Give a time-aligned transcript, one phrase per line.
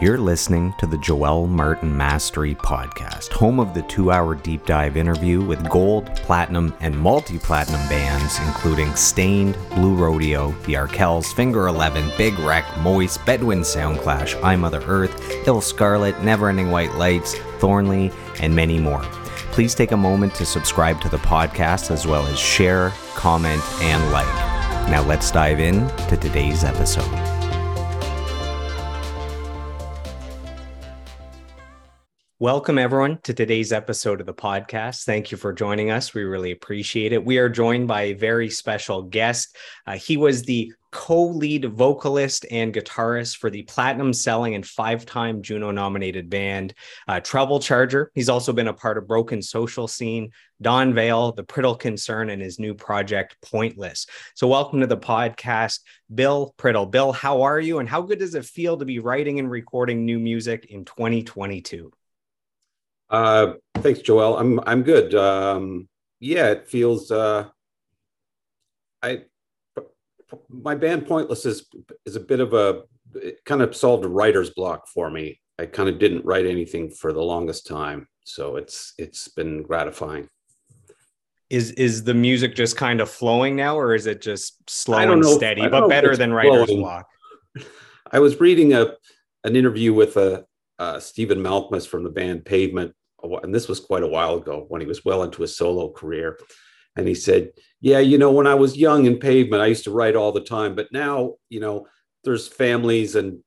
[0.00, 4.96] You're listening to the Joel Martin Mastery Podcast, home of the two hour deep dive
[4.96, 11.66] interview with gold, platinum, and multi platinum bands, including Staind, Blue Rodeo, The Arkells, Finger
[11.66, 17.36] Eleven, Big Wreck, Moist, Bedouin Soundclash, I Mother Earth, Ill Scarlet, Never Ending White Lights,
[17.58, 19.02] Thornley, and many more.
[19.50, 24.12] Please take a moment to subscribe to the podcast as well as share, comment, and
[24.12, 24.26] like.
[24.90, 27.37] Now let's dive in to today's episode.
[32.40, 35.02] Welcome, everyone, to today's episode of the podcast.
[35.02, 36.14] Thank you for joining us.
[36.14, 37.24] We really appreciate it.
[37.24, 39.56] We are joined by a very special guest.
[39.88, 45.04] Uh, he was the co lead vocalist and guitarist for the platinum selling and five
[45.04, 46.74] time Juno nominated band
[47.08, 48.12] uh, Treble Charger.
[48.14, 50.30] He's also been a part of Broken Social Scene,
[50.62, 54.06] Don Vail, The Priddle Concern, and his new project, Pointless.
[54.36, 55.80] So, welcome to the podcast,
[56.14, 56.88] Bill Priddle.
[56.88, 57.80] Bill, how are you?
[57.80, 61.90] And how good does it feel to be writing and recording new music in 2022?
[63.10, 64.36] Uh, thanks, Joel.
[64.36, 65.14] I'm I'm good.
[65.14, 65.88] Um,
[66.20, 67.10] yeah, it feels.
[67.10, 67.48] Uh,
[69.02, 69.22] I
[70.48, 71.66] my band Pointless is
[72.04, 72.82] is a bit of a
[73.14, 75.40] it kind of solved a writer's block for me.
[75.58, 80.28] I kind of didn't write anything for the longest time, so it's it's been gratifying.
[81.50, 85.24] Is is the music just kind of flowing now, or is it just slow and
[85.24, 86.82] steady, but better than writer's flowing.
[86.82, 87.06] block?
[88.12, 88.94] I was reading a
[89.44, 90.44] an interview with a
[90.78, 94.80] uh, Stephen Malkmus from the band Pavement, and this was quite a while ago when
[94.80, 96.38] he was well into his solo career.
[96.96, 99.90] And he said, Yeah, you know, when I was young in pavement, I used to
[99.90, 101.86] write all the time, but now, you know,
[102.24, 103.40] there's families and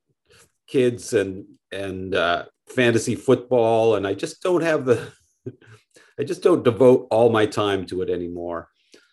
[0.67, 5.11] kids and and uh, fantasy football, and I just don't have the,
[6.19, 8.69] I just don't devote all my time to it anymore.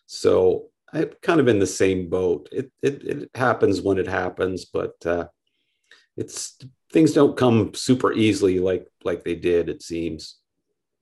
[0.07, 2.49] So I'm kind of in the same boat.
[2.53, 5.27] It it, it happens when it happens, but uh,
[6.17, 6.59] it's
[6.93, 9.69] things don't come super easily like like they did.
[9.69, 10.38] It seems.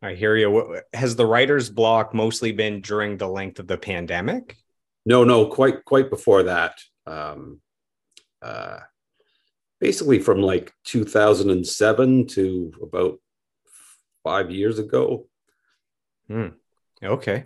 [0.07, 0.81] I hear you.
[0.95, 4.57] Has the writer's block mostly been during the length of the pandemic?
[5.05, 6.79] No, no, quite quite before that.
[7.07, 7.61] Um,
[8.41, 8.79] uh,
[9.81, 13.19] basically, from like 2007 to about
[14.23, 15.27] five years ago.
[16.29, 16.49] Hmm.
[17.03, 17.45] Okay.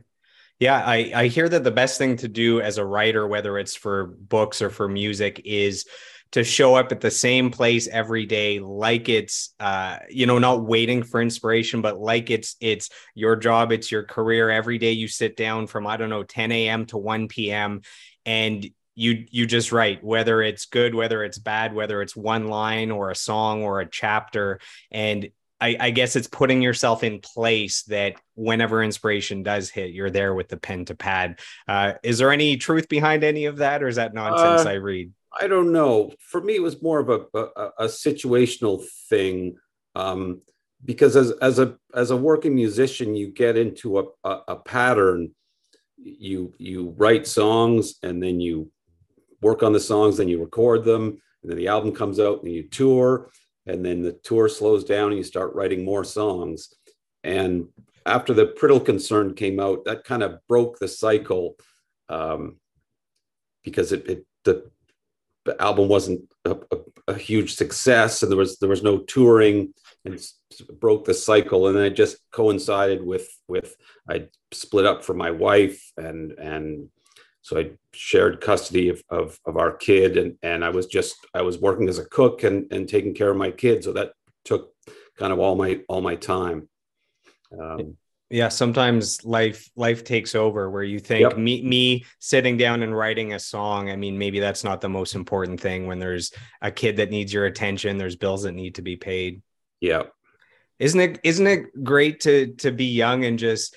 [0.58, 3.74] Yeah, I, I hear that the best thing to do as a writer, whether it's
[3.74, 5.86] for books or for music, is
[6.32, 10.64] to show up at the same place every day like it's uh you know not
[10.64, 15.08] waiting for inspiration but like it's it's your job it's your career every day you
[15.08, 17.80] sit down from i don't know 10 a.m to 1 p.m
[18.24, 22.90] and you you just write whether it's good whether it's bad whether it's one line
[22.90, 24.60] or a song or a chapter
[24.90, 25.28] and
[25.62, 30.34] I, I, guess it's putting yourself in place that whenever inspiration does hit, you're there
[30.34, 31.38] with the pen to pad.
[31.68, 34.74] Uh, is there any truth behind any of that, or is that nonsense uh, I
[34.76, 35.12] read?
[35.38, 36.12] I don't know.
[36.18, 39.56] For me, it was more of a, a, a situational thing.
[39.94, 40.42] Um,
[40.84, 45.32] because as, as a as a working musician, you get into a, a, a pattern.
[45.98, 48.70] You you write songs and then you
[49.42, 52.52] work on the songs, then you record them, and then the album comes out and
[52.52, 53.30] you tour,
[53.66, 56.74] and then the tour slows down and you start writing more songs.
[57.24, 57.68] And
[58.06, 61.56] after the Priddle Concern came out, that kind of broke the cycle
[62.08, 62.56] um,
[63.62, 64.79] because it, it the the
[65.58, 66.76] album wasn't a, a,
[67.08, 69.72] a, huge success and there was there was no touring
[70.04, 70.20] and
[70.80, 73.74] broke the cycle and then it just coincided with with
[74.08, 76.88] i split up from my wife and and
[77.40, 81.40] so i shared custody of, of, of our kid and and i was just i
[81.40, 84.12] was working as a cook and and taking care of my kid so that
[84.44, 84.72] took
[85.20, 86.68] kind of all my all my time.
[87.52, 87.96] Um,
[88.30, 91.36] yeah sometimes life life takes over where you think yep.
[91.36, 95.14] me me sitting down and writing a song i mean maybe that's not the most
[95.14, 96.32] important thing when there's
[96.62, 99.42] a kid that needs your attention there's bills that need to be paid.
[99.80, 100.04] Yeah
[100.80, 103.76] isn't it isn't it great to to be young and just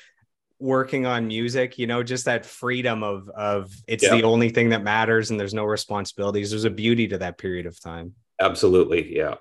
[0.60, 4.82] working on music you know just that freedom of of it's the only thing that
[4.82, 8.14] matters and there's no responsibilities there's a beauty to that period of time.
[8.40, 9.36] Absolutely yeah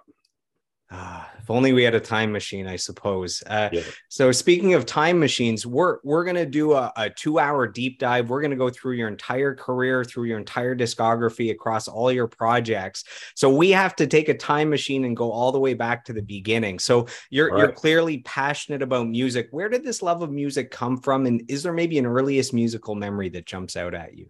[0.94, 3.42] Ah, if only we had a time machine, I suppose.
[3.46, 3.80] Uh, yeah.
[4.08, 8.28] So, speaking of time machines, we're we're gonna do a, a two-hour deep dive.
[8.28, 13.04] We're gonna go through your entire career, through your entire discography, across all your projects.
[13.34, 16.12] So, we have to take a time machine and go all the way back to
[16.12, 16.78] the beginning.
[16.78, 17.58] So, you're right.
[17.58, 19.48] you're clearly passionate about music.
[19.50, 22.94] Where did this love of music come from, and is there maybe an earliest musical
[22.94, 24.26] memory that jumps out at you?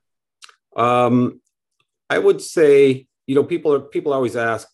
[0.76, 1.40] Um,
[2.08, 4.68] I would say, you know, people are people always ask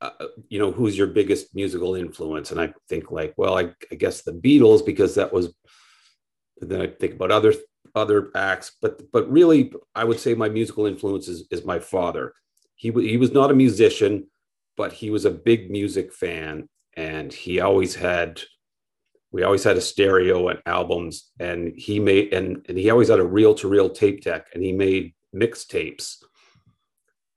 [0.00, 0.10] uh,
[0.48, 2.50] you know, who's your biggest musical influence?
[2.50, 5.54] And I think like, well, I, I, guess the Beatles because that was.
[6.62, 7.54] Then I think about other
[7.94, 12.34] other acts, but but really, I would say my musical influence is, is my father.
[12.76, 14.26] He he was not a musician,
[14.76, 18.40] but he was a big music fan and he always had
[19.32, 23.20] we always had a stereo and albums and he made and, and he always had
[23.20, 26.16] a reel-to-reel tape deck and he made mixtapes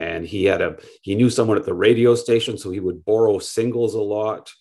[0.04, 3.40] and he had a he knew someone at the radio station so he would borrow
[3.40, 4.52] singles a lot.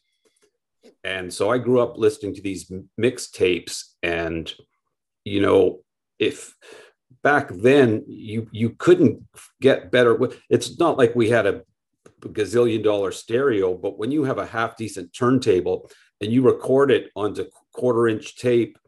[1.04, 3.74] And so i grew up listening to these mixtapes.
[4.02, 4.52] And
[5.24, 5.80] you know
[6.18, 6.54] if
[7.22, 9.22] back then you you couldn't
[9.60, 10.12] get better
[10.48, 11.62] it's not like we had a
[12.20, 15.90] gazillion dollar stereo but when you have a half decent turntable
[16.20, 18.78] and you record it onto quarter inch tape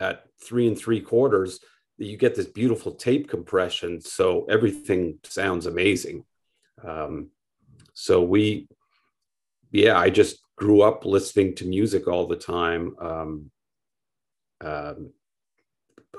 [0.00, 1.60] at three and three quarters
[2.06, 6.24] you get this beautiful tape compression so everything sounds amazing.
[6.84, 7.30] Um,
[7.94, 8.68] so we
[9.70, 12.94] yeah i just grew up listening to music all the time.
[13.00, 13.50] Um,
[14.60, 15.12] um,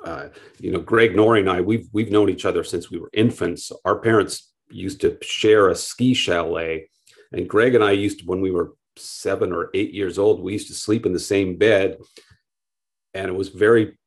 [0.04, 0.28] uh,
[0.60, 3.72] you know greg nori and i we've we've known each other since we were infants.
[3.86, 6.90] Our parents used to share a ski chalet
[7.32, 10.54] and greg and i used to when we were seven or eight years old we
[10.54, 11.98] used to sleep in the same bed
[13.14, 13.98] and it was very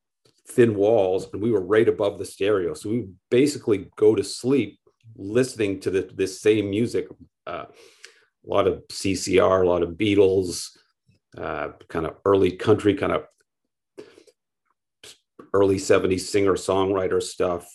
[0.47, 2.73] thin walls and we were right above the stereo.
[2.73, 4.79] So we basically go to sleep
[5.15, 7.07] listening to the, this same music
[7.45, 7.65] uh,
[8.45, 10.67] a lot of ccr a lot of beatles
[11.37, 13.23] uh, kind of early country kind of
[15.53, 17.67] early 70s singer songwriter stuff.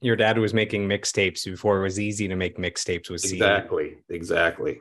[0.00, 3.36] Your dad was making mixtapes before it was easy to make mixtapes with CD.
[3.36, 4.80] exactly exactly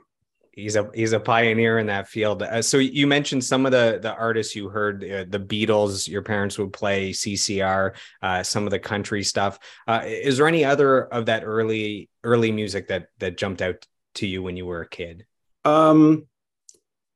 [0.52, 2.44] he's a he's a pioneer in that field.
[2.44, 6.08] Uh, so you mentioned some of the the artists you heard, uh, the Beatles.
[6.08, 9.60] Your parents would play CCR, uh, some of the country stuff.
[9.88, 14.28] Uh, is there any other of that early early music that that jumped out to
[14.28, 15.26] you when you were a kid?
[15.64, 16.28] Um,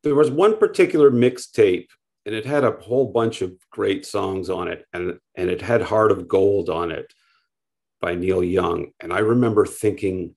[0.04, 1.88] there was one particular mixtape,
[2.26, 5.82] and it had a whole bunch of great songs on it, and and it had
[5.82, 7.14] "Heart of Gold" on it
[8.00, 10.36] by Neil Young, and I remember thinking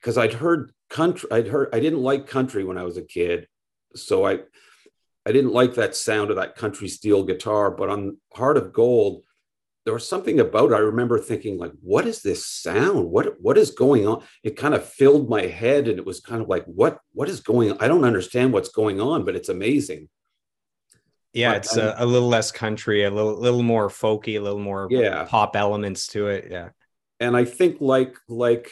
[0.00, 3.48] because I'd heard country i'd heard i didn't like country when i was a kid
[3.96, 4.38] so i
[5.26, 9.24] i didn't like that sound of that country steel guitar but on heart of gold
[9.84, 13.10] there was something about it i remember thinking like what is this sound?
[13.10, 14.22] What what is going on?
[14.42, 17.40] It kind of filled my head and it was kind of like what what is
[17.40, 20.08] going on i don't understand what's going on but it's amazing.
[21.32, 24.86] Yeah it's a, a, little less country a little little more folky a little more
[24.88, 25.24] yeah.
[25.24, 26.68] pop elements to it yeah.
[27.18, 28.70] And i think like like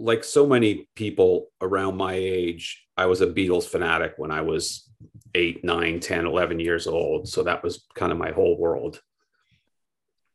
[0.00, 4.88] like so many people around my age, I was a Beatles fanatic when I was
[5.34, 7.28] eight, nine, 10, 11 years old.
[7.28, 9.00] So that was kind of my whole world.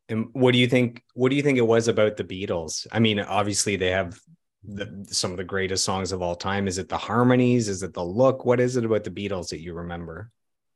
[0.08, 1.04] And what do you think?
[1.16, 2.86] What do you think it was about the Beatles?
[2.92, 4.20] I mean, obviously they have
[4.64, 6.68] the, some of the greatest songs of all time.
[6.68, 7.70] Is it the harmonies?
[7.70, 8.46] Is it the look?
[8.46, 10.32] What is it about the Beatles that you remember?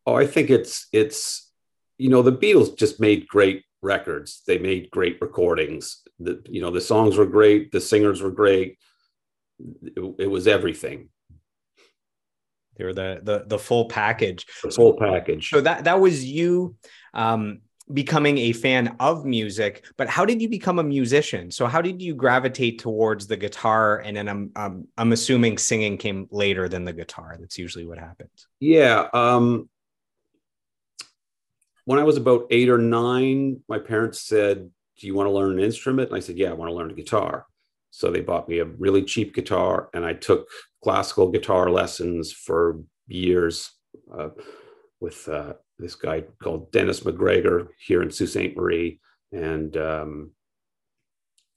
[0.07, 1.51] Oh, I think it's it's
[1.99, 4.41] you know the Beatles just made great records.
[4.45, 6.01] They made great recordings.
[6.19, 8.77] The you know the songs were great, the singers were great.
[9.83, 11.09] It, it was everything.
[12.77, 14.45] They were the the the full package.
[14.63, 15.49] The full package.
[15.49, 16.75] So that that was you
[17.13, 17.59] um,
[17.91, 19.85] becoming a fan of music.
[19.97, 21.51] But how did you become a musician?
[21.51, 23.99] So how did you gravitate towards the guitar?
[23.99, 27.37] And then I'm um, I'm assuming singing came later than the guitar.
[27.39, 28.47] That's usually what happens.
[28.59, 29.07] Yeah.
[29.13, 29.69] Um,
[31.89, 34.69] when I was about eight or nine, my parents said,
[34.99, 36.09] Do you want to learn an instrument?
[36.09, 37.47] And I said, Yeah, I want to learn a guitar.
[37.89, 40.47] So they bought me a really cheap guitar, and I took
[40.83, 43.71] classical guitar lessons for years
[44.15, 44.29] uh,
[44.99, 48.55] with uh, this guy called Dennis McGregor here in Sault Ste.
[48.55, 48.99] Marie.
[49.31, 50.31] And um,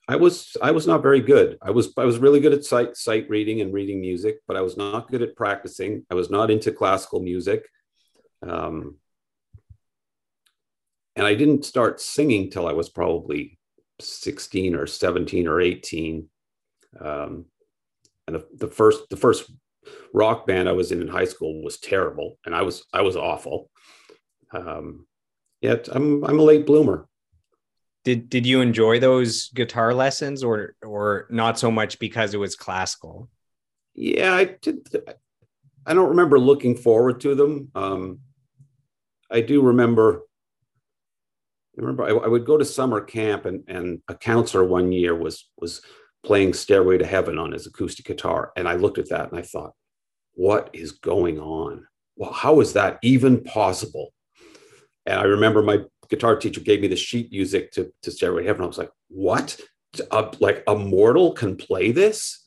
[0.08, 1.58] I was I was not very good.
[1.60, 4.62] I was I was really good at sight sight reading and reading music, but I
[4.62, 6.06] was not good at practicing.
[6.10, 7.68] I was not into classical music.
[8.40, 8.96] Um,
[11.16, 13.58] and I didn't start singing till I was probably
[14.00, 16.28] 16 or 17 or 18.
[17.00, 17.46] Um,
[18.26, 19.50] and the, the first the first
[20.14, 23.16] rock band I was in in high school was terrible, and I was I was
[23.16, 23.70] awful.
[24.52, 25.06] Um,
[25.60, 27.08] yet I'm I'm a late bloomer.
[28.04, 32.56] Did did you enjoy those guitar lessons, or or not so much because it was
[32.56, 33.28] classical?
[33.94, 34.88] Yeah, I did.
[35.84, 37.70] I don't remember looking forward to them.
[37.74, 38.20] Um,
[39.30, 40.22] I do remember
[41.76, 45.14] I remember I, I, would go to summer camp and, and a counselor one year
[45.14, 45.80] was was
[46.24, 48.52] playing Stairway to Heaven on his acoustic guitar.
[48.56, 49.72] And I looked at that and I thought,
[50.34, 51.86] what is going on?
[52.16, 54.12] Well, how is that even possible?
[55.06, 58.48] And I remember my guitar teacher gave me the sheet music to, to Stairway to
[58.48, 58.64] Heaven.
[58.64, 59.58] I was like, what?
[60.10, 62.38] A, like a mortal can play this?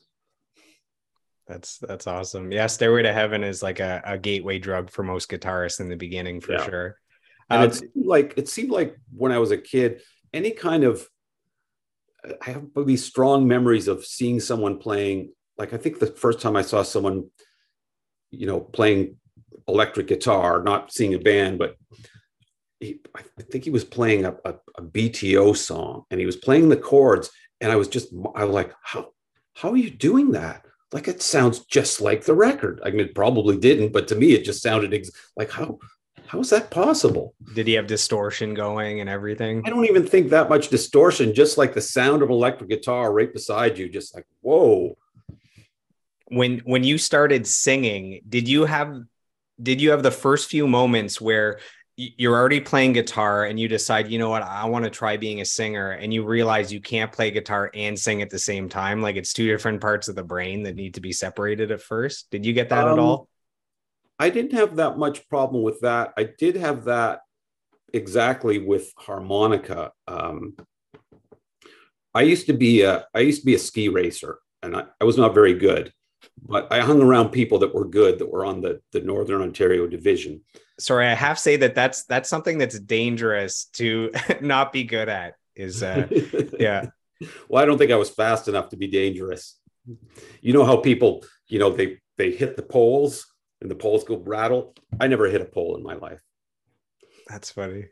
[1.46, 2.50] That's that's awesome.
[2.50, 5.96] Yeah, Stairway to Heaven is like a, a gateway drug for most guitarists in the
[5.96, 6.64] beginning for yeah.
[6.64, 6.96] sure.
[7.48, 10.84] And um, it seemed like it seemed like when I was a kid, any kind
[10.84, 11.08] of
[12.40, 15.32] I have these strong memories of seeing someone playing.
[15.58, 17.30] Like I think the first time I saw someone,
[18.30, 19.16] you know, playing
[19.68, 21.76] electric guitar, not seeing a band, but
[22.80, 26.68] he, I think he was playing a, a, a, BTO song and he was playing
[26.68, 27.30] the chords.
[27.60, 29.12] And I was just, I was like, how,
[29.54, 30.66] how are you doing that?
[30.92, 32.80] Like it sounds just like the record.
[32.84, 35.78] I mean, it probably didn't, but to me, it just sounded ex- like how,
[36.28, 37.34] how is that possible?
[37.54, 39.62] Did he have distortion going and everything?
[39.64, 43.32] I don't even think that much distortion, just like the sound of electric guitar right
[43.32, 44.96] beside you, just like, whoa.
[46.28, 49.00] When when you started singing, did you have
[49.62, 51.60] did you have the first few moments where
[51.96, 55.40] you're already playing guitar and you decide, you know what, I want to try being
[55.40, 59.00] a singer, and you realize you can't play guitar and sing at the same time?
[59.00, 62.30] Like it's two different parts of the brain that need to be separated at first.
[62.30, 63.28] Did you get that um, at all?
[64.18, 66.12] I didn't have that much problem with that.
[66.16, 67.20] I did have that
[67.92, 69.92] exactly with harmonica.
[70.08, 70.56] Um,
[72.14, 75.04] I used to be a I used to be a ski racer, and I, I,
[75.04, 75.92] was not very good,
[76.42, 79.86] but I hung around people that were good that were on the the Northern Ontario
[79.86, 80.40] division.
[80.78, 85.10] Sorry, I have to say that that's that's something that's dangerous to not be good
[85.10, 85.34] at.
[85.54, 86.08] Is uh,
[86.58, 86.86] yeah.
[87.48, 89.58] well, I don't think I was fast enough to be dangerous.
[90.40, 93.26] You know how people, you know, they they hit the poles
[93.60, 94.74] and the poles go rattle.
[95.00, 96.20] I never hit a pole in my life.
[97.28, 97.86] That's funny.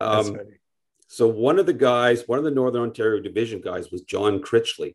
[0.00, 0.58] That's um, funny.
[1.08, 4.94] So one of the guys, one of the Northern Ontario Division guys, was John Critchley.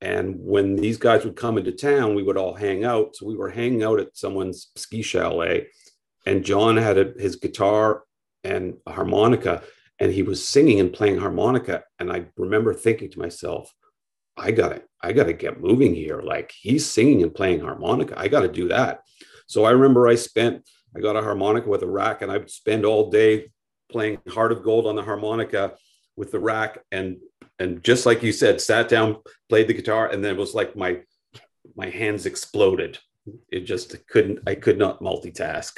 [0.00, 3.16] And when these guys would come into town, we would all hang out.
[3.16, 5.66] So we were hanging out at someone's ski chalet,
[6.24, 8.04] and John had a, his guitar
[8.44, 9.62] and a harmonica,
[9.98, 11.82] and he was singing and playing harmonica.
[11.98, 13.70] And I remember thinking to myself,
[14.40, 16.22] I gotta, I gotta get moving here.
[16.22, 18.18] Like he's singing and playing harmonica.
[18.18, 19.02] I gotta do that.
[19.46, 22.84] So I remember I spent, I got a harmonica with a rack, and I'd spend
[22.84, 23.50] all day
[23.90, 25.74] playing Heart of Gold on the harmonica
[26.16, 27.18] with the rack, and
[27.58, 29.18] and just like you said, sat down,
[29.48, 31.00] played the guitar, and then it was like my
[31.76, 32.98] my hands exploded.
[33.50, 35.74] It just couldn't, I could not multitask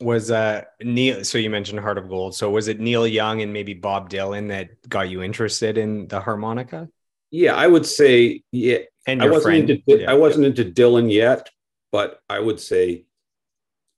[0.00, 2.34] was uh Neil so you mentioned Heart of Gold.
[2.34, 6.20] So was it Neil Young and maybe Bob Dylan that got you interested in the
[6.20, 6.88] harmonica?
[7.34, 8.78] Yeah, I would say yeah.
[9.08, 11.50] And I wasn't friend, into yeah, I wasn't into Dylan yet,
[11.90, 13.06] but I would say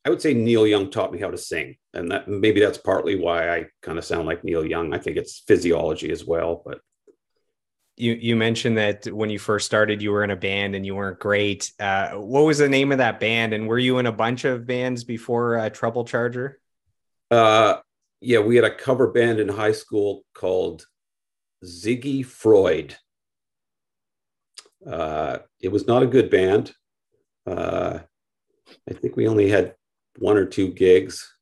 [0.07, 1.77] I would say Neil Young taught me how to sing.
[1.93, 4.95] And that maybe that's partly why I kind of sound like Neil Young.
[4.95, 6.81] I think it's physiology as well, but
[7.99, 10.95] you you mentioned that when you first started you were in a band and you
[10.95, 14.13] weren't great uh, what was the name of that band and were you in a
[14.13, 16.61] bunch of bands before uh, treble charger
[17.31, 17.77] uh,
[18.21, 20.85] yeah we had a cover band in high school called
[21.65, 22.95] ziggy freud
[24.91, 26.73] uh, it was not a good band
[27.47, 27.99] uh,
[28.89, 29.75] i think we only had
[30.19, 31.33] one or two gigs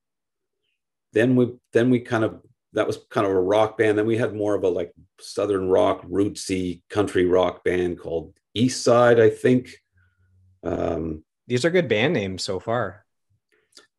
[1.13, 2.41] then we then we kind of
[2.75, 3.97] that was kind of a rock band.
[3.97, 8.83] Then we had more of a like southern rock, rootsy country rock band called East
[8.83, 9.71] Side, I think.
[10.63, 13.05] Um, These are good band names so far.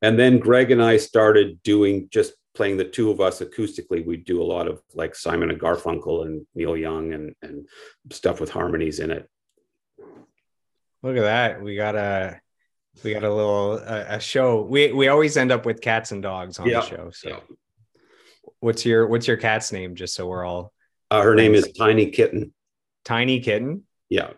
[0.01, 4.05] And then Greg and I started doing just playing the two of us acoustically.
[4.05, 7.67] We do a lot of like Simon and Garfunkel and Neil Young and and
[8.11, 9.29] stuff with harmonies in it.
[11.05, 11.61] Look at that.
[11.61, 12.41] We got a
[13.03, 14.63] we got a little a, a show.
[14.63, 16.79] We we always end up with cats and dogs on yeah.
[16.79, 17.11] the show.
[17.13, 17.29] So.
[17.29, 17.39] Yeah.
[18.59, 19.93] What's your What's your cat's name?
[19.93, 20.73] Just so we're all.
[21.11, 22.55] Uh, her name is Tiny Kitten.
[23.03, 23.83] Tiny Kitten.
[24.09, 24.31] Yeah,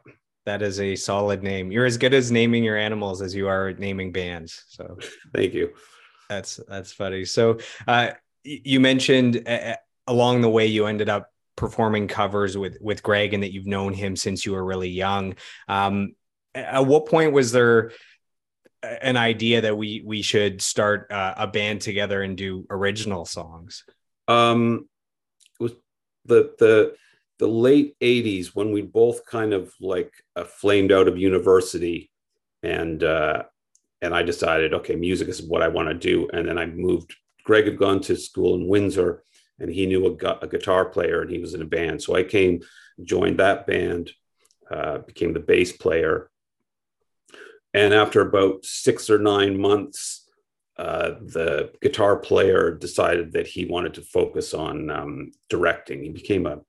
[0.46, 1.72] that is a solid name.
[1.72, 4.66] You're as good as naming your animals as you are naming bands.
[4.68, 4.98] So,
[5.34, 5.72] thank you.
[6.28, 7.24] That's that's funny.
[7.24, 8.10] So, uh,
[8.44, 13.44] you mentioned uh, along the way you ended up performing covers with with Greg, and
[13.44, 15.36] that you've known him since you were really young.
[15.70, 16.14] Um,
[16.58, 17.92] at what point was there
[18.84, 23.84] an idea that we we should start uh, a band together and do original songs?
[24.28, 24.88] Um,
[25.60, 25.74] it was
[26.26, 26.96] the the
[27.40, 32.12] the late '80s when we both kind of like uh, flamed out of university,
[32.64, 33.44] and uh,
[34.02, 36.30] and I decided, okay, music is what I want to do.
[36.32, 37.16] And then I moved.
[37.44, 39.24] Greg had gone to school in Windsor,
[39.60, 42.02] and he knew a, gu- a guitar player, and he was in a band.
[42.02, 42.62] So I came,
[43.04, 44.12] joined that band,
[44.70, 46.30] uh, became the bass player,
[47.78, 50.28] and after about six or nine months,
[50.80, 56.02] uh, the guitar player decided that he wanted to focus on um, directing.
[56.02, 56.62] He became a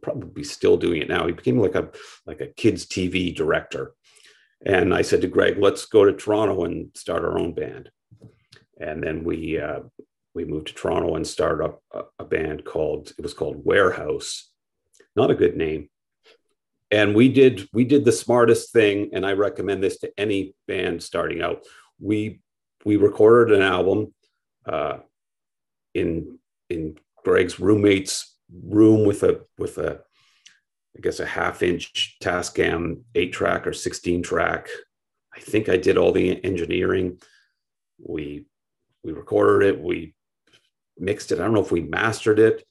[0.00, 1.26] probably still doing it now.
[1.26, 1.90] He became like a
[2.24, 3.92] like a kids TV director.
[4.64, 7.90] And I said to Greg, "Let's go to Toronto and start our own band."
[8.80, 9.80] And then we uh,
[10.34, 14.50] we moved to Toronto and started up a, a band called it was called Warehouse.
[15.14, 15.90] Not a good name.
[16.90, 21.02] And we did we did the smartest thing, and I recommend this to any band
[21.02, 21.64] starting out.
[22.00, 22.40] We
[22.84, 24.12] we recorded an album
[24.66, 24.98] uh,
[25.94, 30.00] in in Greg's roommate's room with a with a
[30.96, 34.68] I guess a half inch Tascam eight track or 16 track.
[35.34, 37.20] I think I did all the engineering.
[37.98, 38.46] We
[39.04, 40.14] we recorded it, we
[40.98, 41.38] mixed it.
[41.38, 42.64] I don't know if we mastered it.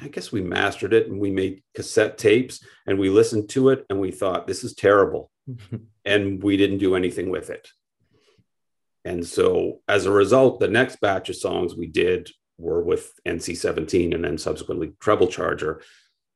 [0.00, 3.84] I guess we mastered it and we made cassette tapes and we listened to it
[3.90, 5.30] and we thought this is terrible.
[6.04, 7.68] and we didn't do anything with it.
[9.04, 13.56] And so as a result, the next batch of songs we did were with NC
[13.56, 15.82] 17 and then subsequently Treble Charger.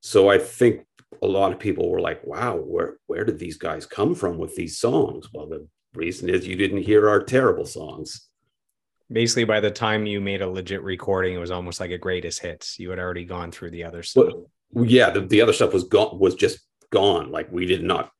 [0.00, 0.84] So I think
[1.22, 4.56] a lot of people were like, wow, where, where did these guys come from with
[4.56, 5.28] these songs?
[5.32, 8.28] Well, the reason is you didn't hear our terrible songs.
[9.10, 12.40] Basically, by the time you made a legit recording, it was almost like a greatest
[12.40, 12.78] hits.
[12.78, 14.32] You had already gone through the other stuff.
[14.72, 16.60] Well, yeah, the, the other stuff was gone, was just
[16.90, 17.30] gone.
[17.30, 18.10] Like we did not,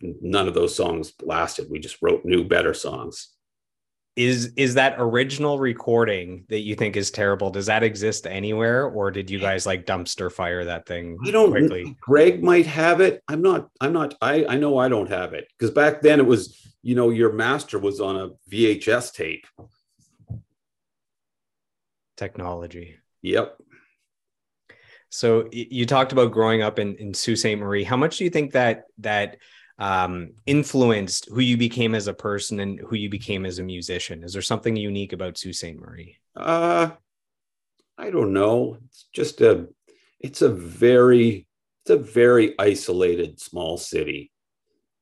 [0.00, 1.68] none of those songs lasted.
[1.70, 3.33] We just wrote new, better songs
[4.16, 9.10] is is that original recording that you think is terrible does that exist anywhere or
[9.10, 11.96] did you guys like dumpster fire that thing i don't quickly?
[12.00, 13.20] greg might have it.
[13.26, 16.26] I'm not i'm not i i know i don't have it because back then it
[16.26, 19.46] was you know your master was on a vhs tape.
[22.16, 22.96] Technology.
[23.22, 23.58] Yep.
[25.08, 27.56] So you talked about growing up in in sault ste.
[27.56, 27.84] Marie.
[27.84, 29.38] How much do you think that that
[29.78, 34.22] um, influenced who you became as a person and who you became as a musician?
[34.22, 35.76] Is there something unique about Sault Ste.
[35.76, 36.16] Marie?
[36.36, 36.90] Uh,
[37.98, 38.78] I don't know.
[38.86, 39.68] It's just a,
[40.20, 41.46] it's a very,
[41.82, 44.30] it's a very isolated small city.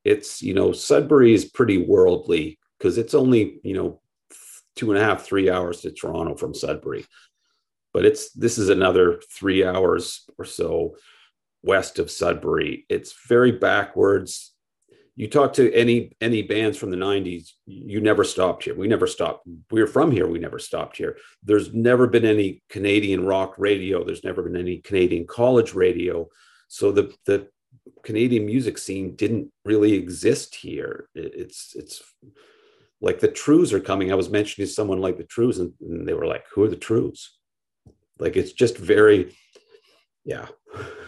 [0.05, 4.01] It's, you know, Sudbury is pretty worldly because it's only, you know,
[4.75, 7.05] two and a half, three hours to Toronto from Sudbury.
[7.93, 10.97] But it's, this is another three hours or so
[11.63, 12.87] west of Sudbury.
[12.89, 14.52] It's very backwards
[15.15, 18.75] you talk to any any bands from the 90s you never stopped here.
[18.75, 19.47] We never stopped.
[19.71, 20.27] We are from here.
[20.27, 21.17] We never stopped here.
[21.43, 24.05] There's never been any canadian rock radio.
[24.05, 26.29] There's never been any canadian college radio.
[26.69, 27.49] So the the
[28.03, 31.09] canadian music scene didn't really exist here.
[31.15, 32.03] It's it's
[33.01, 34.11] like the Trews are coming.
[34.11, 36.77] I was mentioning someone like the Trews and, and they were like who are the
[36.77, 37.29] Trews
[38.23, 39.35] like it's just very
[40.25, 40.47] yeah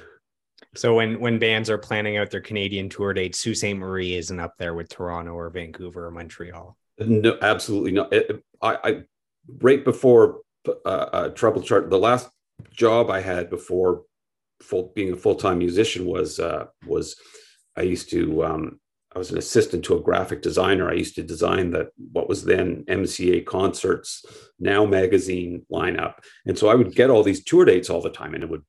[0.77, 3.75] so when when bands are planning out their Canadian tour dates, Sault Ste.
[3.75, 6.77] Marie isn't up there with Toronto or Vancouver or Montreal.
[6.99, 8.13] No, absolutely not.
[8.63, 9.03] I, I
[9.61, 12.29] right before uh, uh, Treble Chart, the last
[12.71, 14.03] job I had before
[14.63, 17.17] full being a full time musician was uh, was
[17.77, 18.81] I used to um,
[19.15, 20.89] I was an assistant to a graphic designer.
[20.89, 24.25] I used to design the what was then MCA Concerts
[24.59, 26.15] Now magazine lineup,
[26.47, 28.65] and so I would get all these tour dates all the time, and it would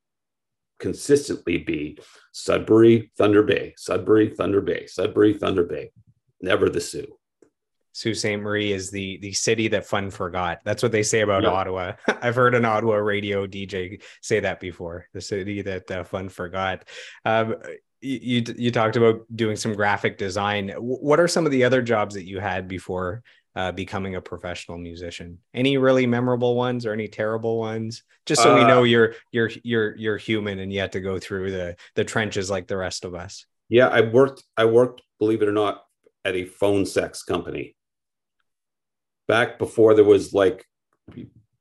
[0.80, 1.98] consistently be
[2.32, 5.92] Sudbury, Thunder Bay, Sudbury, Thunder Bay, Sudbury, Thunder Bay,
[6.42, 7.18] never the Soo.
[7.94, 8.38] Sault Ste.
[8.38, 10.60] Marie is the the city that fun forgot.
[10.66, 11.50] That's what they say about yeah.
[11.50, 11.94] Ottawa.
[12.22, 15.08] I've heard an Ottawa radio DJ say that before.
[15.14, 16.84] The city that uh, fun forgot.
[17.24, 17.56] Um,
[18.02, 20.74] you you talked about doing some graphic design.
[20.78, 23.24] What are some of the other jobs that you had before
[23.56, 25.40] uh, becoming a professional musician?
[25.54, 28.04] Any really memorable ones or any terrible ones?
[28.26, 31.20] Just so uh, we know you're you're you're you're human and you had to go
[31.20, 33.46] through the the trenches like the rest of us.
[33.70, 34.44] Yeah, I worked.
[34.58, 35.84] I worked, believe it or not,
[36.24, 37.76] at a phone sex company.
[39.28, 40.66] Back before there was like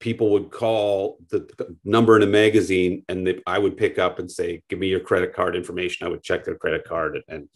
[0.04, 1.48] people would call the
[1.82, 5.00] number in a magazine and they, I would pick up and say, give me your
[5.00, 6.06] credit card information.
[6.06, 7.48] I would check their credit card and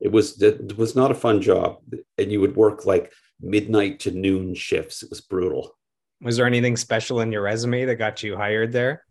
[0.00, 1.76] it was, it was not a fun job.
[2.18, 5.02] And you would work like midnight to noon shifts.
[5.02, 5.76] It was brutal.
[6.20, 9.04] Was there anything special in your resume that got you hired there?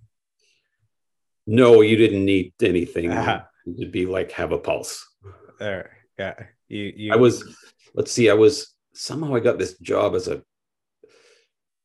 [1.45, 3.43] No, you didn't need anything uh-huh.
[3.79, 5.05] to be like have a pulse.
[5.59, 6.35] There, yeah.
[6.67, 7.13] You, you.
[7.13, 7.55] I was.
[7.95, 8.29] Let's see.
[8.29, 10.43] I was somehow I got this job as a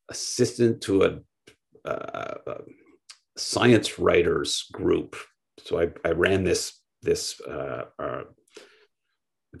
[0.09, 2.57] assistant to a, uh,
[3.37, 5.15] science writers group.
[5.59, 8.23] So I, I ran this this uh, uh,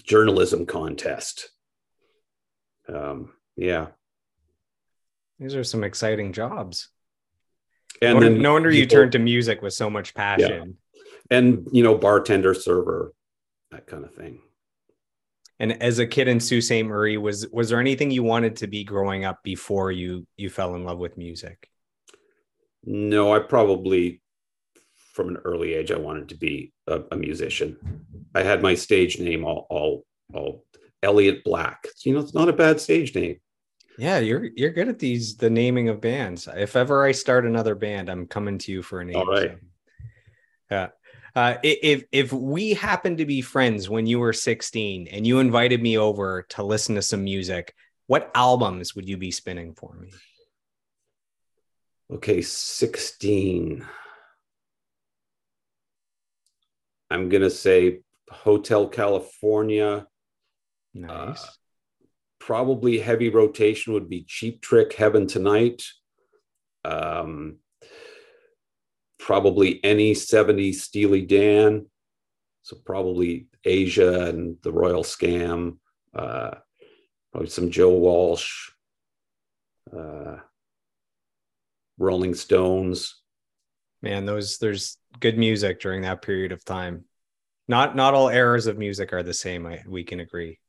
[0.03, 1.49] journalism contest
[2.87, 3.87] um, yeah.
[5.39, 6.89] These are some exciting jobs.
[8.01, 10.77] And no, then no wonder people, you turned to music with so much passion.
[11.29, 11.37] Yeah.
[11.37, 13.13] And you know, bartender, server,
[13.71, 14.41] that kind of thing.
[15.59, 16.83] And as a kid in Sault Ste.
[16.83, 20.75] Marie, was was there anything you wanted to be growing up before you you fell
[20.75, 21.69] in love with music?
[22.83, 24.21] No, I probably
[25.13, 27.77] from an early age I wanted to be a, a musician.
[28.35, 30.65] I had my stage name all all all
[31.03, 31.85] Elliot Black.
[32.03, 33.39] You know, it's not a bad stage name.
[33.97, 36.47] Yeah, you're you're good at these the naming of bands.
[36.51, 39.15] If ever I start another band, I'm coming to you for a name.
[39.15, 39.51] All right.
[39.51, 39.57] So.
[40.71, 40.87] Yeah.
[41.35, 45.81] Uh, if if we happened to be friends when you were 16 and you invited
[45.81, 47.73] me over to listen to some music,
[48.07, 50.11] what albums would you be spinning for me?
[52.11, 53.85] Okay, 16.
[57.09, 60.07] I'm going to say Hotel California.
[60.93, 61.43] Nice.
[61.43, 61.47] Uh,
[62.39, 65.83] probably heavy rotation would be Cheap Trick, Heaven Tonight.
[66.85, 67.57] Um,
[69.17, 71.87] probably any 70 Steely Dan.
[72.63, 75.77] So probably Aja and the Royal Scam.
[76.13, 76.51] Uh,
[77.31, 78.71] probably some Joe Walsh.
[79.95, 80.37] Uh,
[81.97, 83.21] Rolling Stones.
[84.01, 87.05] Man, those there's good music during that period of time.
[87.67, 89.65] Not not all eras of music are the same.
[89.65, 90.59] I, we can agree.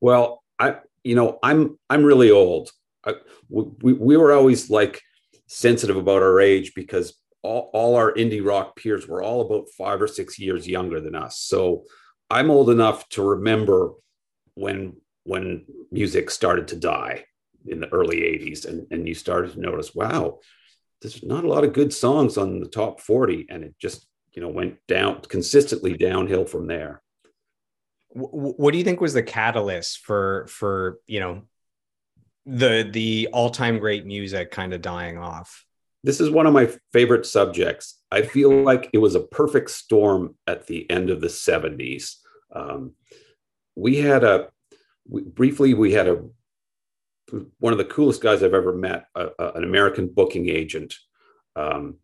[0.00, 2.70] Well, I you know I'm I'm really old.
[3.04, 3.14] I,
[3.48, 5.02] we we were always like
[5.46, 10.02] sensitive about our age because all, all our indie rock peers were all about five
[10.02, 11.38] or six years younger than us.
[11.38, 11.84] So
[12.28, 13.92] I'm old enough to remember
[14.54, 17.24] when when music started to die
[17.66, 20.38] in the early 80s and, and you started to notice wow
[21.02, 24.42] there's not a lot of good songs on the top 40 and it just you
[24.42, 27.02] know went down consistently downhill from there
[28.16, 31.42] what do you think was the catalyst for for you know
[32.46, 35.64] the the all-time great music kind of dying off?
[36.02, 38.00] This is one of my favorite subjects.
[38.10, 42.16] I feel like it was a perfect storm at the end of the 70s
[42.54, 42.92] um,
[43.74, 44.48] we had a
[45.08, 46.24] we, briefly we had a
[47.58, 50.94] one of the coolest guys I've ever met, a, a, an American booking agent.
[51.56, 51.96] Um,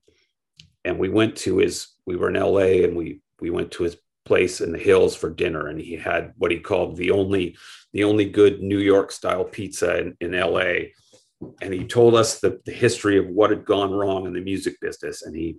[0.84, 3.96] and we went to his, we were in LA and we, we went to his
[4.24, 5.68] place in the hills for dinner.
[5.68, 7.56] And he had what he called the only,
[7.92, 10.90] the only good New York style pizza in, in LA.
[11.60, 14.80] And he told us the, the history of what had gone wrong in the music
[14.80, 15.22] business.
[15.22, 15.58] And he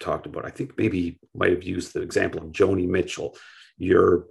[0.00, 3.36] talked about, I think maybe he might have used the example of Joni Mitchell.
[3.76, 4.26] You're,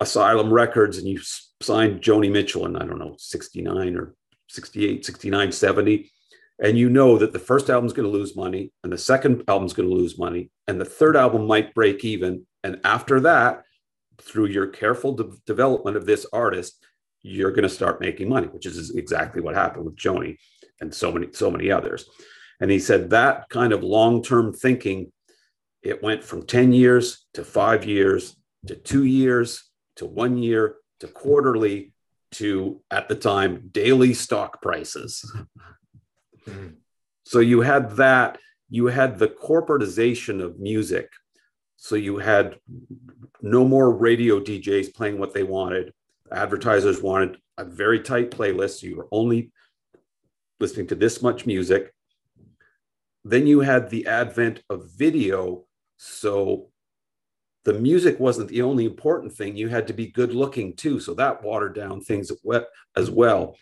[0.00, 1.20] Asylum Records and you
[1.62, 4.14] signed Joni Mitchell in, I don't know, 69 or
[4.48, 6.10] 68, 69, 70.
[6.62, 9.72] And you know that the first album's going to lose money and the second album's
[9.72, 12.46] going to lose money and the third album might break even.
[12.66, 13.62] And after that,
[14.20, 16.84] through your careful de- development of this artist,
[17.22, 20.36] you're going to start making money, which is exactly what happened with Joni
[20.80, 22.10] and so many, so many others.
[22.60, 25.12] And he said that kind of long-term thinking,
[25.80, 31.06] it went from 10 years to five years to two years to one year to
[31.06, 31.92] quarterly
[32.32, 35.24] to at the time daily stock prices.
[36.48, 36.74] Mm-hmm.
[37.24, 38.38] So you had that,
[38.70, 41.10] you had the corporatization of music.
[41.76, 42.58] So you had
[43.42, 45.92] no more radio DJs playing what they wanted.
[46.32, 48.80] Advertisers wanted a very tight playlist.
[48.80, 49.52] So you were only
[50.58, 51.92] listening to this much music.
[53.24, 55.66] Then you had the advent of video.
[55.96, 56.70] So
[57.64, 59.56] the music wasn't the only important thing.
[59.56, 61.00] You had to be good looking too.
[61.00, 62.30] So that watered down things
[62.96, 63.56] as well.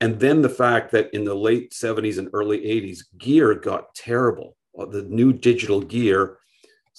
[0.00, 4.56] And then the fact that in the late 70s and early 80s, gear got terrible.
[4.74, 6.38] The new digital gear,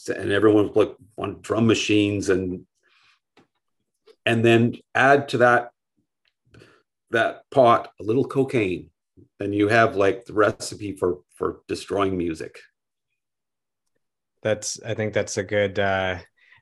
[0.08, 2.66] and everyone was like on drum machines and
[4.26, 5.72] and then add to that
[7.12, 8.90] that pot a little cocaine
[9.40, 12.60] and you have like the recipe for for destroying music
[14.44, 16.20] that's I think that's a good uh,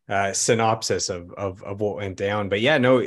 [0.08, 2.48] uh, synopsis of, of of what went down.
[2.48, 3.00] But yeah, no,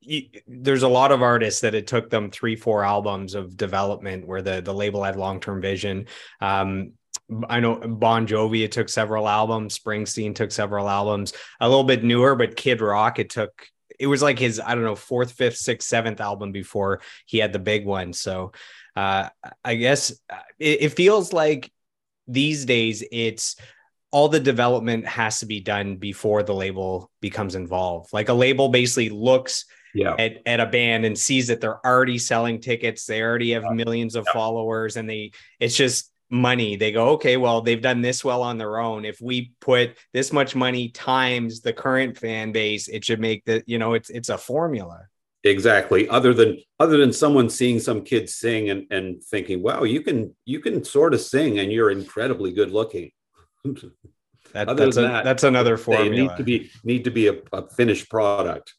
[0.00, 4.26] it, there's a lot of artists that it took them three, four albums of development
[4.26, 6.06] where the the label had long term vision.
[6.40, 6.92] Um,
[7.48, 9.78] I know Bon Jovi, it took several albums.
[9.78, 11.32] Springsteen took several albums.
[11.60, 13.66] A little bit newer, but Kid Rock, it took
[13.98, 17.52] it was like his I don't know fourth, fifth, sixth, seventh album before he had
[17.52, 18.12] the big one.
[18.12, 18.52] So
[18.96, 19.28] uh,
[19.64, 21.70] I guess uh, it, it feels like
[22.26, 23.56] these days it's
[24.10, 28.12] all the development has to be done before the label becomes involved.
[28.12, 30.14] Like a label basically looks yeah.
[30.18, 34.14] at, at a band and sees that they're already selling tickets, they already have millions
[34.14, 34.32] of yeah.
[34.32, 36.76] followers, and they it's just money.
[36.76, 39.04] They go, okay, well, they've done this well on their own.
[39.04, 43.62] If we put this much money times the current fan base, it should make the,
[43.66, 45.02] you know, it's it's a formula.
[45.44, 46.08] Exactly.
[46.08, 50.34] Other than other than someone seeing some kids sing and, and thinking wow you can
[50.44, 53.10] you can sort of sing and you're incredibly good looking.
[54.52, 57.70] That, that's, a, that, that's another formula need to be need to be a, a
[57.70, 58.74] finished product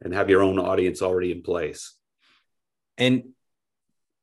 [0.00, 1.94] and have your own audience already in place.
[2.96, 3.34] And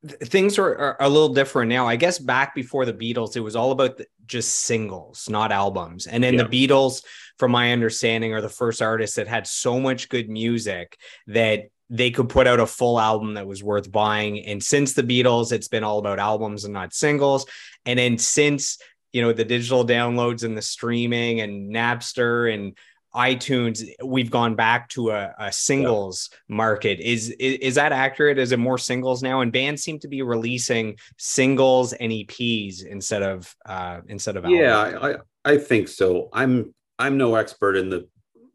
[0.06, 1.88] things are, are, a little different now.
[1.88, 6.08] I guess back before the Beatles, it was all about the, just singles, not albums.
[6.08, 6.44] And then yeah.
[6.44, 7.04] the Beatles,
[7.38, 12.12] from my understanding, are the first artists that had so much good music that they
[12.12, 14.46] could put out a full album that was worth buying.
[14.46, 17.46] And since the Beatles, it's been all about albums and not singles.
[17.86, 18.78] And then since
[19.12, 22.78] you know the digital downloads and the streaming and Napster and
[23.16, 26.56] iTunes, we've gone back to a, a singles yeah.
[26.56, 27.00] market.
[27.00, 28.38] Is, is, is that accurate?
[28.38, 29.42] Is it more singles now?
[29.42, 34.78] And bands seem to be releasing singles and EPs instead of uh, instead of yeah,
[35.02, 36.30] I, I think so.
[36.34, 38.08] I'm I'm no expert in the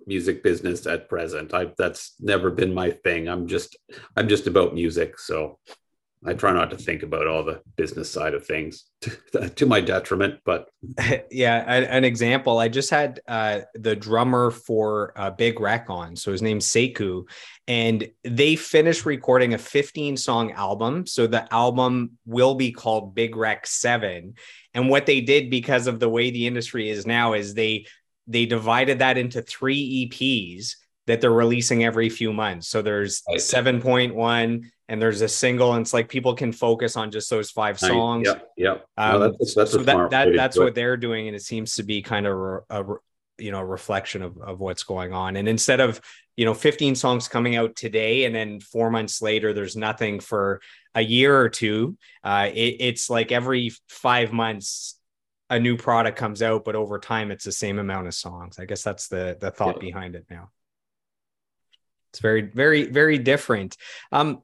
[0.07, 1.55] music business at present.
[1.55, 3.29] I that's never been my thing.
[3.29, 3.77] I'm just
[4.17, 5.19] I'm just about music.
[5.19, 5.59] So
[6.27, 9.81] I try not to think about all the business side of things to, to my
[9.81, 10.41] detriment.
[10.45, 10.69] But
[11.31, 16.17] yeah, an example I just had uh, the drummer for uh, Big Wreck on.
[16.17, 17.29] So his name's Sekou,
[17.69, 21.07] and they finished recording a 15 song album.
[21.07, 24.35] So the album will be called Big Wreck 7.
[24.73, 27.87] And what they did because of the way the industry is now is they
[28.27, 32.69] they divided that into three EPs that they're releasing every few months.
[32.69, 37.31] So there's 7.1 and there's a single, and it's like people can focus on just
[37.31, 38.27] those five songs.
[38.27, 38.51] Yep.
[38.57, 38.87] Yep.
[38.97, 41.27] Um, no, that's, that's so that, that that's what they're doing.
[41.27, 42.97] And it seems to be kind of a, a
[43.39, 45.37] you know, reflection of, of what's going on.
[45.37, 46.01] And instead of,
[46.37, 50.61] you know, 15 songs coming out today and then four months later, there's nothing for
[50.95, 51.97] a year or two.
[52.23, 54.99] Uh, it, it's like every five months,
[55.51, 58.59] a new product comes out, but over time it's the same amount of songs.
[58.59, 59.89] I guess that's the the thought yeah.
[59.89, 60.51] behind it now.
[62.13, 63.77] It's very, very, very different.
[64.13, 64.43] Um,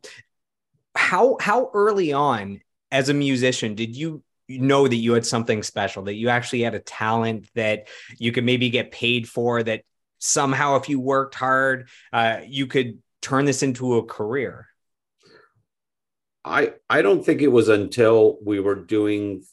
[0.94, 6.02] how how early on as a musician did you know that you had something special,
[6.04, 9.82] that you actually had a talent that you could maybe get paid for, that
[10.18, 14.66] somehow if you worked hard, uh, you could turn this into a career?
[16.44, 19.44] I I don't think it was until we were doing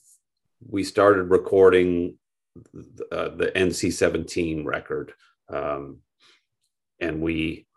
[0.65, 2.17] we started recording
[3.11, 5.13] uh, the NC17 record,
[5.49, 5.99] um,
[6.99, 7.67] and we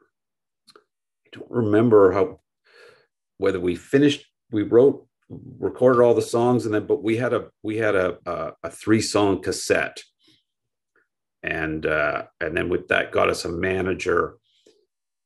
[1.26, 2.40] I don't remember how
[3.40, 5.06] whether we finished we wrote
[5.58, 8.70] recorded all the songs and then but we had a we had a a, a
[8.70, 10.02] three song cassette.
[11.42, 14.36] And uh and then with that got us a manager.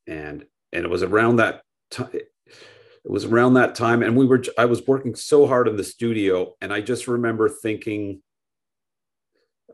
[0.06, 4.42] And and it was around that time it was around that time and we were
[4.56, 8.22] i was working so hard in the studio and i just remember thinking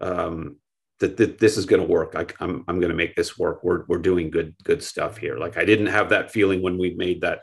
[0.00, 0.56] um
[0.98, 2.14] that, that this is going to work.
[2.14, 3.64] I, i'm i'm going to make this work.
[3.64, 5.36] We're we're doing good good stuff here.
[5.38, 7.40] Like i didn't have that feeling when we made that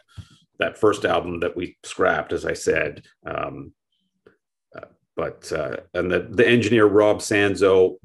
[0.59, 3.71] that first album that we scrapped as i said um
[4.75, 7.97] uh, but uh and the the engineer rob sanzo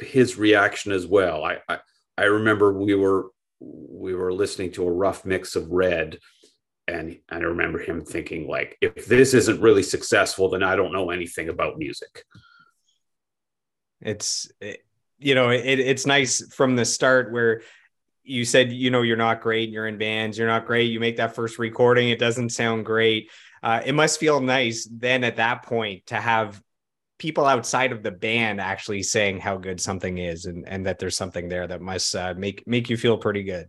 [0.00, 1.44] his reaction as well.
[1.44, 1.78] I, I
[2.16, 6.18] i remember we were we were listening to a rough mix of red
[6.86, 11.10] and i remember him thinking like if this isn't really successful then i don't know
[11.10, 12.24] anything about music.
[14.00, 14.84] It's it,
[15.18, 17.62] you know it, it's nice from the start where
[18.24, 21.18] you said you know you're not great you're in bands you're not great you make
[21.18, 23.30] that first recording it doesn't sound great.
[23.62, 26.60] Uh, it must feel nice then at that point to have
[27.18, 31.16] people outside of the band actually saying how good something is and, and that there's
[31.16, 33.66] something there that must uh, make make you feel pretty good.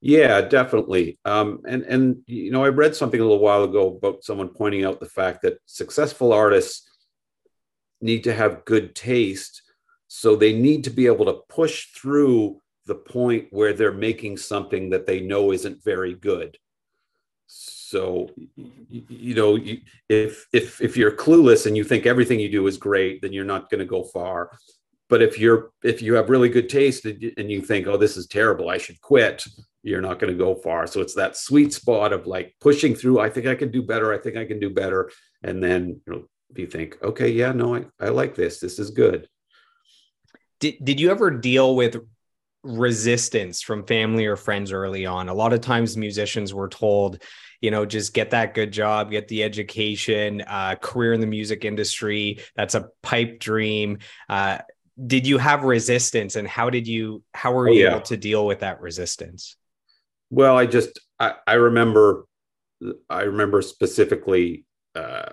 [0.00, 1.18] Yeah definitely.
[1.24, 4.84] Um, and and you know i read something a little while ago about someone pointing
[4.84, 6.88] out the fact that successful artists
[8.00, 9.62] need to have good taste
[10.12, 14.90] so they need to be able to push through the point where they're making something
[14.90, 16.58] that they know isn't very good.
[17.46, 19.56] So you know
[20.08, 23.52] if if if you're clueless and you think everything you do is great then you're
[23.54, 24.50] not going to go far.
[25.08, 28.26] But if you're if you have really good taste and you think oh this is
[28.26, 29.44] terrible i should quit
[29.84, 30.86] you're not going to go far.
[30.88, 34.12] So it's that sweet spot of like pushing through i think i can do better
[34.12, 35.10] i think i can do better
[35.44, 36.22] and then you know
[36.56, 39.28] you think okay yeah no i, I like this this is good.
[40.60, 41.96] Did, did you ever deal with
[42.62, 45.28] resistance from family or friends early on.
[45.28, 47.22] A lot of times musicians were told
[47.60, 51.64] you know just get that good job get the education uh, career in the music
[51.64, 52.40] industry.
[52.56, 53.98] That's a pipe dream.
[54.28, 54.58] Uh,
[55.06, 57.90] did you have resistance and how did you how were oh, you yeah.
[57.90, 59.56] able to deal with that resistance?
[60.30, 62.26] Well i just i, I remember
[63.08, 65.30] i remember specifically uh,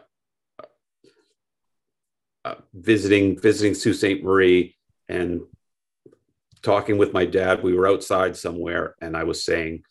[2.45, 4.23] uh, visiting visiting sault ste.
[4.23, 4.75] Marie
[5.09, 5.41] and
[6.67, 9.83] talking with my dad we were outside somewhere and i was saying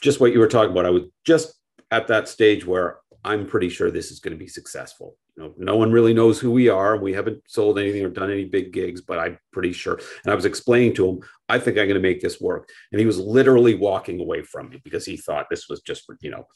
[0.00, 0.86] just what you were talking about.
[0.86, 1.54] I was just
[1.90, 5.16] at that stage where I'm pretty sure this is going to be successful.
[5.36, 6.96] You know, no one really knows who we are.
[6.96, 10.00] We haven't sold anything or done any big gigs, but I'm pretty sure.
[10.24, 12.70] And I was explaining to him, I think I'm going to make this work.
[12.92, 16.30] And he was literally walking away from me because he thought this was just, you
[16.30, 16.46] know,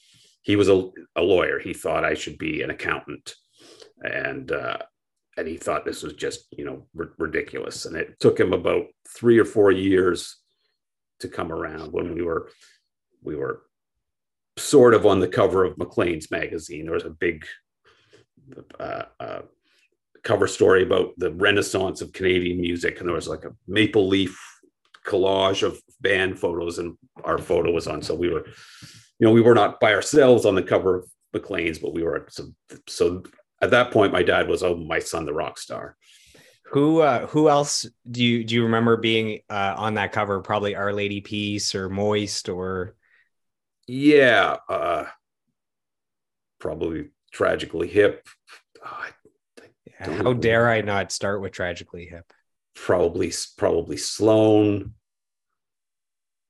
[0.42, 1.59] he was a, a lawyer.
[1.59, 3.35] He thought I should be an accountant.
[4.03, 4.79] And, uh,
[5.37, 7.87] and he thought this was just, you know, r- ridiculous.
[7.87, 10.37] And it took him about three or four years
[11.20, 12.51] to come around when we were
[13.23, 13.62] we were
[14.57, 16.85] sort of on the cover of Maclean's magazine.
[16.85, 17.44] There was a big
[18.79, 19.42] uh, uh,
[20.23, 24.38] cover story about the renaissance of Canadian music, and there was like a maple leaf
[25.07, 28.03] collage of band photos, and our photo was on.
[28.03, 28.47] So we were,
[29.18, 32.29] you know, we were not by ourselves on the cover of Maclean's, but we were.
[32.88, 33.23] So
[33.61, 35.97] at that point, my dad was, "Oh, my son, the rock star."
[36.73, 40.40] Who uh, who else do you do you remember being uh, on that cover?
[40.40, 42.97] Probably Our Lady Peace or Moist or
[43.87, 45.05] yeah, uh,
[46.59, 48.27] probably tragically hip.
[48.85, 49.07] Oh,
[50.01, 52.33] how dare I not start with tragically hip?
[52.75, 54.95] Probably, probably Sloan.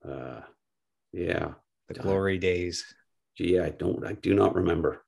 [0.06, 0.40] Uh,
[1.12, 1.52] yeah,
[1.88, 2.84] the glory days.
[3.38, 4.04] Yeah, I don't.
[4.06, 5.03] I do not remember.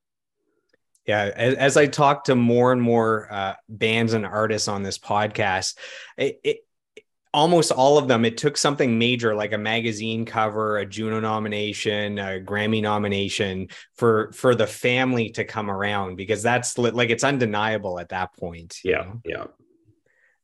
[1.06, 4.98] Yeah, as, as I talk to more and more uh, bands and artists on this
[4.98, 5.76] podcast,
[6.16, 6.58] it, it,
[7.36, 12.18] almost all of them, it took something major like a magazine cover, a Juno nomination,
[12.18, 18.00] a Grammy nomination for for the family to come around because that's like it's undeniable
[18.00, 18.78] at that point.
[18.82, 19.20] Yeah, know?
[19.24, 19.44] yeah,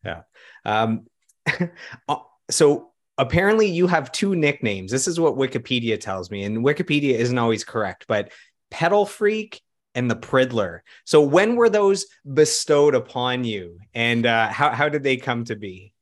[0.05, 0.21] yeah.
[0.67, 1.07] Um,
[2.09, 2.17] uh,
[2.51, 4.93] so apparently you have two nicknames.
[4.93, 8.33] This is what Wikipedia tells me, and Wikipedia isn't always correct, but
[8.71, 9.62] Pedal Freak
[9.95, 10.81] and the Priddler.
[11.05, 15.57] So when were those bestowed upon you, and uh, how how did they come to
[15.57, 15.93] be?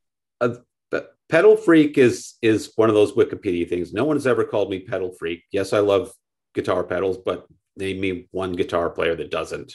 [0.40, 0.57] Uh,
[1.29, 3.92] pedal freak is is one of those Wikipedia things.
[3.92, 5.44] No one has ever called me pedal freak.
[5.53, 6.12] Yes, I love
[6.55, 9.74] guitar pedals, but name me one guitar player that doesn't.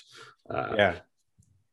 [0.49, 0.95] Uh, yeah.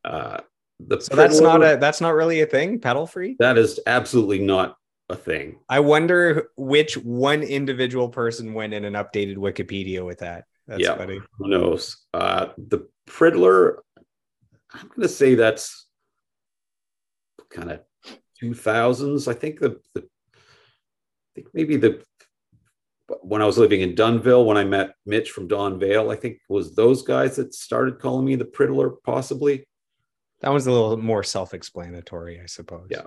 [0.04, 0.40] Uh,
[0.80, 2.80] the so that's not a that's not really a thing.
[2.80, 3.38] Pedal freak.
[3.38, 4.76] That is absolutely not
[5.08, 5.58] a thing.
[5.68, 10.44] I wonder which one individual person went in and updated Wikipedia with that.
[10.66, 11.20] That's yeah, funny.
[11.38, 11.96] Who knows?
[12.14, 13.78] Uh, the Priddler.
[14.72, 15.86] I'm going to say that's
[17.50, 17.80] kind of
[18.42, 19.28] 2000s.
[19.28, 22.02] I think the, the I think maybe the
[23.20, 26.38] when I was living in Dunnville, when I met Mitch from Don Vail, I think
[26.48, 29.66] was those guys that started calling me the Priddler, possibly.
[30.40, 32.88] That was a little more self-explanatory, I suppose.
[32.90, 33.02] Yeah.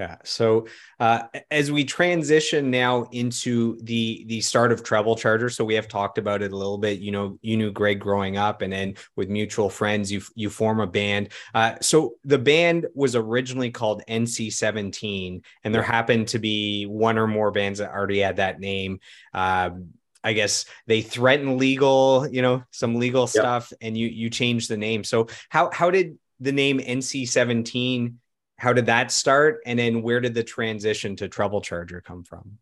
[0.00, 0.16] Yeah.
[0.24, 0.66] So
[0.98, 5.88] uh, as we transition now into the the start of Treble Charger, so we have
[5.88, 7.00] talked about it a little bit.
[7.00, 10.80] You know, you knew Greg growing up, and then with mutual friends, you you form
[10.80, 11.28] a band.
[11.54, 17.18] Uh, so the band was originally called NC Seventeen, and there happened to be one
[17.18, 19.00] or more bands that already had that name.
[19.34, 19.90] Um,
[20.24, 24.78] I guess they threatened legal, you know, some legal stuff, and you you changed the
[24.78, 25.04] name.
[25.04, 28.18] So how how did the name NC Seventeen
[28.60, 29.60] how did that start?
[29.64, 32.58] And then where did the transition to treble charger come from?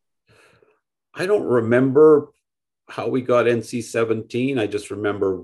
[1.13, 2.29] I don't remember
[2.89, 4.61] how we got NC 17.
[4.61, 5.43] I just remember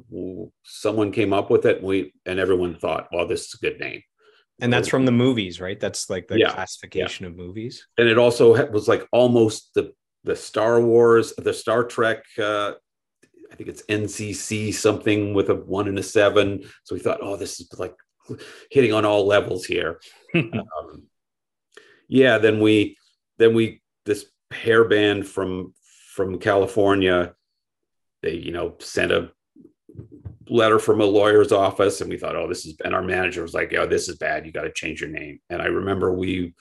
[0.63, 3.81] someone came up with it and we and everyone thought, well, this is a good
[3.81, 4.01] name.
[4.61, 5.81] And that's from the movies, right?
[5.81, 7.31] That's like the yeah, classification yeah.
[7.31, 7.89] of movies.
[7.99, 12.75] And it also was like almost the the Star Wars, the Star Trek uh
[13.51, 16.63] I think it's NCC something with a one and a seven.
[16.85, 17.95] So we thought, oh, this is like
[18.71, 20.01] hitting on all levels here.
[20.53, 21.05] um,
[22.09, 22.97] yeah, then we
[23.39, 25.75] then we this hair band from
[26.13, 27.35] from California,
[28.23, 29.31] they you know sent a
[30.49, 33.55] letter from a lawyer's office, and we thought, oh, this is and our manager was
[33.55, 34.47] like, oh, this is bad.
[34.47, 35.41] You got to change your name.
[35.51, 36.55] And I remember we.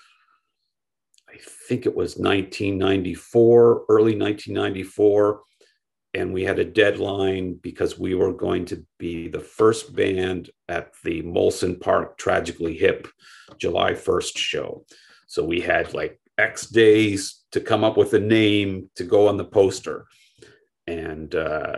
[1.29, 5.41] I think it was 1994, early 1994
[6.13, 10.93] and we had a deadline because we were going to be the first band at
[11.03, 13.07] the Molson Park Tragically Hip
[13.57, 14.85] July 1st show.
[15.25, 19.37] So we had like X days to come up with a name to go on
[19.37, 20.05] the poster.
[20.85, 21.77] And uh,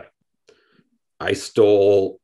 [1.18, 2.20] I stole,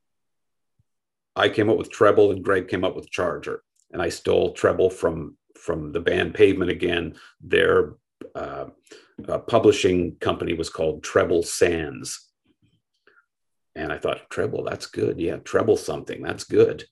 [1.34, 3.62] I came up with treble and Greg came up with charger.
[3.90, 7.14] And I stole treble from from the band Pavement again.
[7.40, 7.94] Their
[8.34, 8.66] uh,
[9.28, 12.28] uh, publishing company was called Treble Sands.
[13.74, 15.18] And I thought, treble, that's good.
[15.18, 16.84] Yeah, treble something, that's good.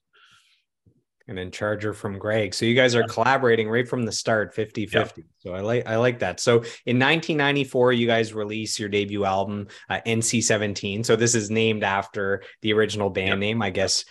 [1.28, 2.54] And then Charger from Greg.
[2.54, 5.20] So you guys are collaborating right from the start, 50 50.
[5.20, 5.26] Yeah.
[5.38, 6.40] So I like I like that.
[6.40, 6.54] So
[6.86, 11.04] in 1994, you guys release your debut album, uh, NC 17.
[11.04, 13.34] So this is named after the original band yeah.
[13.36, 14.04] name, I guess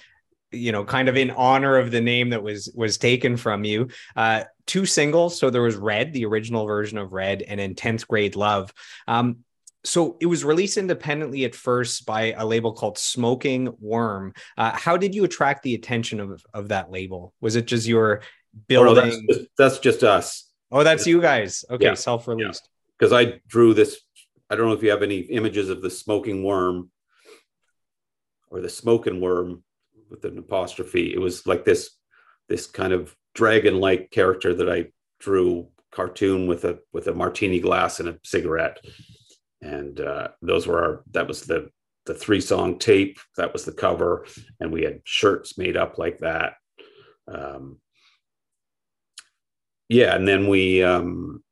[0.52, 3.90] you know kind of in honor of the name that was was taken from you.
[4.16, 5.40] Uh two singles.
[5.40, 8.74] So there was red the original version of red and then 10th grade love.
[9.08, 9.40] Um
[9.86, 14.34] so it was released independently at first by a label called smoking worm.
[14.58, 17.34] Uh, how did you attract the attention of, of that label?
[17.40, 18.22] Was it just your
[18.68, 20.50] building oh, no, that's, just, that's, just, us.
[20.72, 21.64] Oh that's you guys.
[21.70, 21.94] Okay yeah.
[21.94, 22.68] self-released.
[22.98, 23.20] because yeah.
[23.20, 24.02] i drew this
[24.50, 26.90] i don't know if you have any images of the smoking worm
[28.50, 29.64] or the smoking worm
[30.10, 31.14] with an apostrophe.
[31.14, 31.92] It was like this
[32.48, 34.88] this kind of dragon like character that I
[35.20, 38.80] drew cartoon with a with a martini glass and a cigarette,
[39.62, 41.70] and uh, those were our that was the
[42.06, 44.26] the three song tape that was the cover
[44.60, 46.54] and we had shirts made up like that
[47.28, 47.78] um,
[49.90, 51.44] yeah and then we um,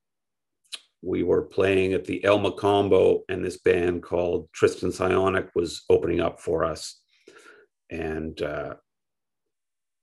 [1.02, 6.20] we were playing at the El Combo, and this band called Tristan Psionic was opening
[6.20, 7.02] up for us
[7.90, 8.76] and uh,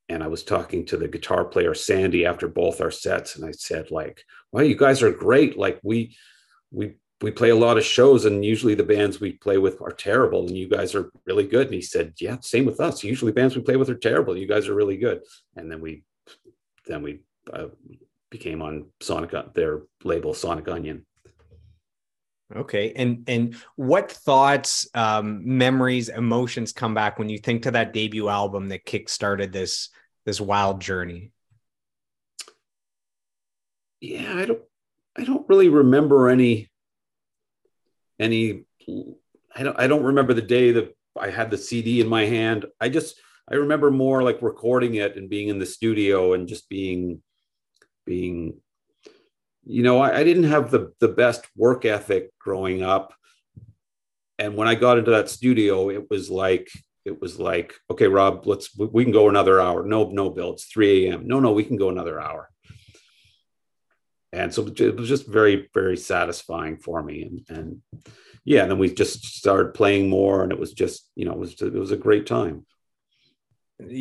[0.09, 3.53] and I was talking to the guitar player Sandy after both our sets, and I
[3.53, 5.57] said like, "Well, you guys are great.
[5.57, 6.17] Like we
[6.71, 9.93] we we play a lot of shows, and usually the bands we play with are
[9.93, 13.03] terrible, and you guys are really good." And he said, "Yeah, same with us.
[13.03, 14.37] Usually bands we play with are terrible.
[14.37, 15.23] You guys are really good."
[15.57, 16.05] And then we
[16.87, 17.21] then we
[17.53, 17.69] uh,
[18.31, 21.03] became on Sonic their label Sonic Unyon.
[22.55, 22.93] Okay.
[22.95, 28.29] And and what thoughts, um, memories, emotions come back when you think to that debut
[28.29, 29.89] album that kickstarted this
[30.27, 31.33] this wild journey?
[34.01, 34.63] Yeah, I don't
[35.17, 36.71] I don't really remember any
[38.21, 38.65] any
[39.55, 42.67] I don't I don't remember the day that I had the CD in my hand.
[42.81, 43.17] I just
[43.51, 47.23] I remember more like recording it and being in the studio and just being
[48.05, 48.61] being
[49.67, 53.15] you know, I, I, didn't have the the best work ethic growing up,
[54.39, 56.69] and when I got into that studio, it was like
[57.05, 59.85] it was like, okay, Rob, let's we can go another hour.
[59.85, 61.27] No, no, Bill, it's three a.m.
[61.27, 62.51] No, no, we can go another hour.
[64.33, 68.05] And so it was just very, very satisfying for me, and and
[68.45, 71.39] yeah, and then we just started playing more, and it was just you know it
[71.39, 72.67] was it was a great time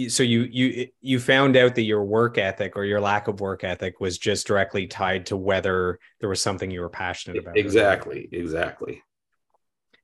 [0.08, 3.64] so you you you found out that your work ethic or your lack of work
[3.64, 8.30] ethic was just directly tied to whether there was something you were passionate about exactly
[8.32, 9.02] exactly.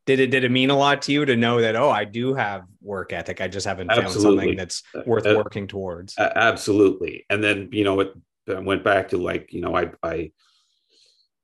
[0.07, 2.33] Did it did it mean a lot to you to know that oh i do
[2.33, 6.17] have work ethic i just haven't found something that's worth uh, working towards?
[6.17, 7.25] uh, absolutely.
[7.29, 8.13] And then you know it
[8.47, 10.31] went back to like you know i i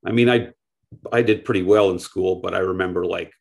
[0.04, 0.48] i mean i
[1.12, 3.32] i did pretty well in school but i remember like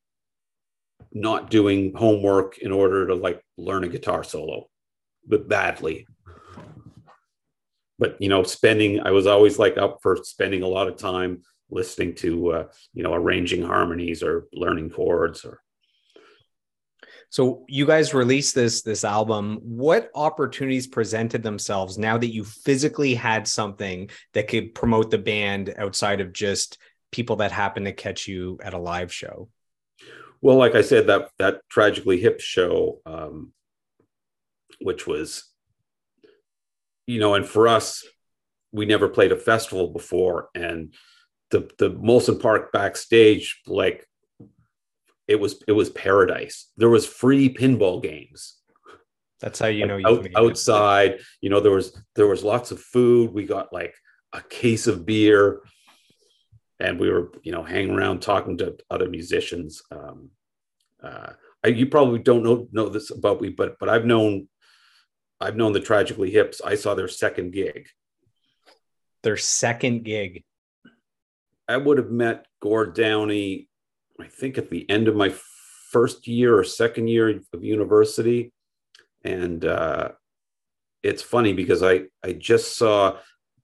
[1.12, 4.68] not doing homework in order to like learn a guitar solo
[5.26, 6.06] but badly.
[7.98, 11.42] But you know, spending I was always like up for spending a lot of time
[11.70, 15.60] listening to uh, you know arranging harmonies or learning chords or
[17.30, 23.14] so you guys released this this album what opportunities presented themselves now that you physically
[23.14, 26.78] had something that could promote the band outside of just
[27.10, 29.48] people that happen to catch you at a live show
[30.40, 33.52] well like i said that that tragically hip show um,
[34.80, 35.44] which was,
[37.06, 38.04] you know, and for us,
[38.72, 40.94] we never played a festival before, and
[41.50, 44.06] the the Molson Park backstage, like
[45.28, 46.70] it was it was paradise.
[46.76, 48.58] There was free pinball games.
[49.40, 51.20] That's how you know you out, outside.
[51.40, 53.32] You know there was there was lots of food.
[53.32, 53.94] We got like
[54.32, 55.60] a case of beer,
[56.80, 59.82] and we were you know hanging around talking to other musicians.
[59.90, 60.30] Um,
[61.02, 61.32] uh,
[61.64, 64.48] I, you probably don't know know this about me, but but I've known
[65.44, 66.62] I've known the Tragically Hips.
[66.64, 67.88] I saw their second gig.
[69.22, 70.42] Their second gig.
[71.68, 73.68] I would have met Gord Downey,
[74.18, 75.34] I think at the end of my
[75.90, 78.52] first year or second year of university.
[79.22, 80.12] And uh,
[81.02, 83.18] it's funny because I, I just saw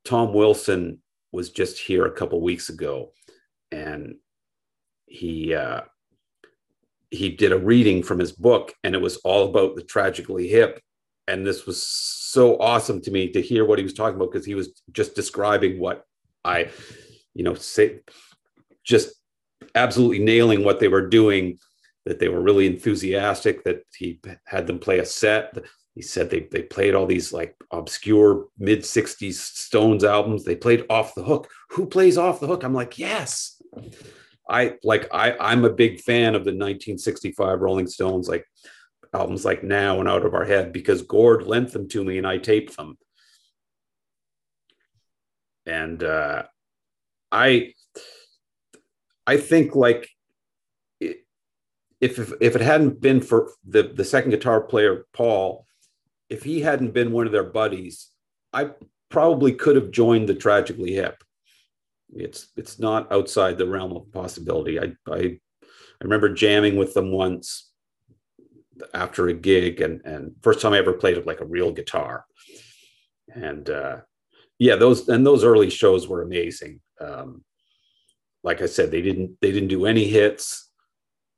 [0.05, 0.99] Tom Wilson
[1.33, 3.13] was just here a couple weeks ago.
[3.73, 4.17] And
[5.07, 5.83] he, uh,
[7.11, 10.83] he did a reading from his book and it was all about the tragically hip
[11.31, 14.47] and this was so awesome to me to hear what he was talking about because
[14.47, 16.05] he was just describing what
[16.45, 16.71] I,
[17.35, 18.01] you know, say,
[18.85, 19.13] just
[19.75, 21.59] absolutely nailing what they were doing.
[22.07, 23.63] That they were really enthusiastic.
[23.65, 25.57] That he had them play a set.
[25.95, 30.45] He said they they played all these like obscure mid '60s Stones albums.
[30.45, 31.49] They played Off the Hook.
[31.71, 32.65] Who plays Off the Hook?
[32.65, 33.63] I'm like, yes.
[34.49, 38.29] I like I I'm a big fan of the 1965 Rolling Stones.
[38.29, 38.47] Like
[39.13, 42.27] albums like Now and Out of Our Head because Gord lent them to me and
[42.27, 42.97] I taped them.
[45.67, 46.45] And uh,
[47.31, 47.75] I,
[49.27, 50.09] I think like
[52.01, 55.67] if, if if it hadn't been for the the second guitar player Paul,
[56.29, 58.09] if he hadn't been one of their buddies,
[58.53, 58.71] I
[59.11, 61.23] probably could have joined the Tragically Hip.
[62.13, 64.81] It's it's not outside the realm of possibility.
[64.81, 67.70] I I, I remember jamming with them once
[68.95, 72.25] after a gig and and first time I ever played like a real guitar.
[73.35, 74.01] And uh,
[74.59, 76.81] yeah, those and those early shows were amazing.
[77.01, 77.45] Um,
[78.43, 80.71] like I said, they didn't they didn't do any hits.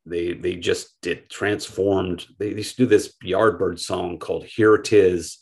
[0.06, 2.26] They they just did transformed.
[2.38, 5.38] They, they used to do this Yardbird song called "Here It Is,"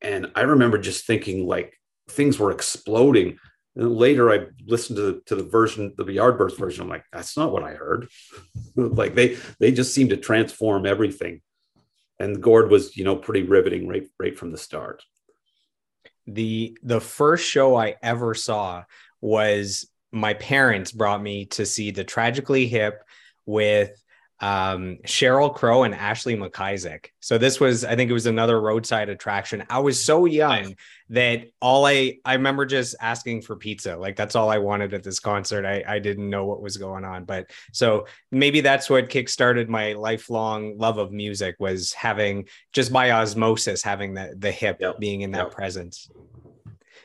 [0.00, 1.74] and I remember just thinking like
[2.08, 3.38] things were exploding.
[3.76, 6.82] And later, I listened to to the version, the Yardbirds version.
[6.82, 8.08] I'm like, that's not what I heard.
[8.76, 11.40] like they they just seem to transform everything.
[12.18, 15.04] And Gord was, you know, pretty riveting right right from the start.
[16.26, 18.84] The the first show I ever saw
[19.20, 23.02] was my parents brought me to see the Tragically Hip
[23.46, 24.02] with
[24.40, 27.06] um, Sheryl Crow and Ashley MacIsaac.
[27.20, 29.64] So this was, I think it was another roadside attraction.
[29.68, 30.76] I was so young
[31.10, 33.96] that all I, I remember just asking for pizza.
[33.96, 35.66] Like that's all I wanted at this concert.
[35.66, 39.92] I, I didn't know what was going on, but so maybe that's what kickstarted my
[39.92, 44.98] lifelong love of music was having just by osmosis, having the, the hip yep.
[44.98, 45.52] being in that yep.
[45.52, 46.08] presence.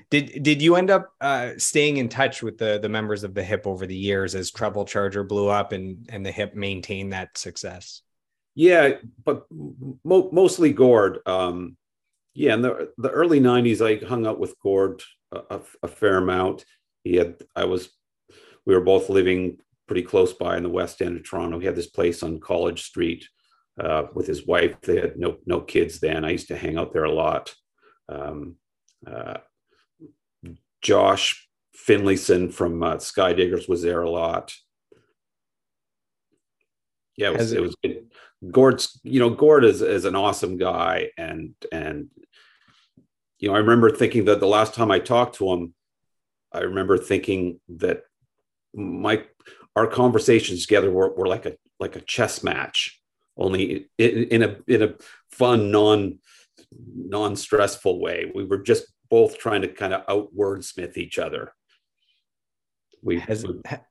[0.10, 3.44] Did did you end up uh, staying in touch with the the members of the
[3.44, 7.38] hip over the years as Treble Charger blew up and and the hip maintained that
[7.38, 8.02] success?
[8.54, 8.94] Yeah,
[9.24, 11.20] but mo- mostly Gord.
[11.26, 11.76] Um,
[12.34, 15.02] yeah, in the the early '90s, I hung out with Gord
[15.32, 16.66] a, a, a fair amount.
[17.04, 17.90] He had I was
[18.66, 21.60] we were both living pretty close by in the west end of Toronto.
[21.60, 23.28] He had this place on College Street
[23.80, 24.80] uh, with his wife.
[24.82, 26.24] They had no no kids then.
[26.24, 27.54] I used to hang out there a lot.
[28.08, 28.56] Um,
[29.06, 29.38] uh,
[30.86, 34.54] Josh Finlayson from uh, Skydiggers was there a lot.
[37.18, 38.12] Yeah, it was, it, it was good.
[38.52, 41.10] Gord's, you know, Gord is, is an awesome guy.
[41.18, 42.10] And, and,
[43.40, 45.74] you know, I remember thinking that the last time I talked to him,
[46.54, 48.04] I remember thinking that
[48.76, 49.24] my,
[49.76, 53.02] our conversations together were, were like a, like a chess match,
[53.36, 54.94] only in, in a, in a
[55.32, 56.20] fun, non,
[56.96, 58.32] non-stressful way.
[58.36, 61.54] We were just both trying to kind of out wordsmith each other.
[63.02, 63.46] We has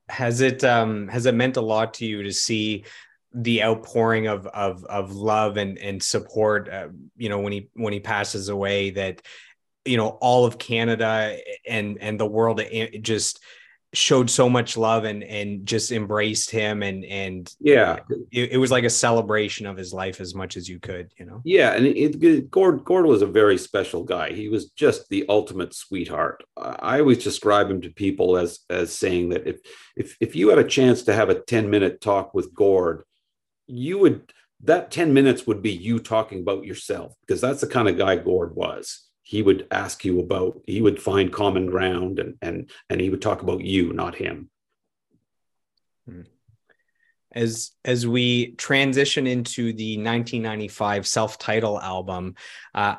[0.07, 2.85] has it um has it meant a lot to you to see
[3.33, 7.91] the outpouring of of of love and and support uh, you know when he when
[7.91, 9.23] he passes away that
[9.83, 11.35] you know all of Canada
[11.67, 12.61] and and the world
[13.01, 13.41] just
[13.95, 17.99] showed so much love and and just embraced him and and yeah.
[18.31, 21.25] it, it, was like a celebration of his life as much as you could you
[21.25, 21.41] know?
[21.43, 24.31] Yeah and it, it, gord gord was a very special guy.
[24.31, 26.43] He was just the ultimate sweetheart.
[26.57, 29.59] I always describe him to people as as saying that if
[29.95, 33.03] if if you had a chance to have a 10 minute talk with gord
[33.67, 34.31] you would
[34.61, 38.15] that 10 minutes would be you talking about yourself because that's the kind of guy
[38.15, 43.01] gord was he would ask you about he would find common ground and and and
[43.01, 44.49] he would talk about you not him
[46.07, 46.21] hmm.
[47.31, 52.35] as as we transition into the 1995 self-title album
[52.75, 52.95] uh,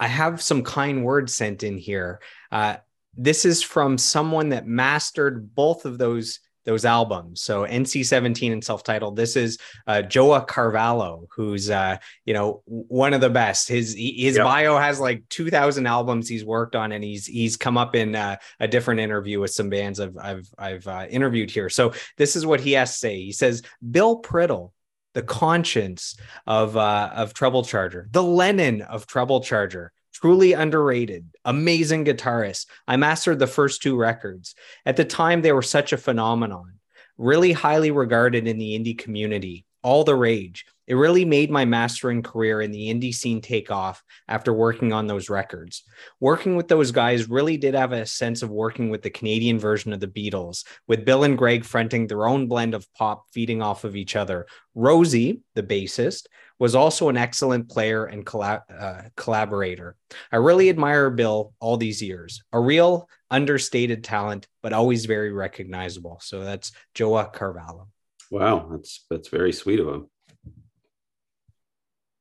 [0.00, 2.76] i have some kind words sent in here uh,
[3.16, 7.42] this is from someone that mastered both of those those albums.
[7.42, 9.16] So NC17 and self-titled.
[9.16, 13.68] This is uh, João Carvalho, who's uh, you know one of the best.
[13.68, 14.44] His his yep.
[14.44, 18.36] bio has like 2,000 albums he's worked on, and he's he's come up in uh,
[18.58, 21.68] a different interview with some bands I've I've I've uh, interviewed here.
[21.68, 23.16] So this is what he has to say.
[23.16, 24.72] He says Bill Priddle.
[25.12, 32.04] The conscience of uh, of Treble Charger, the Lennon of Treble Charger, truly underrated, amazing
[32.04, 32.66] guitarist.
[32.86, 34.54] I mastered the first two records.
[34.84, 36.74] At the time, they were such a phenomenon,
[37.16, 40.64] really highly regarded in the indie community, all the rage.
[40.86, 45.06] It really made my mastering career in the indie scene take off after working on
[45.06, 45.84] those records.
[46.18, 49.92] Working with those guys really did have a sense of working with the Canadian version
[49.92, 53.84] of the Beatles, with Bill and Greg fronting their own blend of pop feeding off
[53.84, 54.46] of each other.
[54.74, 56.26] Rosie, the bassist,
[56.58, 59.94] was also an excellent player and uh, collaborator.
[60.32, 62.42] I really admire Bill all these years.
[62.52, 66.18] A real understated talent, but always very recognizable.
[66.20, 67.86] So that's João Carvalho.
[68.30, 70.06] Wow, that's that's very sweet of him.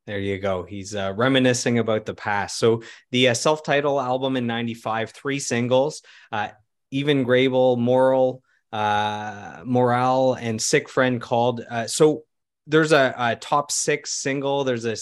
[0.08, 0.64] There you go.
[0.64, 2.58] He's uh, reminiscing about the past.
[2.58, 2.82] So
[3.12, 6.02] the uh, self-titled album in '95, three singles:
[6.32, 6.50] uh,
[6.90, 8.42] "Even Grable," "Moral,"
[8.74, 12.24] uh, "Morale," and "Sick Friend Called." Uh, so
[12.66, 14.96] there's a, a, top six single there's a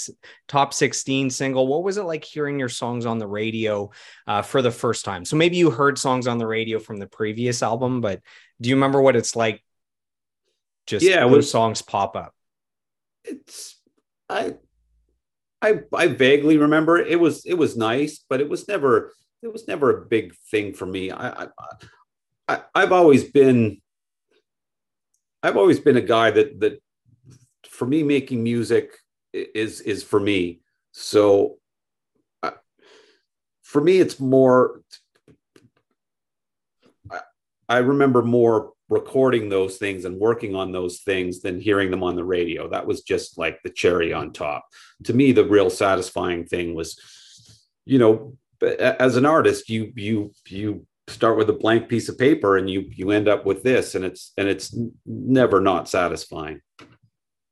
[0.47, 3.91] top 16 single what was it like hearing your songs on the radio
[4.25, 7.07] uh, for the first time so maybe you heard songs on the radio from the
[7.07, 8.21] previous album but
[8.61, 9.61] do you remember what it's like
[10.87, 12.33] just yeah those was, songs pop up
[13.23, 13.79] it's
[14.29, 14.55] i
[15.61, 19.13] i i vaguely remember it was it was nice but it was never
[19.43, 21.47] it was never a big thing for me i i,
[22.47, 23.81] I i've always been
[25.43, 26.81] i've always been a guy that that
[27.77, 28.91] for me, making music
[29.33, 30.61] is is for me.
[30.91, 31.57] So
[32.41, 32.51] uh,
[33.61, 34.81] for me, it's more.
[37.11, 37.19] I,
[37.69, 42.15] I remember more recording those things and working on those things than hearing them on
[42.15, 42.69] the radio.
[42.69, 44.65] That was just like the cherry on top.
[45.05, 46.99] To me, the real satisfying thing was,
[47.85, 52.57] you know, as an artist, you you you start with a blank piece of paper
[52.57, 54.75] and you you end up with this and it's and it's
[55.05, 56.61] never not satisfying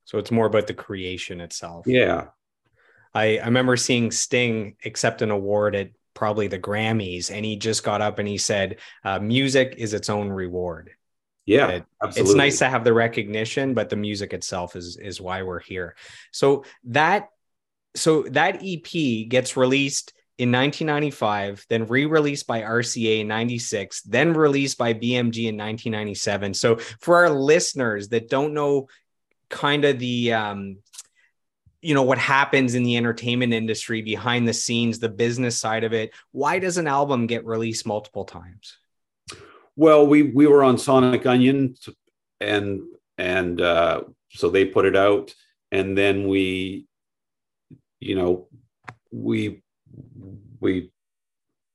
[0.03, 2.25] so it's more about the creation itself yeah
[3.13, 7.83] i i remember seeing sting accept an award at probably the grammys and he just
[7.83, 10.91] got up and he said uh, music is its own reward
[11.45, 11.85] yeah it,
[12.15, 15.95] it's nice to have the recognition but the music itself is is why we're here
[16.31, 17.29] so that
[17.95, 24.77] so that ep gets released in 1995, then re-released by RCA in 96, then released
[24.77, 26.53] by BMG in 1997.
[26.53, 28.89] So for our listeners that don't know
[29.49, 30.77] kind of the um,
[31.81, 35.93] you know what happens in the entertainment industry behind the scenes, the business side of
[35.93, 38.77] it, why does an album get released multiple times?
[39.76, 41.78] Well, we we were on Sonic Unyon
[42.39, 42.82] and
[43.17, 45.34] and uh, so they put it out
[45.71, 46.88] and then we
[47.99, 48.47] you know
[49.11, 49.63] we
[50.59, 50.91] we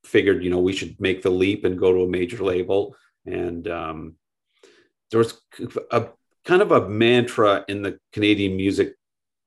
[0.05, 2.97] figured, you know, we should make the leap and go to a major label.
[3.27, 4.17] And um,
[5.11, 5.41] there was
[5.91, 6.09] a
[6.45, 8.95] kind of a mantra in the Canadian music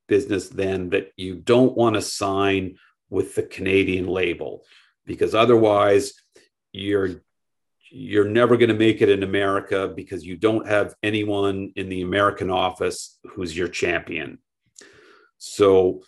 [0.07, 2.77] business then that you don't want to sign
[3.09, 4.63] with the Canadian label
[5.05, 6.13] because otherwise
[6.71, 7.21] you're
[7.95, 12.01] you're never going to make it in America because you don't have anyone in the
[12.01, 14.39] American office who's your champion.
[15.37, 16.01] So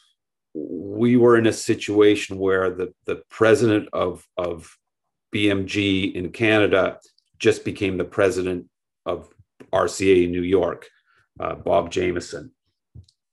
[0.55, 4.75] we were in a situation where the, the president of, of
[5.33, 6.97] BMG in Canada
[7.37, 8.65] just became the president
[9.05, 9.29] of
[9.71, 10.87] RCA in New York,
[11.39, 12.51] uh, Bob Jamieson,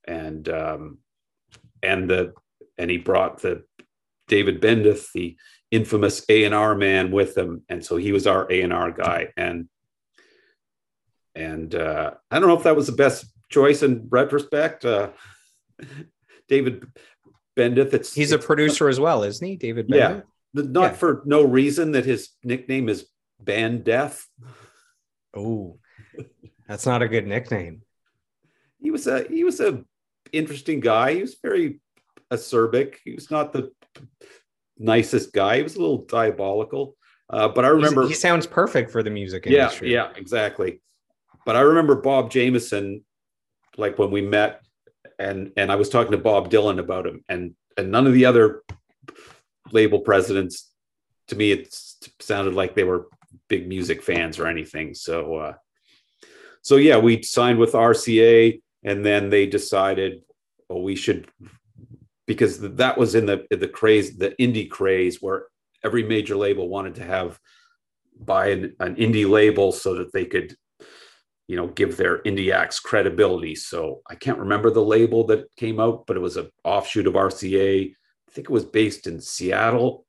[0.07, 0.99] and um,
[1.83, 2.35] and the
[2.77, 3.65] and he brought the
[4.29, 5.37] David Bendeth, the
[5.73, 8.93] infamous A and R man, with him, and so he was our A and R
[8.93, 9.69] guy, and
[11.35, 14.85] and uh, I don't know if that was the best choice in retrospect.
[14.85, 15.11] Uh,
[16.49, 16.87] David
[17.57, 17.95] Bendeth.
[17.95, 19.89] It's he's it's, a producer as well, isn't he, David?
[19.89, 20.25] Bendeth?
[20.55, 20.93] Yeah, not yeah.
[20.93, 23.07] for no reason that his nickname is
[23.41, 24.29] Band Death.
[25.35, 25.79] Oh,
[26.69, 27.83] that's not a good nickname.
[28.79, 29.83] He was a he was a
[30.33, 31.15] interesting guy.
[31.15, 31.81] He was very
[32.31, 32.97] acerbic.
[33.05, 33.73] He was not the
[34.83, 35.59] nicest guy.
[35.59, 36.97] He was a little diabolical.
[37.31, 39.93] Uh, but I remember He's, he sounds perfect for the music industry.
[39.93, 40.81] Yeah, yeah, exactly.
[41.47, 43.05] But I remember Bob Jamieson,
[43.77, 44.61] like when we met,
[45.19, 48.27] and and I was talking to Bob Dylan about him, and and none of the
[48.27, 48.63] other
[49.73, 50.71] label presidents,
[51.29, 51.75] to me, it
[52.21, 53.09] sounded like they were
[53.49, 54.95] big music fans or anything.
[54.95, 55.55] So, uh,
[56.63, 60.23] so yeah, we signed with RCA, and then they decided,
[60.69, 61.29] oh, we should,
[62.33, 65.47] because that was in the the craze, the indie craze, where
[65.85, 67.39] every major label wanted to have
[68.19, 70.55] buy an, an indie label so that they could
[71.49, 73.55] you know give their indie acts credibility.
[73.55, 77.15] So i can't remember the label that came out but it was an offshoot of
[77.15, 80.07] rca i think it was based in seattle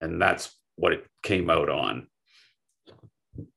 [0.00, 2.06] and that's what it came out on.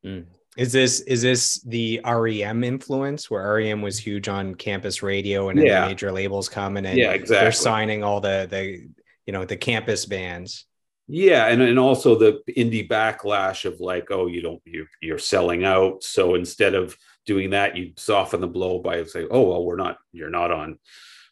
[0.06, 0.26] Mm.
[0.58, 5.60] Is this is this the rem influence where rem was huge on campus radio and
[5.60, 5.88] yeah.
[5.88, 7.36] major labels coming and yeah exactly.
[7.38, 8.88] they're signing all the the
[9.26, 10.66] you know the campus bands.
[11.08, 15.64] Yeah and, and also the indie backlash of like oh you don't you, you're selling
[15.64, 16.04] out.
[16.04, 20.00] So instead of doing that you soften the blow by saying oh well we're not
[20.12, 20.80] you're not on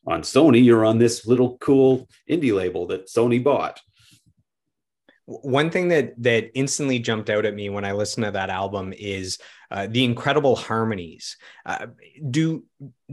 [0.08, 0.64] on sony.
[0.64, 3.82] You're on this little cool indie label that sony bought
[5.26, 8.94] one thing that that instantly jumped out at me when I listened to that album
[8.96, 9.40] is
[9.72, 11.38] uh, the incredible harmonies.
[11.66, 11.88] Uh,
[12.30, 12.64] do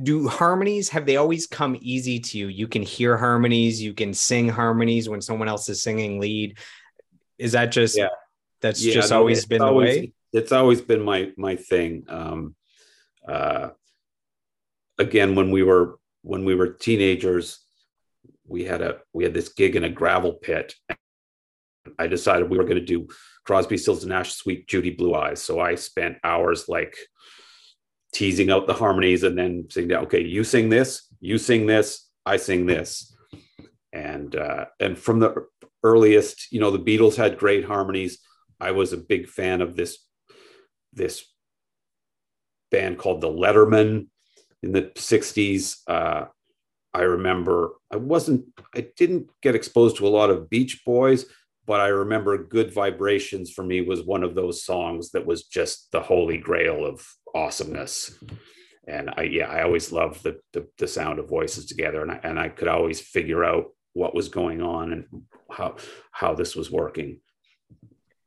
[0.02, 2.48] do harmonies have they always come easy to you?
[2.48, 6.58] You can hear harmonies, you can sing harmonies when someone else is singing lead.
[7.38, 8.08] Is that just yeah.
[8.60, 10.12] that's yeah, just no, always been always, the way?
[10.34, 12.04] It's always been my my thing.
[12.08, 12.54] Um,
[13.26, 13.70] uh,
[14.98, 17.60] again, when we were when we were teenagers,
[18.46, 20.74] we had a we had this gig in a gravel pit
[21.98, 23.08] I decided we were going to do
[23.44, 25.42] Crosby, Stills, and Nash, Suite Judy, Blue Eyes.
[25.42, 26.96] So I spent hours like
[28.12, 32.36] teasing out the harmonies and then saying, "Okay, you sing this, you sing this, I
[32.36, 33.14] sing this,"
[33.92, 35.46] and uh, and from the
[35.82, 38.18] earliest, you know, the Beatles had great harmonies.
[38.60, 39.98] I was a big fan of this
[40.92, 41.24] this
[42.70, 44.08] band called the Lettermen
[44.62, 45.78] in the '60s.
[45.86, 46.26] Uh,
[46.94, 51.24] I remember I wasn't, I didn't get exposed to a lot of Beach Boys,
[51.66, 55.92] but I remember Good Vibrations for me was one of those songs that was just
[55.92, 58.18] the holy grail of awesomeness.
[58.88, 62.02] And I, yeah, I always loved the, the, the sound of voices together.
[62.02, 65.04] And I, and I could always figure out what was going on and
[65.50, 65.76] how,
[66.10, 67.20] how this was working.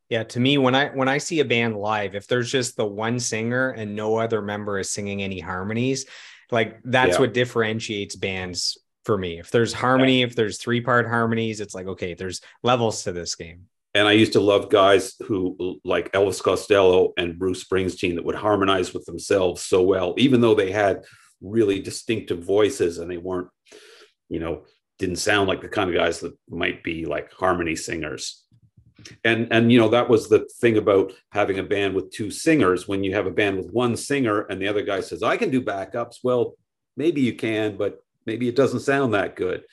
[0.08, 2.86] Yeah, to me, when I when I see a band live, if there's just the
[2.86, 6.06] one singer and no other member is singing any harmonies,
[6.52, 7.18] like that's yeah.
[7.18, 9.38] what differentiates bands for me.
[9.38, 13.36] If there's harmony, if there's three part harmonies, it's like, okay, there's levels to this
[13.36, 13.68] game.
[13.94, 18.34] and I used to love guys who like Elvis Costello and Bruce Springsteen that would
[18.34, 21.04] harmonize with themselves so well, even though they had
[21.40, 23.48] really distinctive voices and they weren't,
[24.28, 24.64] you know,
[24.98, 28.44] didn't sound like the kind of guys that might be like harmony singers.
[29.24, 32.88] And and you know that was the thing about having a band with two singers.
[32.88, 35.50] When you have a band with one singer and the other guy says, "I can
[35.50, 36.54] do backups," well,
[36.96, 39.64] maybe you can, but maybe it doesn't sound that good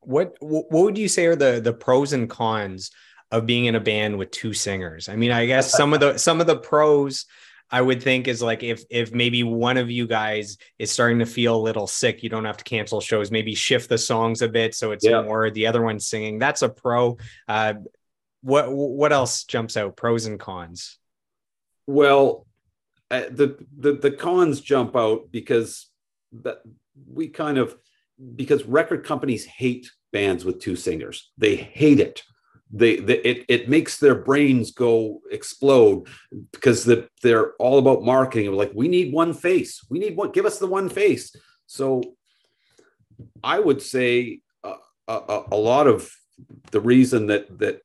[0.00, 2.90] what what would you say are the the pros and cons
[3.30, 5.08] of being in a band with two singers?
[5.08, 7.26] I mean, I guess some of the some of the pros
[7.70, 11.26] I would think is like if if maybe one of you guys is starting to
[11.26, 13.30] feel a little sick, you don't have to cancel shows.
[13.30, 15.22] Maybe shift the songs a bit so it's yeah.
[15.22, 16.38] more the other one singing.
[16.38, 17.18] That's a pro.
[17.46, 17.74] Uh,
[18.40, 19.96] what what else jumps out?
[19.96, 20.98] Pros and cons.
[21.86, 22.46] Well,
[23.10, 25.90] uh, the the the cons jump out because
[26.32, 26.62] that
[27.06, 27.76] we kind of
[28.34, 31.30] because record companies hate bands with two singers.
[31.38, 32.22] They hate it.
[32.70, 36.06] They, they it, it makes their brains go explode
[36.52, 38.52] because the, they're all about marketing.
[38.52, 39.80] Like we need one face.
[39.88, 40.32] We need one.
[40.32, 41.34] Give us the one face.
[41.66, 42.02] So
[43.42, 44.76] I would say uh,
[45.06, 46.10] a, a lot of
[46.70, 47.80] the reason that that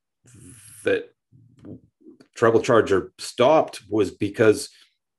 [0.83, 1.13] that
[2.35, 4.69] Treble Charger stopped was because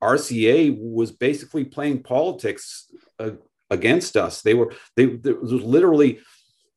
[0.02, 3.30] RCA was basically playing politics uh,
[3.74, 4.40] against us.
[4.40, 6.20] They were they there was literally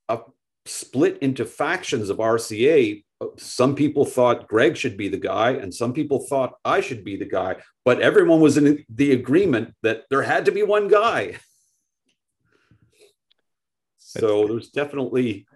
[0.10, 0.20] a
[0.66, 3.04] split into factions of RCA.
[3.38, 7.16] Some people thought Greg should be the guy, and some people thought I should be
[7.16, 7.56] the guy.
[7.86, 11.38] But everyone was in the agreement that there had to be one guy.
[13.98, 15.48] So there's definitely,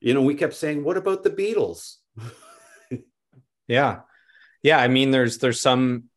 [0.00, 1.96] you know, we kept saying, "What about the Beatles?"
[3.68, 4.00] yeah,
[4.62, 4.78] yeah.
[4.78, 6.09] I mean, there's there's some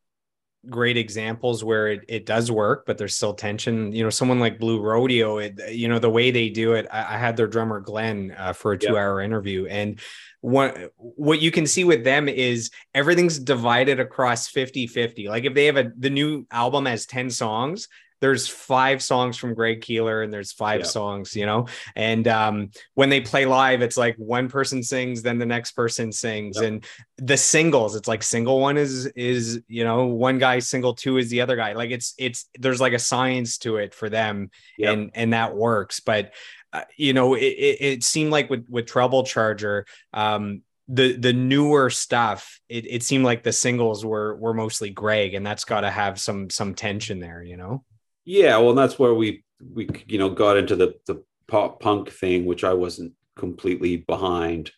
[0.69, 3.91] great examples where it, it does work, but there's still tension.
[3.91, 7.15] You know, someone like Blue Rodeo, it, you know, the way they do it, I,
[7.15, 9.65] I had their drummer Glenn uh, for a two hour interview.
[9.65, 9.99] And
[10.41, 15.27] what, what you can see with them is everything's divided across 50 50.
[15.29, 17.87] Like if they have a, the new album has 10 songs,
[18.23, 20.85] there's five songs from Greg Keelor and there's five yeah.
[20.85, 21.67] songs, you know.
[21.93, 26.09] And um, when they play live, it's like one person sings, then the next person
[26.13, 26.85] sings, and
[27.17, 31.29] the singles, it's like single one is is you know one guy, single two is
[31.29, 31.73] the other guy.
[31.73, 34.51] Like it's it's there's like a science to it for them,
[34.81, 35.99] and and that works.
[35.99, 36.31] But
[36.71, 41.33] uh, you know, it, it, it, seemed like with with Treble Charger, um, the the
[41.33, 45.81] newer stuff it, it seemed like the singles were were mostly greg and that's got
[45.81, 47.85] to have some some tension there you know
[48.25, 49.43] yeah, well, that's where we
[49.73, 54.71] we you know got into the the pop punk thing, which I wasn't completely behind.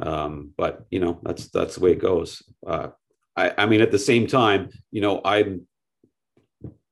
[0.00, 2.42] Um, but you know, that's that's the way it goes.
[2.66, 2.88] Uh,
[3.36, 5.66] I, I mean, at the same time, you know, I'm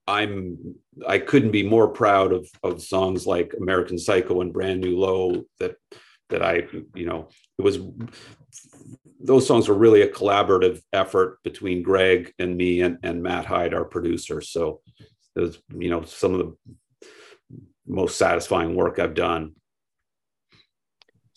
[0.07, 0.77] I'm
[1.07, 5.45] I couldn't be more proud of of songs like American Psycho and Brand New Low
[5.59, 5.77] that
[6.31, 7.29] that I you know
[7.59, 7.79] it was
[9.21, 13.75] those songs were really a collaborative effort between Greg and me and, and Matt Hyde,
[13.75, 14.41] our producer.
[14.41, 14.81] So
[15.39, 16.57] it was you know some of the
[17.87, 19.55] most satisfying work I've done.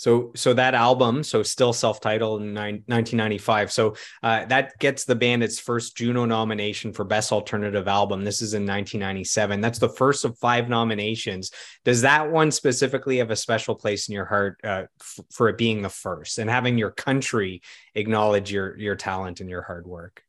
[0.02, 3.72] So, so that album, so still self-titled in 1995.
[3.72, 8.24] So uh, that gets the band its first Juno nomination for Best Alternative Album.
[8.24, 9.62] This is in 1997.
[9.62, 11.52] That's the first of five nominations.
[11.86, 15.60] Does that one specifically have a special place in your heart uh, f- for it
[15.60, 17.62] being the first and having your country
[17.94, 20.24] acknowledge your your talent and your hard work?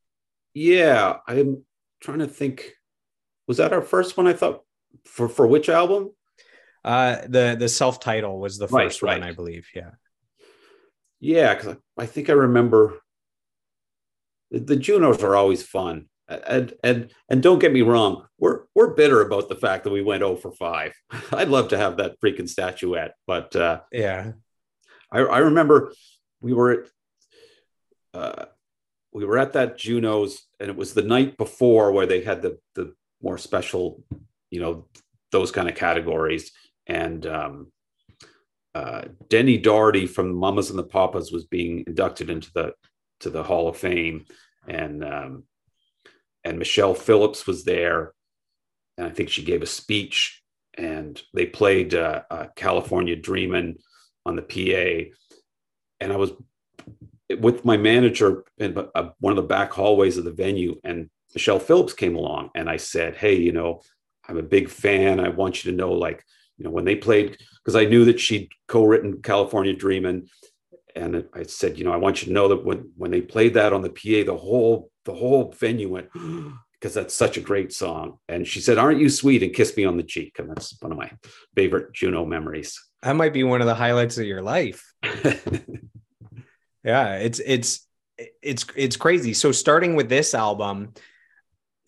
[0.53, 1.65] Yeah, I'm
[2.03, 2.75] trying to think
[3.47, 4.27] was that our first one?
[4.27, 4.63] I thought
[5.05, 6.11] for for which album?
[6.85, 9.69] Uh, the the self title was the first right, one, I believe.
[9.75, 9.91] Yeah,
[11.21, 12.99] yeah, because I, I, think I remember.
[14.51, 18.95] The, the Junos are always fun, and and and don't get me wrong, we're we're
[18.95, 20.95] bitter about the fact that we went 0 for five.
[21.33, 24.33] I'd love to have that freaking statuette, but uh, yeah,
[25.11, 25.93] I, I remember
[26.41, 26.89] we were at.
[28.15, 28.45] Uh,
[29.15, 32.59] we were at that Junos, and it was the night before where they had the
[32.75, 34.03] the more special,
[34.51, 34.87] you know,
[35.31, 36.53] those kind of categories.
[36.87, 37.73] And um,
[38.75, 42.73] uh, Denny Doherty from Mamas and the Papas was being inducted into the
[43.21, 44.25] to the Hall of Fame,
[44.67, 45.45] and um,
[46.45, 48.15] and Michelle Phillips was there,
[48.99, 50.43] and I think she gave a speech,
[50.75, 53.77] and they played uh, uh, California Dreamin'
[54.27, 55.11] on the PA,
[56.01, 56.33] and I was
[57.39, 61.59] with my manager in uh, one of the back hallways of the venue, and Michelle
[61.59, 63.83] Phillips came along and I said, Hey, you know,
[64.29, 65.21] I'm a big fan.
[65.21, 66.25] I want you to know, like,
[66.59, 70.29] you know, when they played, because I knew that she'd co-written California Dreamin'.
[70.95, 73.55] And I said, you know, I want you to know that when when they played
[73.55, 76.09] that on the PA, the whole the whole venue went
[76.75, 78.19] because that's such a great song.
[78.29, 80.93] And she said, "Aren't you sweet?" and kissed me on the cheek, and that's one
[80.93, 81.11] of my
[81.55, 82.79] favorite Juno memories.
[83.03, 84.93] That might be one of the highlights of your life.
[86.85, 87.87] Yeah, it's it's
[88.43, 89.35] it's it's crazy.
[89.35, 90.95] So starting with this album,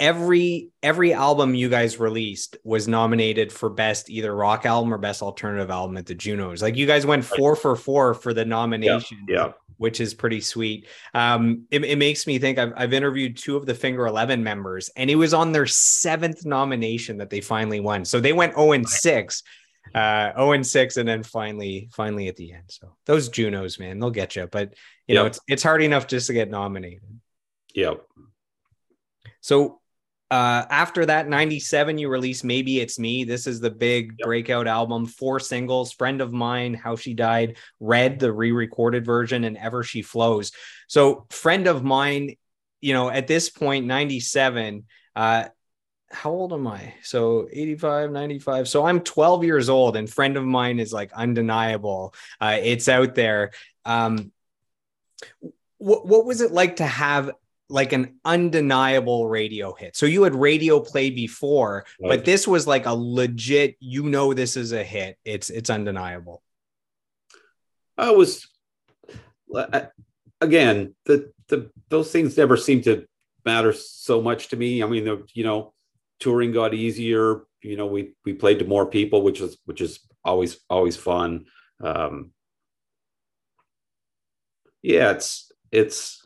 [0.04, 5.22] every every album you guys released was nominated for best either rock album or best
[5.22, 6.60] alternative album at the Junos.
[6.60, 9.24] Like you guys went four for four for the nomination.
[9.26, 9.36] Yeah.
[9.36, 9.52] yeah.
[9.78, 10.86] Which is pretty sweet.
[11.14, 14.88] Um, it, it makes me think I've, I've interviewed two of the Finger Eleven members,
[14.94, 18.04] and it was on their seventh nomination that they finally won.
[18.04, 19.42] So they went 0 and 6,
[19.92, 22.64] uh, 0 and 6, and then finally, finally at the end.
[22.68, 24.46] So those Junos, man, they'll get you.
[24.46, 24.74] But
[25.08, 25.22] you yep.
[25.22, 27.02] know, it's it's hard enough just to get nominated.
[27.74, 28.00] Yep.
[29.40, 29.80] So
[30.34, 33.22] uh, after that, 97, you release Maybe It's Me.
[33.22, 34.26] This is the big yep.
[34.26, 35.06] breakout album.
[35.06, 39.84] Four singles Friend of Mine, How She Died, Red, the re recorded version, and Ever
[39.84, 40.50] She Flows.
[40.88, 42.34] So, Friend of Mine,
[42.80, 45.44] you know, at this point, 97, uh,
[46.10, 46.94] how old am I?
[47.04, 48.68] So 85, 95.
[48.68, 52.12] So I'm 12 years old, and friend of mine is like undeniable.
[52.40, 53.52] Uh, it's out there.
[53.84, 54.32] Um,
[55.78, 57.30] what, what was it like to have
[57.68, 59.96] like an undeniable radio hit.
[59.96, 62.08] So you had radio play before, right.
[62.08, 65.18] but this was like a legit, you know, this is a hit.
[65.24, 66.42] It's it's undeniable.
[67.96, 68.46] I was
[70.40, 73.06] again, the the those things never seem to
[73.44, 74.82] matter so much to me.
[74.82, 75.74] I mean, the, you know,
[76.20, 77.42] touring got easier.
[77.62, 81.46] You know, we we played to more people, which is which is always always fun.
[81.82, 82.32] Um,
[84.82, 86.23] yeah, it's it's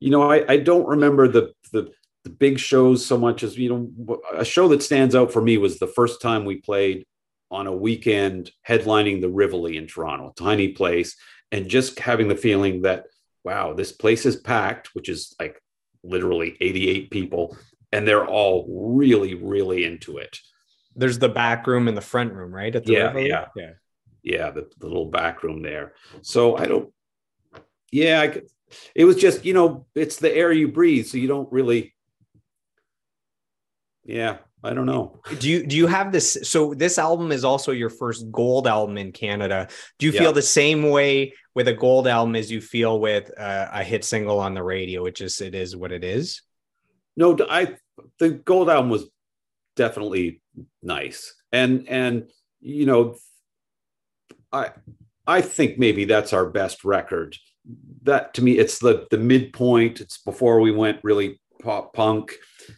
[0.00, 1.92] you know, I, I don't remember the, the
[2.24, 5.58] the big shows so much as you know a show that stands out for me
[5.58, 7.06] was the first time we played
[7.52, 11.16] on a weekend headlining the Rivoli in Toronto, tiny place,
[11.52, 13.04] and just having the feeling that
[13.44, 15.62] wow, this place is packed, which is like
[16.02, 17.56] literally 88 people,
[17.92, 20.40] and they're all really, really into it.
[20.96, 22.74] There's the back room and the front room, right?
[22.74, 23.28] At the yeah, Rivoli?
[23.28, 23.70] yeah, yeah,
[24.24, 25.94] yeah, the, the little back room there.
[26.22, 26.92] So I don't,
[27.92, 28.48] yeah, I could,
[28.94, 31.94] it was just you know it's the air you breathe so you don't really
[34.04, 35.20] yeah i don't know.
[35.38, 38.98] Do you do you have this so this album is also your first gold album
[38.98, 39.68] in canada.
[39.98, 40.20] Do you yeah.
[40.20, 44.04] feel the same way with a gold album as you feel with uh, a hit
[44.04, 46.42] single on the radio it just it is what it is?
[47.16, 47.76] No i
[48.18, 49.08] the gold album was
[49.76, 50.40] definitely
[50.82, 51.34] nice.
[51.52, 53.16] And and you know
[54.52, 54.70] i
[55.26, 57.36] i think maybe that's our best record
[58.02, 62.32] that to me it's the the midpoint it's before we went really pop punk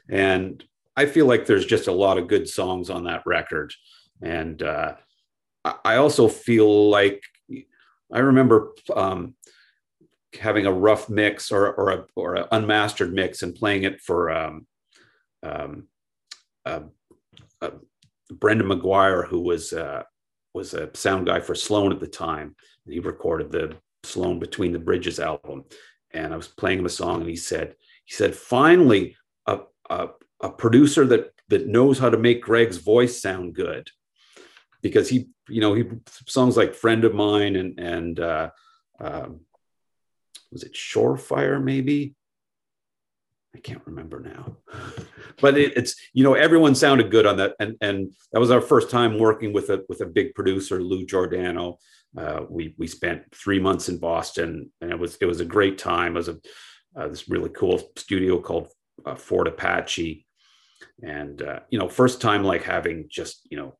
[0.08, 0.64] and
[0.96, 3.72] i feel like there's just a lot of good songs on that record
[4.22, 4.94] and uh,
[5.84, 7.22] i also feel like
[8.12, 9.34] i remember um,
[10.38, 14.30] having a rough mix or or a or an unmastered mix and playing it for
[14.30, 14.66] um,
[15.42, 15.88] um,
[16.66, 16.80] uh,
[17.62, 17.70] uh,
[18.32, 20.02] Brenndan McGuire, who was uh,
[20.54, 22.56] was a sound guy for Sloan at the time.
[22.86, 23.76] He recorded the
[24.08, 25.64] Sloan Between the Bridges album.
[26.12, 30.08] And I was playing him a song and he said, he said, finally, a, a,
[30.40, 33.90] a producer that that knows how to make Greg's voice sound good.
[34.82, 35.84] Because he, you know, he
[36.26, 38.50] songs like Friend of Mine and and uh,
[39.00, 39.40] um,
[40.52, 42.14] was it Shorefire, maybe?
[43.54, 44.56] I can't remember now.
[45.40, 48.60] but it, it's you know everyone sounded good on that, and and that was our
[48.60, 51.78] first time working with a with a big producer, Lou Giordano,
[52.18, 55.78] uh, we we spent three months in Boston, and it was it was a great
[55.78, 56.12] time.
[56.12, 56.38] It was a
[56.96, 58.68] uh, this really cool studio called
[59.06, 60.26] uh, Fort Apache,
[61.02, 63.76] and uh, you know, first time like having just you know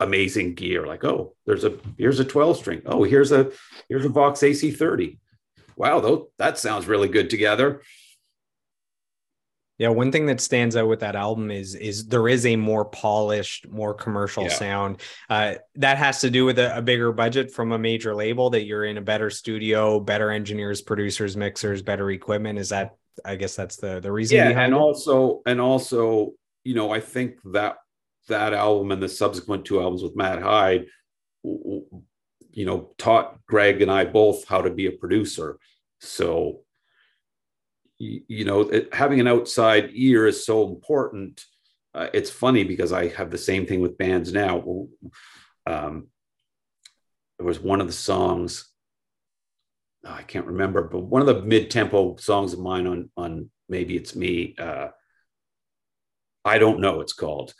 [0.00, 0.86] amazing gear.
[0.86, 2.82] Like, oh, there's a here's a 12 string.
[2.86, 3.52] Oh, here's a
[3.88, 5.18] here's a Vox AC30.
[5.76, 7.82] Wow, though that sounds really good together.
[9.80, 12.84] Yeah, one thing that stands out with that album is is there is a more
[12.84, 14.50] polished, more commercial yeah.
[14.50, 15.00] sound.
[15.30, 18.50] Uh, that has to do with a, a, bigger budget from a major label.
[18.50, 22.58] That you're in a better studio, better engineers, producers, mixers, better equipment.
[22.58, 22.94] Is that?
[23.24, 24.36] I guess that's the the reason.
[24.36, 24.76] Yeah, and it?
[24.76, 27.78] also and also, you know, I think that
[28.28, 30.88] that album and the subsequent two albums with Matt Hyde,
[31.42, 35.58] you know, taught Greg and I both how to be a producer.
[36.00, 36.64] So
[38.00, 41.44] you, know, it, having an outside ear is so important.
[41.94, 44.86] Uh, it's funny because I have the same thing with bands now.
[45.66, 46.08] Um,
[47.38, 48.70] there was one of the songs,
[50.06, 53.96] oh, I can't remember, but one of the mid-tempo songs of mine on on maybe
[53.96, 54.54] it's me.
[54.58, 54.88] Uh,
[56.42, 57.02] I don't know.
[57.02, 57.52] It's called,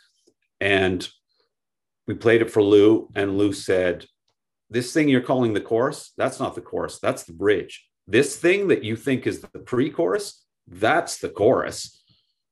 [0.59, 1.07] and
[2.07, 4.07] we played it for Lou, and Lou said,
[4.71, 6.99] "This thing you're calling the chorus, that's not the chorus.
[6.99, 12.03] That's the bridge." This thing that you think is the pre-chorus, that's the chorus.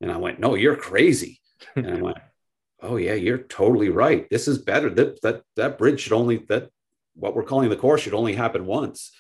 [0.02, 1.40] And I went, no, you're crazy.
[1.76, 2.18] and I went,
[2.82, 4.28] oh yeah, you're totally right.
[4.30, 4.90] This is better.
[4.90, 6.70] That that that bridge should only that
[7.16, 9.12] what we're calling the chorus should only happen once.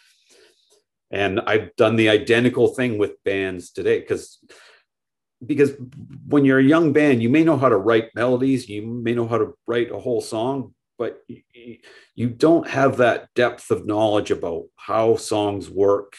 [1.11, 4.39] and I've done the identical thing with bands today because
[5.45, 5.71] because
[6.27, 9.27] when you're a young band, you may know how to write melodies, you may know
[9.27, 11.21] how to write a whole song, but
[12.15, 16.15] you don't have that depth of knowledge about how songs work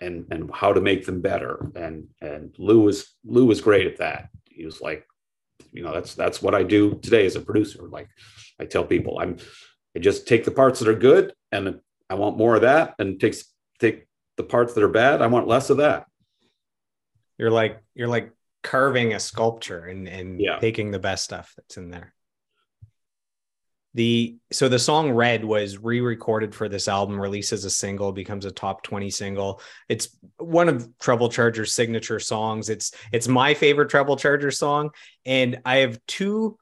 [0.00, 1.70] and and how to make them better.
[1.74, 4.28] And and Lou was Lou was great at that.
[4.44, 5.06] He was like,
[5.72, 7.82] you know, that's that's what I do today as a producer.
[7.88, 8.08] Like
[8.60, 9.38] I tell people, I'm
[9.96, 11.80] I just take the parts that are good and
[12.10, 13.44] I want more of that, and takes
[13.78, 15.22] take the parts that are bad.
[15.22, 16.06] I want less of that.
[17.36, 18.32] You're like you're like
[18.62, 20.58] carving a sculpture and and yeah.
[20.58, 22.14] taking the best stuff that's in there.
[23.98, 28.44] The so the song Red was re-recorded for this album, released as a single, becomes
[28.44, 29.60] a top 20 single.
[29.88, 32.68] It's one of Treble Charger's signature songs.
[32.68, 34.90] It's it's my favorite Treble Charger song.
[35.26, 36.56] And I have two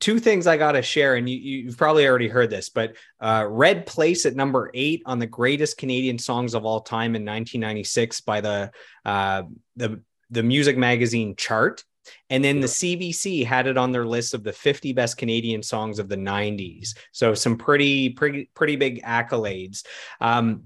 [0.00, 3.46] two things I got to share, and you, you've probably already heard this, but uh,
[3.48, 8.20] Red Place at number eight on the greatest Canadian songs of all time in 1996
[8.20, 8.70] by the
[9.06, 9.44] uh,
[9.76, 11.84] the the music magazine chart.
[12.30, 15.98] And then the CBC had it on their list of the 50 best Canadian songs
[15.98, 16.96] of the 90s.
[17.12, 19.84] So some pretty, pretty, pretty big accolades.
[20.20, 20.64] Um,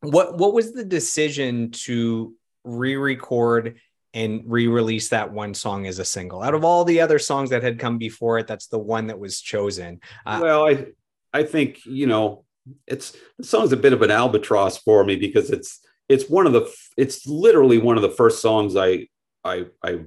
[0.00, 2.34] what what was the decision to
[2.64, 3.78] re-record
[4.12, 6.42] and re-release that one song as a single?
[6.42, 9.18] Out of all the other songs that had come before it, that's the one that
[9.18, 10.00] was chosen.
[10.24, 10.86] Uh, well, I
[11.32, 12.44] I think you know
[12.86, 16.52] it's the song's a bit of an albatross for me because it's it's one of
[16.52, 19.06] the it's literally one of the first songs I
[19.44, 20.00] I I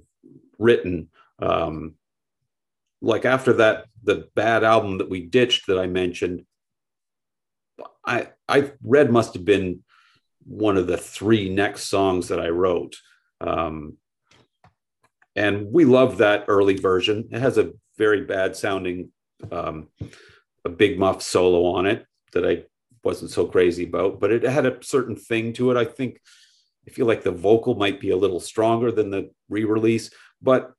[0.59, 1.09] written.
[1.39, 1.95] Um,
[3.01, 6.45] like after that, the bad album that we ditched that I mentioned,
[8.05, 9.83] I I read must have been
[10.45, 12.97] one of the three next songs that I wrote.
[13.41, 13.97] Um,
[15.35, 17.29] and we love that early version.
[17.31, 19.11] It has a very bad sounding,
[19.51, 19.87] um,
[20.65, 22.63] a big muff solo on it that I
[23.03, 25.77] wasn't so crazy about, but it had a certain thing to it.
[25.77, 26.19] I think
[26.87, 30.11] I feel like the vocal might be a little stronger than the re-release,
[30.43, 30.73] but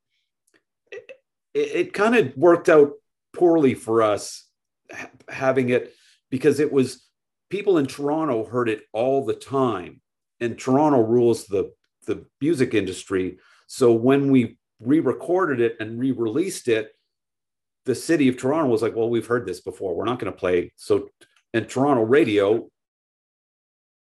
[0.93, 1.11] it,
[1.55, 2.93] it kind of worked out
[3.35, 4.47] poorly for us
[5.29, 5.93] having it
[6.31, 7.07] because it was
[7.51, 10.01] people in Toronto heard it all the time,
[10.41, 11.73] and Toronto rules the
[12.07, 13.39] the music industry.
[13.67, 16.91] So when we re-recorded it and re-released it,
[17.87, 19.95] the city of Toronto was like, "Well, we've heard this before.
[19.95, 21.09] We're not going to play." So
[21.55, 22.69] and Toronto radio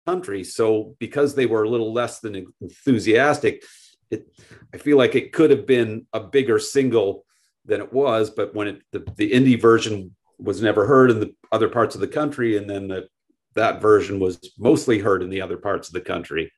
[0.06, 0.44] country.
[0.44, 3.64] So because they were a little less than enthusiastic,
[4.12, 4.28] it,
[4.74, 7.26] I feel like it could have been a bigger single
[7.66, 8.30] than it was.
[8.30, 12.02] But when it, the, the indie version was never heard in the other parts of
[12.02, 13.08] the country, and then the,
[13.56, 16.52] that version was mostly heard in the other parts of the country.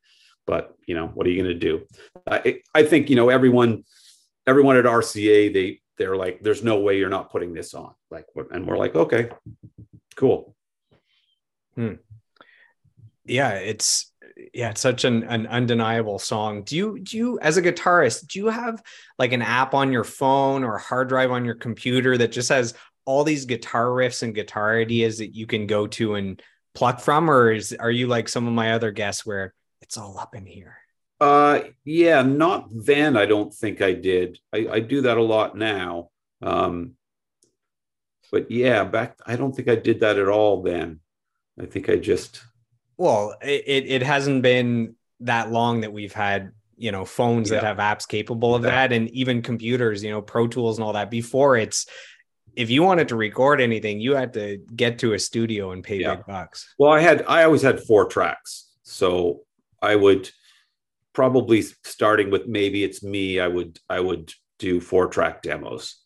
[0.46, 1.86] But you know, what are you going to do?
[2.26, 3.84] I, I think you know everyone,
[4.46, 7.94] everyone at RCA they they're like, there's no way you're not putting this on.
[8.12, 9.30] Like, and we're like, okay,
[10.16, 10.56] cool.
[11.76, 11.94] Hmm.
[13.26, 14.14] Yeah, it's
[14.54, 16.64] yeah, it's such an, an undeniable song.
[16.64, 18.82] Do you do you as a guitarist, do you have
[19.18, 22.50] like an app on your phone or a hard drive on your computer that just
[22.50, 22.74] has
[23.06, 26.42] all these guitar riffs and guitar ideas that you can go to and
[26.74, 30.18] pluck from, or is are you like some of my other guests where it's all
[30.20, 30.78] up in here?
[31.20, 34.40] Uh yeah, not then I don't think I did.
[34.54, 36.10] I, I do that a lot now.
[36.42, 36.94] Um
[38.32, 41.00] but yeah, back I don't think I did that at all then.
[41.60, 42.42] I think I just.
[42.98, 47.60] Well, it it hasn't been that long that we've had you know phones yeah.
[47.60, 48.72] that have apps capable of yeah.
[48.72, 51.12] that, and even computers, you know, Pro Tools and all that.
[51.12, 51.86] Before it's
[52.56, 55.98] if you wanted to record anything, you had to get to a studio and pay
[55.98, 56.16] yeah.
[56.16, 56.74] big bucks.
[56.80, 59.42] Well, I had I always had four tracks, so
[59.82, 60.30] I would
[61.14, 63.40] probably starting with maybe it's me.
[63.40, 65.98] I would I would do four track demos.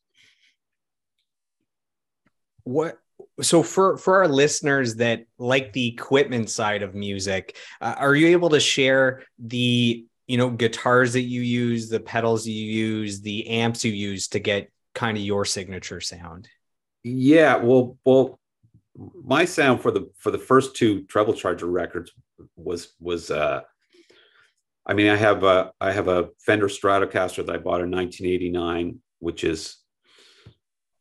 [2.63, 2.97] What
[3.41, 8.27] so for for our listeners that like the equipment side of music uh, are you
[8.27, 13.47] able to share the you know guitars that you use the pedals you use the
[13.47, 16.47] amps you use to get kind of your signature sound?
[17.03, 18.39] Yeah well well
[19.23, 22.11] my sound for the for the first two treble charger records
[22.55, 23.61] was was uh
[24.85, 28.99] i mean i have a i have a fender stratocaster that i bought in 1989
[29.19, 29.77] which is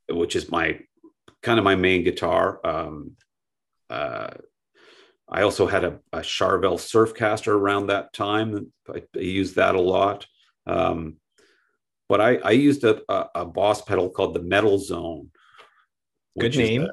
[0.09, 0.79] which is my
[1.43, 2.61] kind of my main guitar.
[2.65, 3.13] Um,
[3.89, 4.31] uh,
[5.29, 8.73] I also had a, a Charvel Surfcaster around that time.
[8.93, 10.27] I, I used that a lot.
[10.67, 11.17] Um,
[12.09, 15.31] but I, I used a, a, a, Boss pedal called the Metal Zone.
[16.39, 16.89] Good name.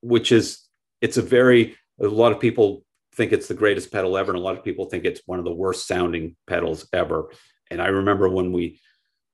[0.00, 0.62] which is,
[1.00, 2.84] it's a very, a lot of people
[3.14, 4.32] think it's the greatest pedal ever.
[4.32, 7.30] And a lot of people think it's one of the worst sounding pedals ever.
[7.70, 8.80] And I remember when we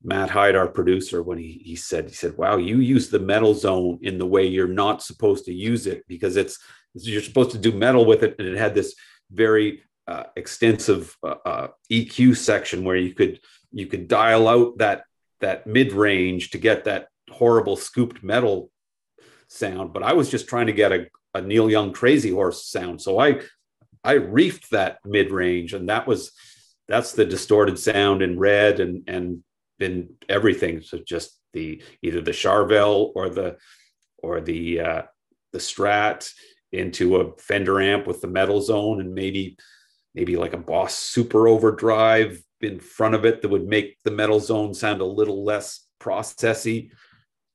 [0.05, 3.55] Matt Hyde, our producer, when he, he said, he said, wow, you use the metal
[3.55, 6.59] zone in the way you're not supposed to use it because it's,
[6.95, 8.35] you're supposed to do metal with it.
[8.39, 8.95] And it had this
[9.31, 13.39] very uh, extensive uh, uh EQ section where you could
[13.71, 15.05] you could dial out that
[15.41, 18.71] that mid range to get that horrible scooped metal
[19.49, 19.93] sound.
[19.93, 23.19] But I was just trying to get a, a Neil Young Crazy Horse sound, so
[23.19, 23.41] I
[24.05, 26.33] I reefed that mid range, and that was
[26.89, 29.43] that's the distorted sound in red and and
[29.83, 30.83] in everything.
[30.83, 33.57] So just the either the Charvel or the
[34.19, 35.03] or the uh,
[35.53, 36.31] the Strat
[36.73, 39.57] into a Fender amp with the metal zone and maybe
[40.15, 44.41] maybe like a Boss Super Overdrive in front of it that would make the metal
[44.41, 46.91] zone sound a little less processy.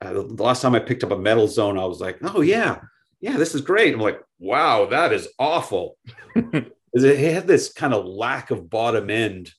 [0.02, 2.82] Uh, the last time I picked up a metal zone, I was like, oh yeah,
[3.20, 3.94] yeah, this is great.
[3.94, 5.98] I'm like, wow, that is awful.
[6.36, 9.52] it had this kind of lack of bottom end.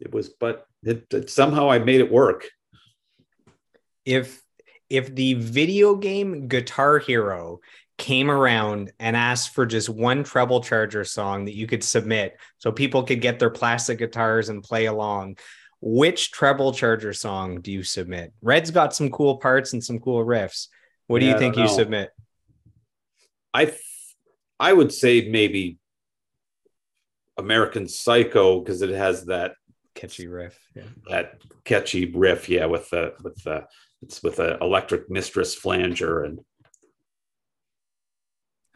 [0.00, 2.48] It was, but it, it, somehow I made it work.
[4.04, 4.40] If
[4.88, 7.60] if the video game Guitar Hero
[7.98, 12.70] came around and asked for just one treble charger song that you could submit so
[12.70, 15.38] people could get their plastic guitars and play along,
[15.80, 18.32] which treble charger song do you submit?
[18.42, 20.68] Red's got some cool parts and some cool riffs.
[21.06, 22.10] What do yeah, you think you submit?
[23.54, 23.72] I
[24.58, 25.78] I would say maybe
[27.38, 29.52] American Psycho because it has that
[29.96, 30.58] catchy riff.
[30.74, 30.84] Yeah.
[31.08, 33.66] That catchy riff, yeah, with the with the
[34.02, 36.40] it's with an electric mistress flanger and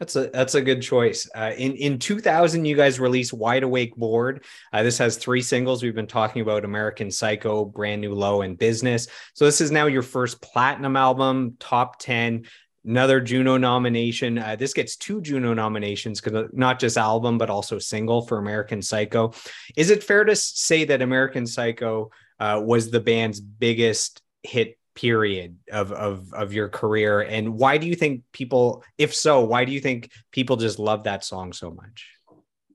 [0.01, 1.29] that's a that's a good choice.
[1.35, 4.43] Uh, in in 2000, you guys released Wide Awake Bored.
[4.73, 5.83] Uh, this has three singles.
[5.83, 9.07] We've been talking about American Psycho, Brand New Low, and Business.
[9.35, 12.45] So this is now your first platinum album, top 10
[12.85, 14.37] another Juno nomination.
[14.37, 18.81] Uh, this gets two Juno nominations because not just album but also single for American
[18.81, 19.33] Psycho.
[19.75, 25.57] Is it fair to say that American Psycho uh, was the band's biggest hit period
[25.71, 29.71] of of of your career and why do you think people if so why do
[29.71, 32.09] you think people just love that song so much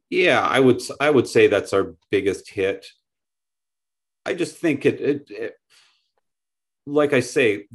[0.08, 2.86] yeah i would i would say that's our biggest hit
[4.24, 5.54] i just think it, it, it
[6.86, 7.66] like i say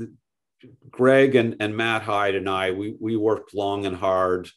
[0.89, 4.49] greg and, and matt hyde and i we we worked long and hard.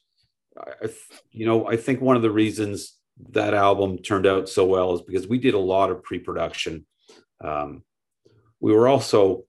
[0.56, 0.88] I,
[1.30, 2.98] you know i think one of the reasons
[3.30, 6.86] that album turned out so well is because we did a lot of pre-production.
[7.42, 7.82] Um,
[8.60, 9.44] we were also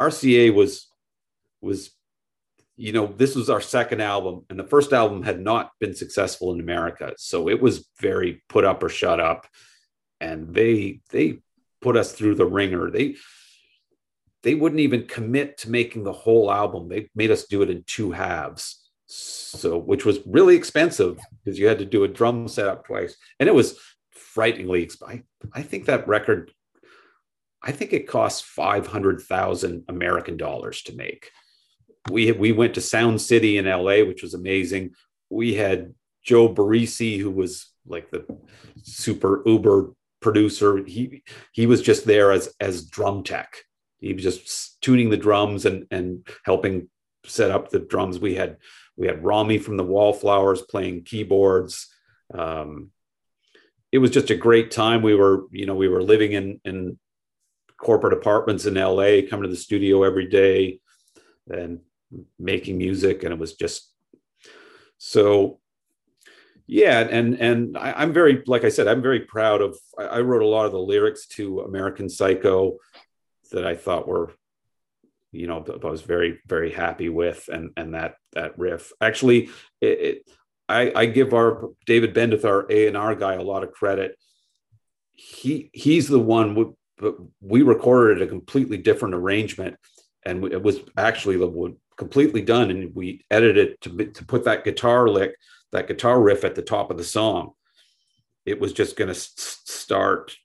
[0.00, 0.88] RCA was
[1.60, 1.90] was
[2.76, 6.52] you know this was our second album and the first album had not been successful
[6.52, 7.14] in America.
[7.16, 9.46] So it was very put up or shut up
[10.20, 11.38] and they they
[11.80, 12.90] put us through the ringer.
[12.90, 13.16] They
[14.42, 17.82] they wouldn't even commit to making the whole album they made us do it in
[17.86, 22.86] two halves so which was really expensive because you had to do a drum setup
[22.86, 23.78] twice and it was
[24.10, 25.24] frighteningly expensive
[25.54, 26.52] I, I think that record
[27.62, 31.30] I think it costs 500,000 American dollars to make.
[32.10, 34.92] We, we went to Sound City in LA, which was amazing.
[35.28, 38.24] We had Joe Barresi, who was like the
[38.82, 40.84] super uber producer.
[40.84, 41.22] He,
[41.52, 43.56] he was just there as, as drum tech.
[44.00, 46.88] He was just tuning the drums and, and helping
[47.24, 48.18] set up the drums.
[48.18, 48.58] We had,
[48.96, 51.88] we had Rami from the Wallflowers playing keyboards.
[52.32, 52.90] Um,
[53.90, 55.02] it was just a great time.
[55.02, 56.98] We were, you know, we were living in, in
[57.78, 60.80] corporate apartments in LA, coming to the studio every day
[61.48, 61.80] and
[62.38, 63.22] making music.
[63.22, 63.92] And it was just
[64.98, 65.60] so
[66.66, 70.20] yeah and and I, am very like i said i'm very proud of I, I,
[70.20, 72.76] wrote a lot of the lyrics to american psycho
[73.52, 74.32] that i thought were
[75.32, 78.92] you know i was very very happy with and and that that riff.
[79.00, 79.50] Actually
[79.80, 80.30] it, it
[80.68, 84.16] I, I give our david bendeth our a&r guy a lot of credit.
[85.14, 89.76] He he's the one but we recorded a completely different arrangement
[90.24, 94.64] and it was actually the completely done and we edited it to, to put that
[94.64, 95.34] guitar lick
[95.72, 97.52] that guitar riff at the top of the song.
[98.46, 100.36] It was just going to start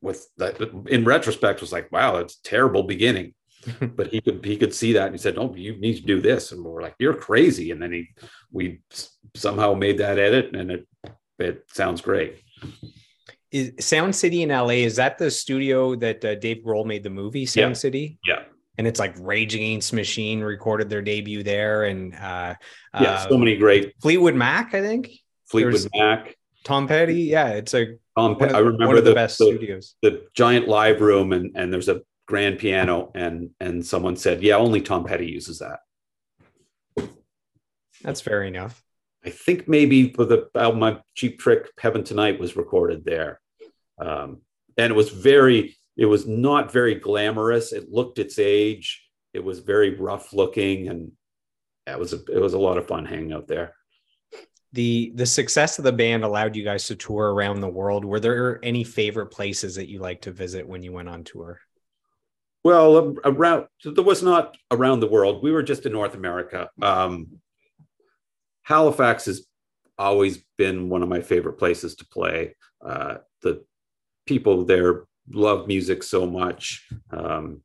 [0.00, 3.34] with that in retrospect was like wow it's terrible beginning
[3.80, 6.20] but he could he could see that and he said "No, you need to do
[6.20, 8.08] this and we are like you're crazy and then he
[8.52, 8.80] we
[9.34, 10.86] somehow made that edit and it
[11.38, 12.40] it sounds great
[13.50, 17.10] is Sound City in LA is that the studio that uh, Dave Grohl made the
[17.10, 17.74] movie Sound yeah.
[17.74, 18.18] City?
[18.26, 18.42] Yeah.
[18.76, 22.54] And it's like Rage Against Machine recorded their debut there, and uh,
[23.00, 25.10] yeah, so many great Fleetwood Mac, I think.
[25.46, 28.36] Fleetwood There's Mac, Tom Petty, yeah, it's a Tom.
[28.36, 31.88] Pe- I remember the, the best the, studios, the giant live room, and and there's
[31.88, 35.80] a grand piano, and and someone said, yeah, only Tom Petty uses that.
[38.02, 38.82] That's fair enough.
[39.24, 43.40] I think maybe for the album my Cheap Trick Heaven Tonight was recorded there.
[43.98, 44.42] Um,
[44.76, 47.72] and it was very, it was not very glamorous.
[47.72, 49.04] It looked its age.
[49.34, 51.12] It was very rough looking and
[51.86, 53.74] it was a, it was a lot of fun hanging out there.
[54.72, 58.04] The the success of the band allowed you guys to tour around the world.
[58.04, 61.60] Were there any favorite places that you like to visit when you went on tour?
[62.64, 65.42] Well, around there was not around the world.
[65.42, 66.68] We were just in North America.
[66.82, 67.38] Um,
[68.62, 69.46] Halifax has
[69.96, 72.54] always been one of my favorite places to play.
[72.84, 73.64] Uh, the
[74.26, 76.86] people there love music so much.
[77.10, 77.62] Um,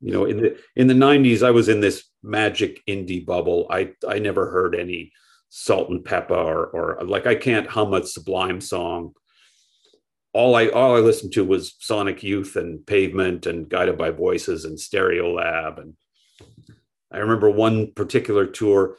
[0.00, 3.66] you know, in the in the '90s, I was in this magic indie bubble.
[3.70, 5.12] I I never heard any
[5.54, 9.12] Salt-N-Pepa or or like I can't hum a Sublime song.
[10.32, 14.64] All I all I listened to was Sonic Youth and Pavement and Guided by Voices
[14.64, 15.78] and Stereolab.
[15.78, 15.94] and
[17.12, 18.96] I remember one particular tour.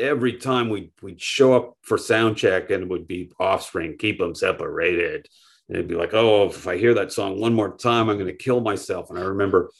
[0.00, 4.18] Every time we'd we'd show up for sound check and it would be Offspring, keep
[4.18, 5.28] them separated,
[5.68, 8.26] and it'd be like, oh, if I hear that song one more time, I'm going
[8.26, 9.08] to kill myself.
[9.10, 9.70] And I remember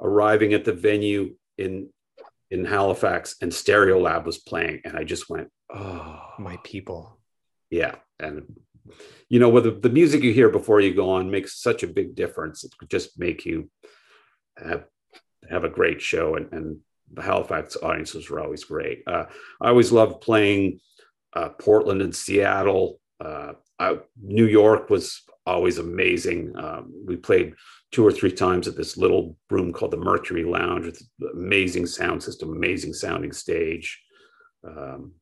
[0.00, 1.90] arriving at the venue in
[2.50, 7.18] in Halifax and Stereolab was playing, and I just went, oh, my people.
[7.70, 8.44] Yeah, and
[9.28, 11.88] you know, with the, the music you hear before you go on makes such a
[11.88, 12.64] big difference.
[12.64, 13.70] It could just make you
[14.56, 14.84] have
[15.50, 16.78] have a great show, and, and
[17.12, 19.02] the Halifax audiences were always great.
[19.06, 19.24] Uh,
[19.60, 20.80] I always loved playing
[21.34, 23.00] uh, Portland and Seattle.
[23.20, 26.52] Uh, I, New York was always amazing.
[26.56, 27.54] Um, we played
[27.90, 31.02] two or three times at this little room called the Mercury Lounge with
[31.34, 34.02] amazing sound system, amazing sounding stage.
[34.66, 35.12] Um,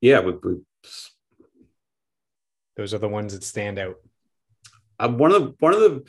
[0.00, 0.56] yeah, we, we,
[2.76, 3.96] those are the ones that stand out.
[4.98, 6.04] Uh, one of the one of the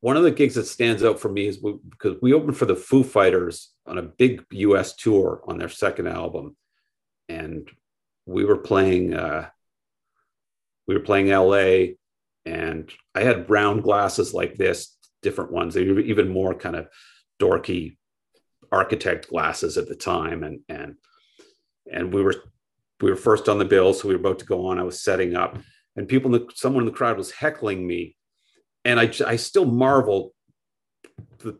[0.00, 2.64] one of the gigs that stands out for me is we, because we opened for
[2.64, 4.96] the Foo Fighters on a big U.S.
[4.96, 6.56] tour on their second album,
[7.28, 7.68] and
[8.24, 9.12] we were playing.
[9.12, 9.50] Uh,
[10.86, 11.98] we were playing L.A
[12.48, 15.74] and I had round glasses like this, different ones.
[15.74, 16.88] They were even more kind of
[17.40, 17.96] dorky
[18.72, 20.94] architect glasses at the time, and and
[21.92, 22.34] and we were
[23.00, 24.78] we were first on the bill, so we were about to go on.
[24.78, 25.58] I was setting up,
[25.94, 28.16] and people, in the, someone in the crowd was heckling me,
[28.84, 30.32] and I I still marvel
[31.40, 31.58] the,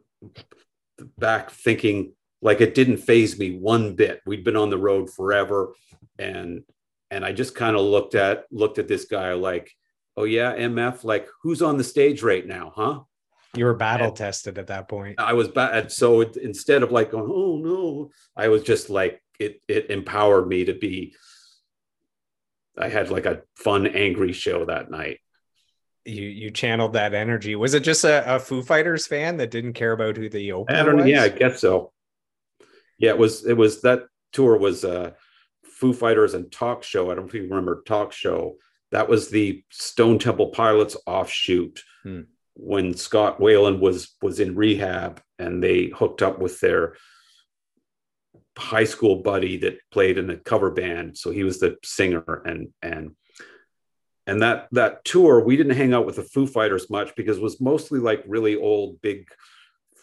[0.97, 4.23] the back thinking like it didn't phase me one bit.
[4.25, 5.75] We'd been on the road forever,
[6.19, 6.63] and
[7.11, 9.71] and I just kind of looked at looked at this guy like
[10.19, 13.01] oh yeah, MF, like who's on the stage right now, huh?
[13.55, 15.19] You were battle and tested at that point.
[15.19, 15.93] I was bad.
[15.93, 20.49] So it, instead of like going, oh no, I was just like, it, it empowered
[20.49, 21.15] me to be,
[22.77, 25.21] I had like a fun, angry show that night.
[26.05, 27.55] You, you channeled that energy.
[27.55, 30.79] Was it just a, a Foo Fighters fan that didn't care about who the opener
[30.79, 31.07] I don't was?
[31.07, 31.93] Yeah, I guess so.
[32.99, 35.13] Yeah, it was, it was that tour was uh
[35.65, 37.11] Foo Fighters and talk show.
[37.11, 38.57] I don't you remember talk show
[38.91, 42.23] that was the Stone Temple Pilots offshoot hmm.
[42.55, 46.97] when Scott Weiland was was in rehab and they hooked up with their
[48.57, 51.17] high school buddy that played in a cover band.
[51.17, 53.13] So he was the singer and and
[54.27, 57.43] and that that tour we didn't hang out with the Foo Fighters much because it
[57.43, 59.27] was mostly like really old big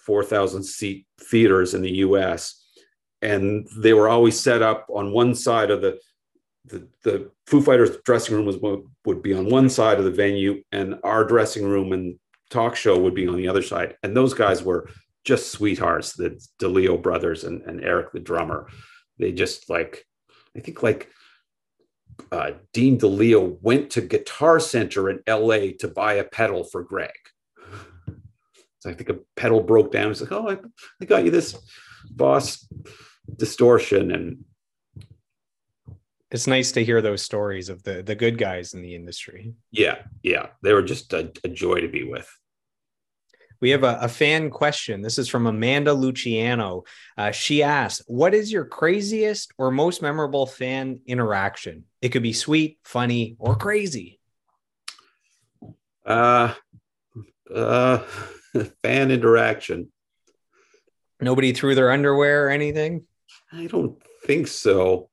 [0.05, 2.63] 4000 seat theaters in the US
[3.21, 5.99] and they were always set up on one side of the
[6.67, 8.57] the, the Foo Fighters dressing room was
[9.05, 12.17] would be on one side of the venue, and our dressing room and
[12.49, 13.95] talk show would be on the other side.
[14.03, 14.89] And those guys were
[15.23, 18.69] just sweethearts, the DeLeo brothers and, and Eric the drummer.
[19.17, 20.05] They just like,
[20.55, 21.09] I think like
[22.31, 27.11] uh, Dean DeLeo went to Guitar Center in LA to buy a pedal for Greg.
[28.79, 30.09] So I think a pedal broke down.
[30.09, 30.57] He's like, oh, I,
[31.01, 31.57] I got you this
[32.11, 32.67] boss
[33.35, 34.11] distortion.
[34.11, 34.45] And
[36.35, 39.53] it's nice to hear those stories of the the good guys in the industry.
[39.71, 42.29] Yeah, yeah, they were just a, a joy to be with.
[43.61, 45.01] We have a, a, fan question.
[45.01, 46.83] This is from Amanda Luciano.
[47.17, 51.85] Uh, she asked, "What is your craziest or most memorable fan interaction?
[52.01, 54.19] It could be sweet, funny, or crazy."
[56.05, 56.53] Uh,
[57.53, 57.99] uh,
[58.83, 59.89] fan interaction.
[61.21, 63.05] Nobody threw their underwear or anything.
[63.53, 65.09] I don't think so.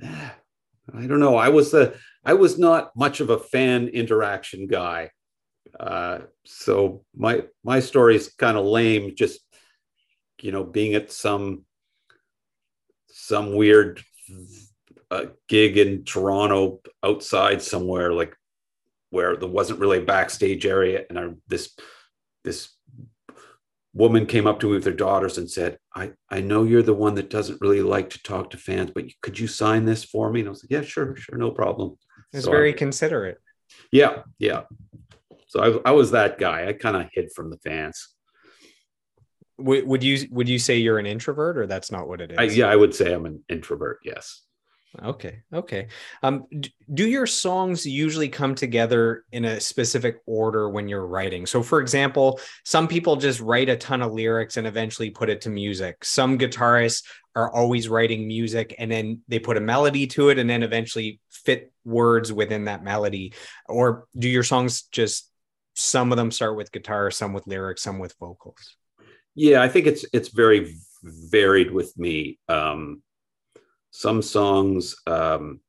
[0.02, 1.36] I don't know.
[1.36, 5.10] I was the I was not much of a fan interaction guy.
[5.78, 9.14] Uh, so my my story is kind of lame.
[9.16, 9.40] Just
[10.40, 11.64] you know, being at some
[13.08, 14.02] some weird
[15.10, 18.36] uh, gig in Toronto outside somewhere, like
[19.10, 21.74] where there wasn't really a backstage area, and I, this
[22.44, 22.68] this
[23.92, 26.92] woman came up to me with her daughters and said, I, I know you're the
[26.92, 30.30] one that doesn't really like to talk to fans, but could you sign this for
[30.30, 30.40] me?
[30.40, 31.96] And I was like, yeah, sure, sure, no problem.
[32.34, 33.38] It's so very I, considerate.
[33.90, 34.64] Yeah, yeah.
[35.48, 36.68] So I, I was that guy.
[36.68, 38.14] I kind of hid from the fans.
[39.58, 42.38] would, would you would you say you're an introvert or that's not what it is?
[42.38, 43.98] I, yeah, I would say I'm an introvert.
[44.04, 44.42] Yes.
[45.04, 45.42] Okay.
[45.52, 45.88] Okay.
[46.22, 46.46] Um,
[46.94, 51.46] do your songs usually come together in a specific order when you're writing?
[51.46, 55.42] So, for example, some people just write a ton of lyrics and eventually put it
[55.42, 56.04] to music.
[56.04, 57.04] Some guitarists
[57.34, 61.20] are always writing music and then they put a melody to it and then eventually
[61.30, 63.34] fit words within that melody.
[63.66, 65.30] Or do your songs just
[65.74, 68.76] some of them start with guitar, some with lyrics, some with vocals?
[69.34, 72.38] Yeah, I think it's it's very varied with me.
[72.48, 73.02] Um,
[73.96, 75.60] some songs um,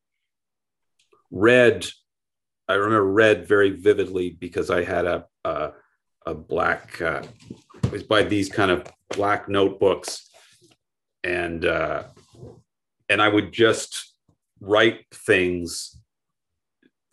[1.31, 1.85] red
[2.67, 5.71] i remember red very vividly because i had a a,
[6.25, 7.21] a black uh,
[7.83, 8.85] it was by these kind of
[9.15, 10.29] black notebooks.
[11.23, 12.03] And uh,
[13.09, 14.13] and i would just
[14.59, 15.97] write things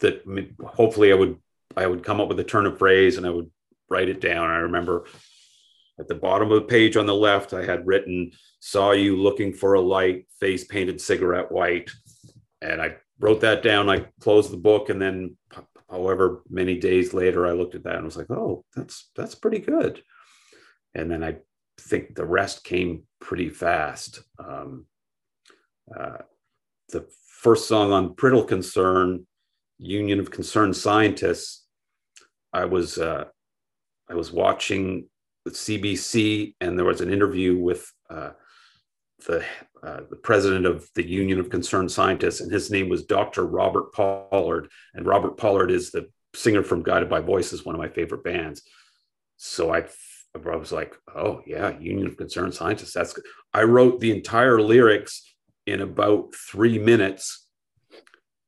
[0.01, 0.23] that
[0.65, 1.37] hopefully i would
[1.77, 3.51] i would come up with a turn of phrase and i would
[3.89, 4.51] write it down.
[4.51, 5.05] I remember
[5.99, 9.53] at the bottom of the page on the left, I had written, Saw you looking
[9.53, 11.91] for a light, face painted cigarette white.
[12.61, 13.89] And I wrote that down.
[13.89, 14.89] I closed the book.
[14.89, 15.37] And then,
[15.91, 19.61] however many days later, I looked at that and was like, oh, that's that's pretty
[19.61, 20.03] good.
[20.95, 21.37] And then I
[21.79, 24.23] think the rest came pretty fast.
[24.39, 24.87] Um,
[25.97, 26.19] uh,
[26.89, 27.07] the
[27.41, 29.27] first song on Priddle Concern,
[29.79, 31.67] Union of Concerned Scientists,
[32.53, 33.25] I was uh,
[34.09, 35.09] I was watching
[35.51, 38.31] CBC, and there was an interview with uh,
[39.27, 39.45] the
[39.83, 43.45] uh, the president of the Union of Concerned Scientists, and his name was Dr.
[43.45, 44.69] Robert Pollard.
[44.95, 48.63] And Robert Pollard is the singer from Guided by Voices, one of my favorite bands.
[49.37, 49.85] So I,
[50.35, 52.95] I was like, oh yeah, Union of Concerned Scientists.
[52.95, 53.25] That's good.
[53.53, 55.35] I wrote the entire lyrics
[55.67, 57.47] in about three minutes,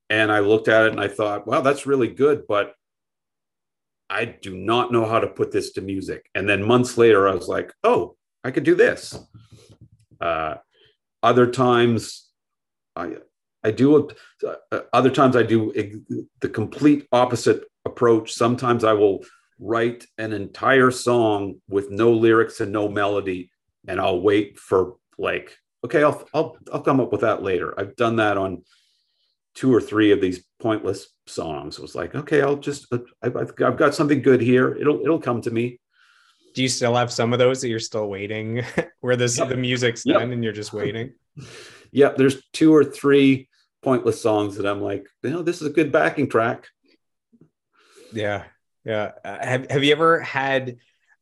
[0.08, 2.72] and I looked at it and I thought, wow, that's really good, but
[4.08, 6.30] I do not know how to put this to music.
[6.34, 9.18] And then months later, I was like, oh, I could do this.
[10.20, 10.56] Uh,
[11.22, 12.30] other times,
[12.94, 13.16] I
[13.64, 14.08] I do
[14.46, 15.72] uh, other times I do
[16.40, 18.32] the complete opposite approach.
[18.32, 19.24] Sometimes I will
[19.58, 23.50] write an entire song with no lyrics and no melody,
[23.88, 27.78] and I'll wait for like, okay, I'll I'll I'll come up with that later.
[27.78, 28.62] I've done that on
[29.56, 31.78] two or three of these pointless songs.
[31.78, 34.76] It was like, okay, I'll just, uh, I've, I've got something good here.
[34.76, 35.80] It'll, it'll come to me.
[36.54, 38.62] Do you still have some of those that you're still waiting
[39.00, 39.48] where this, yep.
[39.48, 40.20] the music's yep.
[40.20, 41.14] done and you're just waiting?
[41.90, 42.10] yeah.
[42.16, 43.48] There's two or three
[43.82, 46.68] pointless songs that I'm like, you know, this is a good backing track.
[48.12, 48.44] Yeah.
[48.84, 49.12] Yeah.
[49.24, 50.76] Uh, have, have you ever had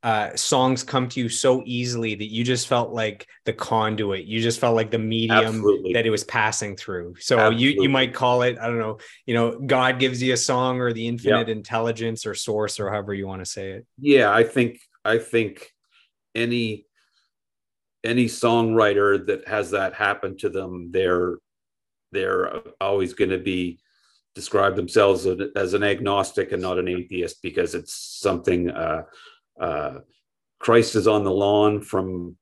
[0.05, 4.27] uh, songs come to you so easily that you just felt like the conduit.
[4.27, 5.95] You just felt like the medium Absolutely.
[5.95, 7.15] that it was passing through.
[7.21, 7.65] So Absolutely.
[7.65, 10.79] you you might call it, I don't know, you know, God gives you a song
[10.79, 11.55] or the infinite yeah.
[11.55, 13.87] intelligence or source or however you want to say it.
[13.99, 15.73] Yeah, I think I think
[16.35, 16.85] any
[18.05, 21.39] any songwriter that has that happen to them, they're
[22.13, 23.81] they're always going to be
[24.35, 25.27] describe themselves
[25.57, 29.05] as an agnostic and not an atheist because it's something uh,
[29.61, 30.01] uh,
[30.59, 32.37] Christ is on the lawn from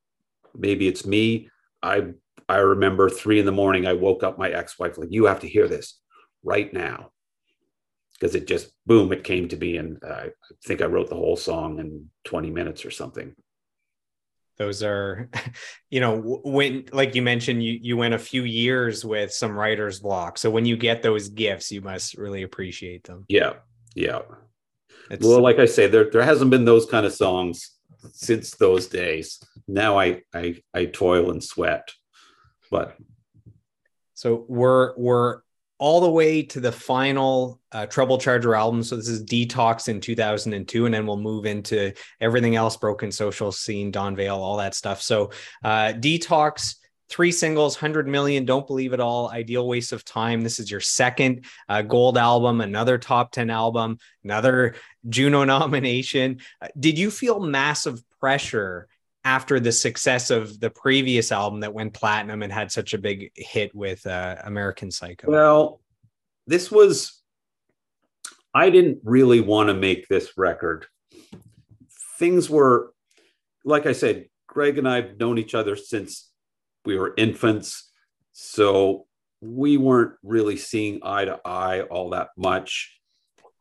[0.54, 1.48] maybe it's me.
[1.82, 2.08] I
[2.48, 3.86] I remember three in the morning.
[3.86, 5.98] I woke up my ex-wife like, "You have to hear this
[6.42, 7.10] right now,"
[8.14, 10.30] because it just boom, it came to me, and I
[10.64, 13.34] think I wrote the whole song in 20 minutes or something.
[14.58, 15.28] Those are,
[15.90, 20.00] you know, when like you mentioned, you you went a few years with some writer's
[20.00, 20.38] block.
[20.38, 23.24] So when you get those gifts, you must really appreciate them.
[23.28, 23.54] Yeah,
[23.94, 24.20] yeah.
[25.12, 27.76] It's, well, like I say, there there hasn't been those kind of songs
[28.14, 29.38] since those days.
[29.68, 31.92] Now I I I toil and sweat,
[32.70, 32.96] but
[34.14, 35.42] so we're we're
[35.78, 38.82] all the way to the final uh, Treble Charger album.
[38.82, 43.52] So this is Detox in 2002, and then we'll move into everything else: Broken Social
[43.52, 45.02] Scene, Don Vail, all that stuff.
[45.02, 45.30] So
[45.62, 46.76] uh, Detox
[47.12, 50.80] three singles 100 million don't believe it all ideal waste of time this is your
[50.80, 54.74] second uh, gold album another top 10 album another
[55.08, 58.88] juno nomination uh, did you feel massive pressure
[59.24, 63.30] after the success of the previous album that went platinum and had such a big
[63.34, 65.80] hit with uh, american psycho well
[66.46, 67.22] this was
[68.54, 70.86] i didn't really want to make this record
[72.18, 72.92] things were
[73.64, 76.32] like i said greg and i've known each other since
[76.84, 77.90] we were infants.
[78.32, 79.06] So
[79.40, 82.98] we weren't really seeing eye to eye all that much.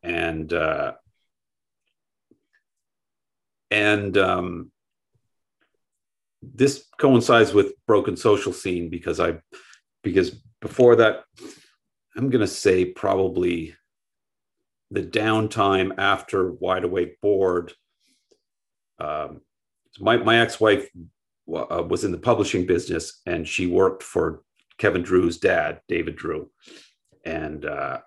[0.04, 0.94] And, uh,
[3.72, 4.72] and, um,
[6.42, 9.40] this coincides with broken social scene because I,
[10.04, 11.24] because before that,
[12.18, 13.76] I'm going to say probably
[14.90, 17.74] the downtime after wide awake bored
[19.02, 19.42] um,
[20.00, 20.88] my my ex-wife
[21.54, 24.44] uh, was in the publishing business, and she worked for
[24.78, 26.50] Kevin Drew's dad, David Drew,
[27.26, 28.00] and uh,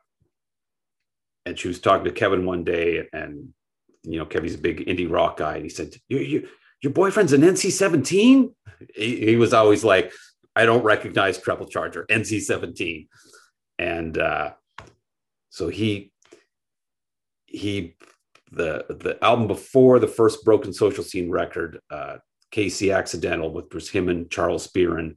[1.44, 3.52] and she was talking to Kevin one day, and
[4.04, 6.48] you know, Kevin's a big indie rock guy, and he said, "You, you,
[6.82, 8.52] your boyfriend's an NC-17."
[8.94, 10.12] He, he, was always like,
[10.54, 13.08] "I don't recognize Treble Charger, NC-17,"
[13.78, 14.52] and uh,
[15.48, 16.12] so he
[17.46, 17.96] he
[18.52, 22.18] the the album before the first Broken Social Scene record, uh,
[22.52, 25.16] KC Accidental, which was him and Charles Spearin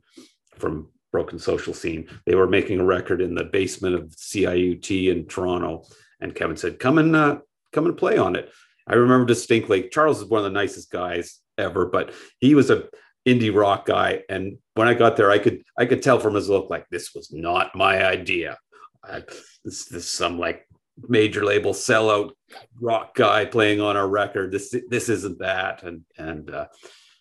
[0.55, 2.07] from Broken Social Scene.
[2.25, 5.83] They were making a record in the basement of CIUT in Toronto,
[6.21, 7.39] and Kevin said, "Come and uh,
[7.73, 8.51] come and play on it."
[8.87, 9.89] I remember distinctly.
[9.89, 12.87] Charles is one of the nicest guys ever, but he was a
[13.27, 16.49] indie rock guy, and when I got there, I could I could tell from his
[16.49, 18.57] look like this was not my idea.
[19.03, 19.23] I,
[19.65, 20.65] this this some like
[21.07, 22.31] major label sellout
[22.79, 24.51] rock guy playing on our record.
[24.51, 26.67] This this isn't that, and and uh,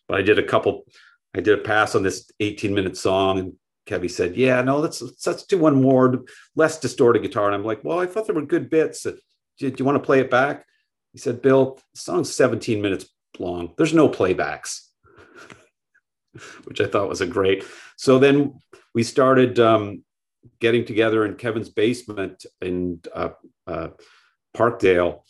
[0.07, 0.85] but I did a couple.
[1.35, 3.53] I did a pass on this 18 minute song, and
[3.87, 6.25] Kevy said, "Yeah, no, let's let's do one more,
[6.55, 9.03] less distorted guitar." And I'm like, "Well, I thought there were good bits.
[9.03, 9.13] Do,
[9.59, 10.65] do you want to play it back?"
[11.17, 13.07] He said, "Bill, the song's 17 minutes
[13.39, 13.73] long.
[13.79, 14.83] There's no playbacks,"
[16.65, 17.65] which I thought was a great.
[17.97, 18.59] So then
[18.95, 20.05] we started um,
[20.61, 23.31] getting together in Kevin's basement in uh,
[23.67, 23.89] uh,
[24.55, 25.23] Parkdale.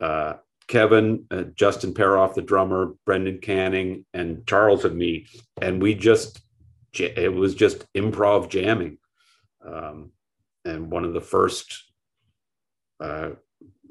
[0.00, 0.34] Uh,
[0.68, 5.26] Kevin, uh, Justin Peroff, the drummer, Brendan Canning, and Charles and me,
[5.60, 6.40] and we just
[6.96, 8.98] it was just improv jamming.
[9.66, 10.12] Um,
[10.64, 11.92] and one of the first,
[13.00, 13.30] uh,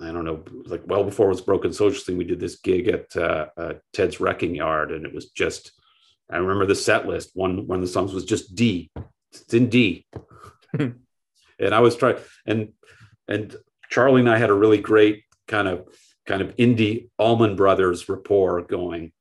[0.02, 2.88] I don't know, like well before it was Broken Social Scene, we did this gig
[2.88, 5.72] at uh, uh, Ted's Wrecking Yard, and it was just.
[6.30, 7.32] I remember the set list.
[7.34, 8.92] One one of the songs was just D.
[9.32, 10.06] It's in D.
[10.78, 10.96] and
[11.60, 12.74] I was trying, and
[13.28, 13.56] and
[13.90, 15.88] Charlie and I had a really great kind of
[16.26, 19.14] kind of indie Allman Brothers rapport going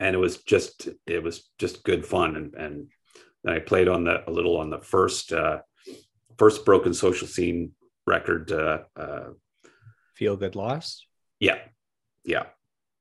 [0.00, 2.88] and it was just it was just good fun and and
[3.46, 5.60] I played on the a little on the first uh,
[6.38, 7.72] first broken social scene
[8.06, 8.52] record.
[8.52, 9.28] Uh, uh,
[10.14, 11.06] Feel good lost.
[11.38, 11.58] Yeah,
[12.24, 12.44] yeah.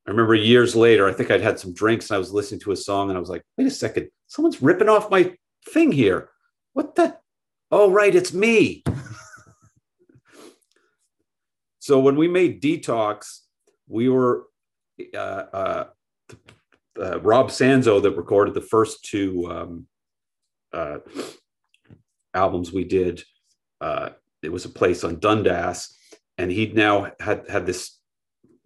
[0.08, 1.08] I remember years later.
[1.08, 3.20] I think I'd had some drinks and I was listening to a song and I
[3.20, 5.36] was like, "Wait a second, someone's ripping off my
[5.68, 6.30] thing here.
[6.74, 7.18] What the?
[7.72, 8.84] Oh, right, it's me."
[11.80, 13.40] so when we made Detox,
[13.88, 14.46] we were
[15.14, 15.88] uh, uh,
[17.00, 19.88] uh, Rob Sanzo that recorded the first two um,
[20.74, 21.00] uh,
[22.34, 23.24] albums we did.
[24.42, 25.96] It was a place on Dundas,
[26.38, 28.00] and he'd now had had this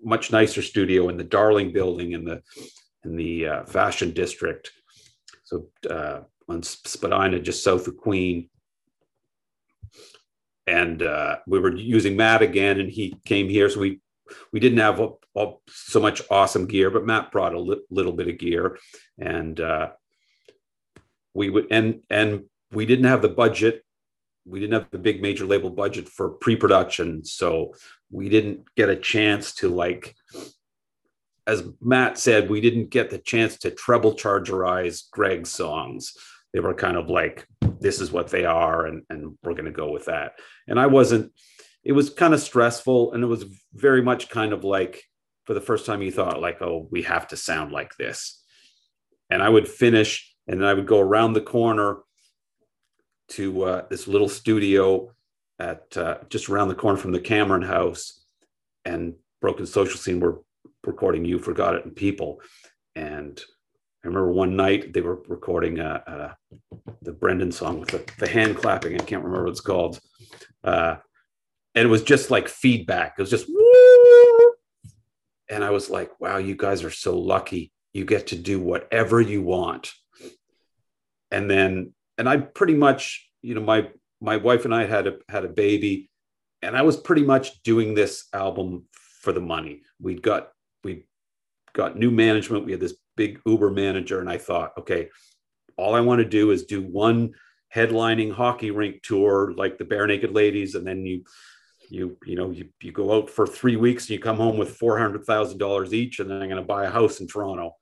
[0.02, 2.42] much nicer studio in the Darling Building in the
[3.04, 4.72] in the uh, Fashion District,
[5.44, 8.50] so uh, on Spadina, just south of Queen.
[10.66, 14.00] And uh, we were using Matt again, and he came here, so we
[14.52, 18.14] we didn't have a, a, so much awesome gear, but Matt brought a li- little
[18.14, 18.78] bit of gear,
[19.20, 19.90] and uh,
[21.34, 23.84] we would and and we didn't have the budget.
[24.46, 27.74] We didn't have the big major label budget for pre-production, so
[28.12, 30.16] we didn't get a chance to like,
[31.48, 36.14] as Matt said, we didn't get the chance to treble chargerize Greg's songs.
[36.54, 37.48] They were kind of like,
[37.80, 40.34] this is what they are, and and we're going to go with that.
[40.68, 41.32] And I wasn't
[41.84, 45.04] it was kind of stressful and it was very much kind of like
[45.46, 48.42] for the first time you thought like oh we have to sound like this
[49.30, 52.00] and i would finish and then i would go around the corner
[53.30, 55.12] to uh, this little studio
[55.60, 58.24] at uh, just around the corner from the cameron house
[58.86, 60.42] and broken social scene were
[60.84, 62.42] recording you forgot it and people
[62.96, 63.42] and
[64.04, 66.34] i remember one night they were recording uh, uh
[67.02, 70.00] the brendan song with the, the, hand clapping i can't remember what it's called
[70.64, 70.96] uh,
[71.76, 73.16] and it was just like feedback.
[73.18, 74.54] It was just Woo!
[75.50, 77.72] and I was like, wow, you guys are so lucky.
[77.94, 79.92] You get to do whatever you want.
[81.32, 83.90] And then, and I pretty much, you know, my
[84.22, 86.10] my wife and I had a had a baby,
[86.62, 88.86] and I was pretty much doing this album
[89.22, 89.82] for the money.
[90.00, 90.50] We'd got
[90.84, 91.06] we
[91.74, 92.66] got new management.
[92.66, 95.10] We had this big Uber manager, and I thought, okay,
[95.78, 97.34] all I want to do is do one
[97.74, 101.24] headlining hockey rink tour like the Barenaked Ladies, and then you
[101.90, 104.78] you you know you, you go out for three weeks and you come home with
[104.78, 107.76] four hundred thousand dollars each, and then I'm going to buy a house in Toronto.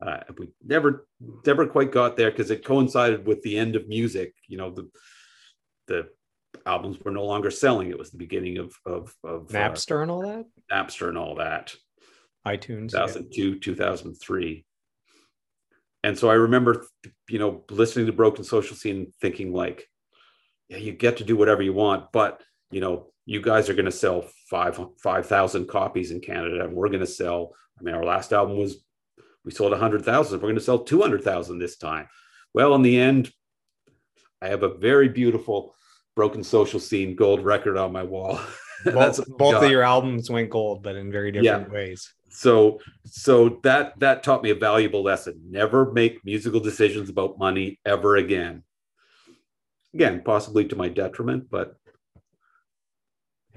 [0.00, 1.06] Uh, we never
[1.44, 4.34] never quite got there because it coincided with the end of music.
[4.46, 4.88] You know the
[5.88, 6.08] the
[6.66, 7.90] albums were no longer selling.
[7.90, 10.46] It was the beginning of of, of uh, Napster uh, and all that.
[10.70, 11.74] Napster and all that.
[12.46, 12.90] iTunes.
[12.90, 13.54] 2002, yeah.
[13.60, 14.64] 2003.
[16.04, 16.86] And so I remember,
[17.28, 19.84] you know, listening to Broken Social Scene, thinking like,
[20.68, 23.84] yeah, you get to do whatever you want, but you know, you guys are going
[23.84, 27.54] to sell five five thousand copies in Canada, and we're going to sell.
[27.78, 28.82] I mean, our last album was
[29.44, 30.40] we sold a hundred thousand.
[30.40, 32.08] We're going to sell two hundred thousand this time.
[32.54, 33.30] Well, in the end,
[34.40, 35.74] I have a very beautiful
[36.14, 38.40] broken social scene gold record on my wall.
[38.84, 41.74] both, both of your albums went gold, but in very different yeah.
[41.74, 42.12] ways.
[42.28, 45.40] So, so that that taught me a valuable lesson.
[45.48, 48.62] Never make musical decisions about money ever again.
[49.94, 51.76] Again, possibly to my detriment, but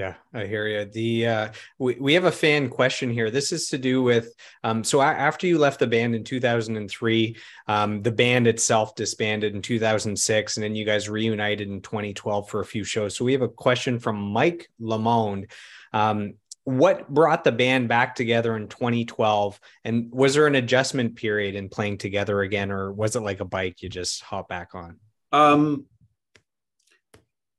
[0.01, 0.85] yeah, I hear you.
[0.85, 3.29] The uh, we we have a fan question here.
[3.29, 4.33] This is to do with
[4.63, 7.37] um, so after you left the band in 2003,
[7.67, 12.61] um, the band itself disbanded in 2006, and then you guys reunited in 2012 for
[12.61, 13.15] a few shows.
[13.15, 15.51] So we have a question from Mike Lamond.
[15.93, 16.33] Um,
[16.63, 21.69] what brought the band back together in 2012 and was there an adjustment period in
[21.69, 24.99] playing together again or was it like a bike you just hop back on
[25.31, 25.85] um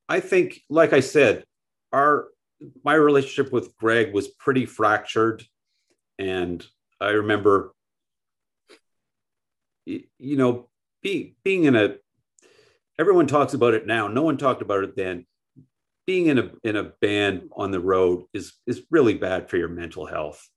[0.09, 1.45] i think like i said
[1.93, 2.29] our
[2.85, 5.45] my relationship with Greg was pretty fractured,
[6.19, 6.65] and
[7.01, 7.75] I remember,
[9.85, 10.69] you know,
[11.03, 11.97] being being in a.
[12.99, 14.09] Everyone talks about it now.
[14.09, 15.27] No one talked about it then.
[16.07, 19.69] Being in a in a band on the road is is really bad for your
[19.69, 20.49] mental health,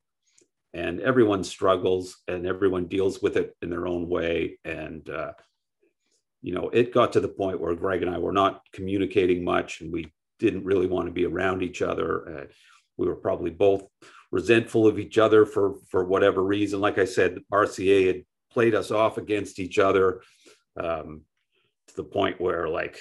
[0.73, 4.60] and everyone struggles and everyone deals with it in their own way.
[4.65, 5.34] And uh,
[6.41, 9.82] you know, it got to the point where Greg and I were not communicating much,
[9.82, 12.39] and we didn't really want to be around each other.
[12.39, 12.45] Uh,
[12.97, 13.83] we were probably both
[14.31, 16.79] resentful of each other for for whatever reason.
[16.81, 20.21] Like I said, RCA had played us off against each other
[20.79, 21.21] um,
[21.87, 22.99] to the point where, like,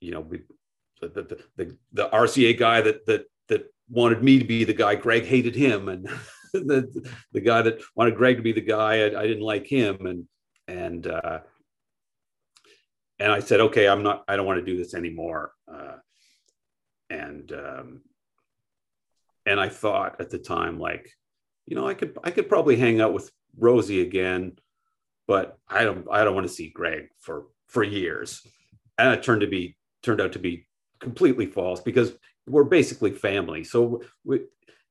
[0.00, 0.42] you know, we
[1.00, 4.94] the the, the, the RCA guy that that that wanted me to be the guy,
[4.94, 6.08] Greg hated him, and
[6.52, 10.06] the the guy that wanted Greg to be the guy, I, I didn't like him,
[10.06, 10.26] and
[10.66, 11.40] and uh,
[13.18, 15.52] and I said, okay, I'm not, I don't want to do this anymore.
[15.72, 15.96] Uh,
[17.10, 18.02] and um,
[19.46, 21.10] and I thought at the time, like,
[21.66, 24.58] you know, I could I could probably hang out with Rosie again,
[25.26, 28.46] but I don't I don't want to see Greg for for years.
[28.98, 30.66] And it turned to be turned out to be
[31.00, 32.12] completely false because
[32.46, 33.64] we're basically family.
[33.64, 34.40] So we,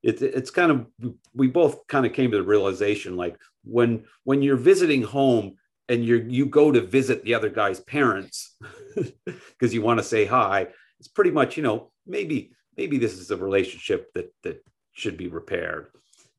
[0.03, 0.87] it, it's kind of
[1.33, 5.55] we both kind of came to the realization like when when you're visiting home
[5.89, 8.57] and you you go to visit the other guy's parents
[9.25, 10.67] because you want to say hi
[10.99, 15.27] it's pretty much you know maybe maybe this is a relationship that that should be
[15.27, 15.87] repaired.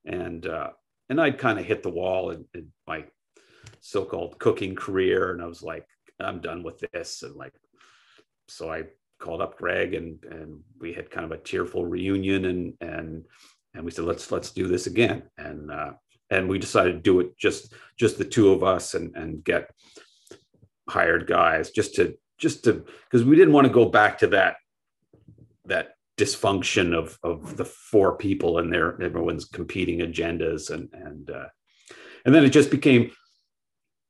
[0.04, 0.70] And uh
[1.08, 3.04] and i'd kind of hit the wall in, in my
[3.80, 5.86] so-called cooking career and i was like
[6.20, 7.54] i'm done with this and like
[8.48, 8.82] so i
[9.18, 13.24] called up greg and and we had kind of a tearful reunion and and
[13.74, 15.22] and we said let's let's do this again.
[15.36, 15.92] And uh
[16.30, 19.70] and we decided to do it just just the two of us and and get
[20.88, 24.56] hired guys just to just to because we didn't want to go back to that
[25.64, 31.46] that dysfunction of of the four people and their everyone's competing agendas and and uh,
[32.24, 33.10] and then it just became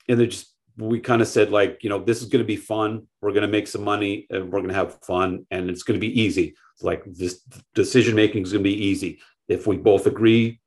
[0.08, 2.56] and it just we kind of said like you know this is going to be
[2.56, 3.06] fun.
[3.20, 6.00] We're going to make some money and we're going to have fun and it's going
[6.00, 6.54] to be easy.
[6.80, 7.42] Like this
[7.74, 9.20] decision making is going to be easy.
[9.48, 10.60] If we both agree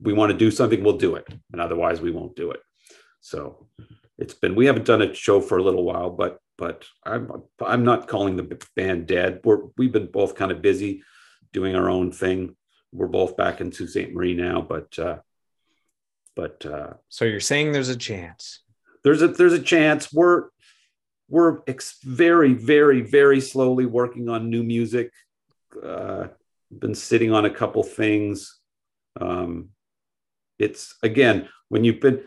[0.00, 1.26] we want to do something, we'll do it.
[1.52, 2.60] And otherwise we won't do it.
[3.20, 3.66] So
[4.18, 7.30] it's been, we haven't done a show for a little while, but, but I'm,
[7.64, 9.40] I'm not calling the band dead.
[9.44, 11.02] We're, we've been both kind of busy
[11.52, 12.56] doing our own thing.
[12.92, 14.14] We're both back into St.
[14.14, 15.18] Marie now, but, uh,
[16.34, 18.62] but, uh, so you're saying there's a chance
[19.04, 20.48] there's a, there's a chance we're,
[21.28, 25.12] we're ex- very, very, very slowly working on new music.
[25.82, 26.28] Uh,
[26.70, 28.58] been sitting on a couple things.
[29.20, 29.70] Um,
[30.58, 32.22] it's again when you've been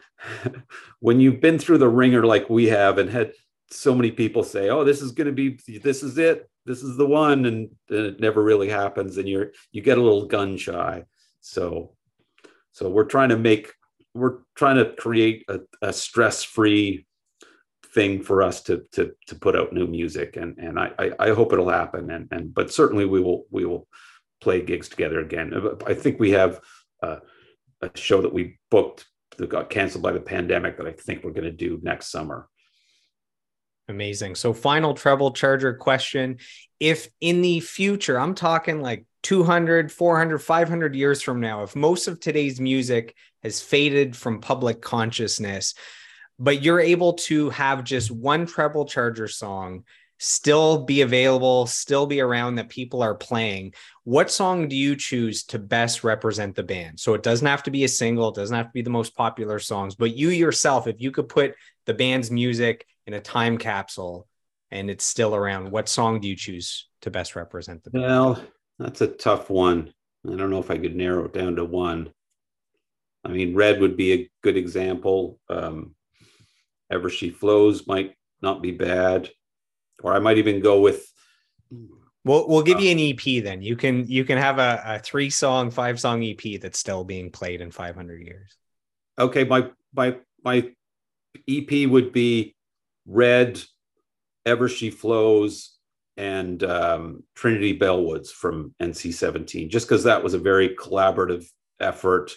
[1.00, 3.34] when you've been through the ringer like we have and had
[3.70, 6.98] so many people say oh this is going to be this is it this is
[6.98, 10.58] the one and, and it never really happens and you're you get a little gun
[10.58, 11.04] shy.
[11.40, 11.96] So
[12.72, 13.74] so we're trying to make
[14.14, 17.06] we're trying to create a, a stress free
[17.94, 21.30] thing for us to to to put out new music and and I, I, I
[21.32, 23.88] hope it'll happen and and but certainly we will we will
[24.40, 25.54] play gigs together again.
[25.86, 26.60] I think we have
[27.04, 27.18] uh,
[27.82, 29.06] a show that we booked
[29.38, 32.48] that got canceled by the pandemic that I think we're going to do next summer.
[33.88, 34.36] Amazing.
[34.36, 36.38] So, final treble charger question.
[36.80, 42.08] If in the future, I'm talking like 200, 400, 500 years from now, if most
[42.08, 45.74] of today's music has faded from public consciousness,
[46.40, 49.84] but you're able to have just one treble charger song
[50.24, 53.74] still be available, still be around that people are playing,
[54.04, 57.00] what song do you choose to best represent the band?
[57.00, 59.16] So it doesn't have to be a single, it doesn't have to be the most
[59.16, 61.56] popular songs, but you yourself, if you could put
[61.88, 64.28] the band's music in a time capsule
[64.70, 68.04] and it's still around, what song do you choose to best represent the band?
[68.04, 68.44] Well,
[68.78, 69.92] that's a tough one.
[70.32, 72.12] I don't know if I could narrow it down to one.
[73.26, 75.40] I mean, Red would be a good example.
[75.50, 75.96] Um,
[76.92, 79.32] Ever She Flows might not be bad,
[80.04, 81.06] or I might even go with.
[82.24, 83.62] We'll we'll give uh, you an EP then.
[83.62, 87.32] You can you can have a, a three song, five song EP that's still being
[87.32, 88.56] played in 500 years.
[89.18, 90.70] Okay, my my my
[91.48, 92.56] EP would be
[93.06, 93.62] Red,
[94.46, 95.76] Ever She Flows,
[96.18, 101.46] and um, Trinity Bellwoods from NC 17, just because that was a very collaborative
[101.80, 102.36] effort.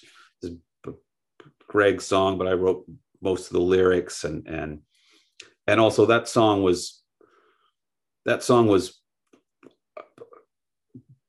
[1.69, 2.87] Greg's song, but I wrote
[3.21, 4.81] most of the lyrics and and
[5.67, 7.03] and also that song was
[8.25, 9.01] that song was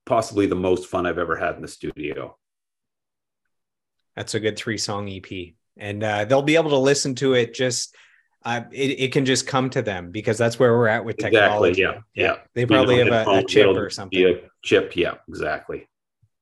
[0.06, 2.38] possibly the most fun I've ever had in the studio.
[4.16, 7.54] That's a good three song EP, and uh, they'll be able to listen to it.
[7.54, 7.96] Just
[8.46, 11.82] uh, it, it can just come to them because that's where we're at with technology.
[11.82, 12.36] Exactly, yeah, yeah.
[12.54, 14.24] They probably you know, have a, a, chip or something.
[14.24, 15.90] A chip, yeah, exactly.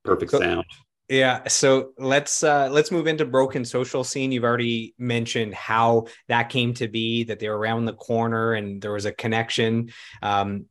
[0.03, 0.65] Perfect so, sound.
[1.09, 4.31] Yeah, so let's uh let's move into broken social scene.
[4.31, 8.81] You've already mentioned how that came to be that they were around the corner and
[8.81, 9.91] there was a connection.
[10.21, 10.65] Um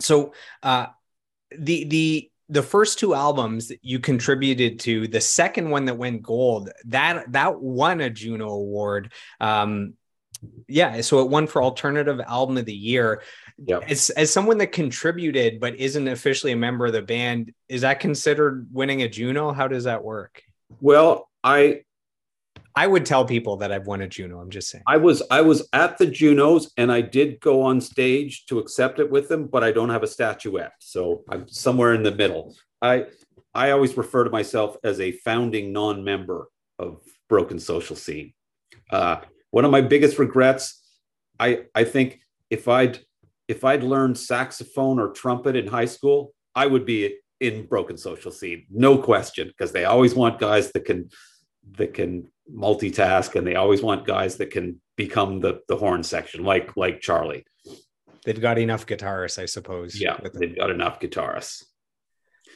[0.00, 0.86] so uh
[1.56, 6.22] the the the first two albums that you contributed to, the second one that went
[6.22, 9.12] gold, that that won a Juno award.
[9.40, 9.94] Um
[10.68, 13.22] yeah, so it won for alternative album of the year.
[13.64, 13.80] Yeah.
[13.88, 18.00] As as someone that contributed but isn't officially a member of the band, is that
[18.00, 19.52] considered winning a Juno?
[19.52, 20.42] How does that work?
[20.80, 21.82] Well, I
[22.74, 24.40] I would tell people that I've won a Juno.
[24.40, 24.84] I'm just saying.
[24.86, 28.98] I was I was at the Junos and I did go on stage to accept
[28.98, 30.72] it with them, but I don't have a statuette.
[30.78, 32.54] So I'm somewhere in the middle.
[32.80, 33.06] I
[33.54, 38.32] I always refer to myself as a founding non-member of Broken Social Scene.
[38.88, 39.20] Uh,
[39.50, 40.82] one of my biggest regrets,
[41.38, 43.00] I I think if I'd
[43.50, 48.30] if I'd learned saxophone or trumpet in high school, I would be in broken social
[48.30, 51.10] scene, no question, because they always want guys that can
[51.78, 56.44] that can multitask, and they always want guys that can become the the horn section,
[56.44, 57.44] like like Charlie.
[58.24, 60.00] They've got enough guitarists, I suppose.
[60.00, 61.64] Yeah, they've got enough guitarists.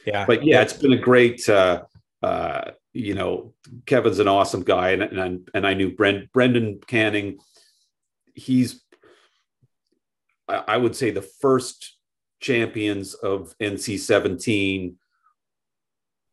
[0.05, 1.47] Yeah, but yeah, it's been a great.
[1.49, 1.83] Uh,
[2.23, 3.53] uh, you know,
[3.85, 7.39] Kevin's an awesome guy, and and and I knew Brent, Brendan Canning.
[8.33, 8.84] He's
[10.47, 11.95] I would say the first
[12.39, 14.97] champions of NC 17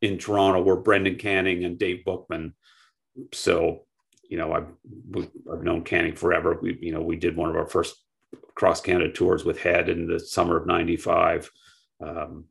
[0.03, 2.55] in Toronto were Brendan Canning and Dave Bookman.
[3.33, 3.85] So,
[4.29, 4.69] you know, I've,
[5.51, 6.59] I've known Canning forever.
[6.61, 7.97] We, you know, we did one of our first
[8.55, 11.51] cross Canada tours with Head in the summer of 95.
[12.01, 12.45] Um,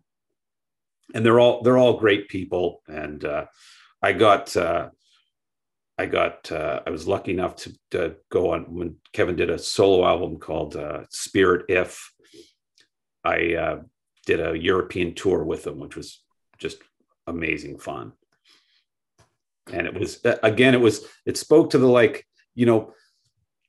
[1.13, 2.81] and they're all, they're all great people.
[2.87, 3.45] And uh,
[4.01, 4.89] I got, uh,
[6.01, 9.59] I got uh, I was lucky enough to, to, go on when Kevin did a
[9.59, 12.11] solo album called uh, Spirit If.
[13.23, 13.81] I uh,
[14.25, 16.23] did a European tour with him, which was
[16.57, 16.79] just
[17.27, 18.13] amazing fun.
[19.71, 22.25] And it was again, it was it spoke to the like
[22.55, 22.93] you know,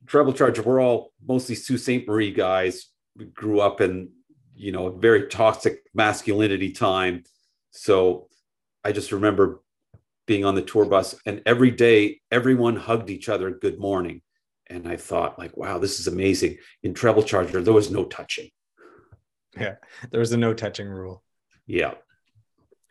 [0.06, 0.62] Treble Charger.
[0.62, 2.08] We're all mostly Sault Ste.
[2.08, 2.86] Marie guys.
[3.14, 4.08] We grew up in
[4.54, 7.24] you know a very toxic masculinity time,
[7.72, 8.28] so
[8.82, 9.61] I just remember
[10.32, 14.22] being on the tour bus and every day everyone hugged each other good morning.
[14.70, 16.56] And i thought like wow this is amazing.
[16.82, 18.48] In treble charger there was no touching.
[19.54, 19.74] Yeah
[20.10, 21.22] there was a no touching rule.
[21.66, 21.94] Yeah.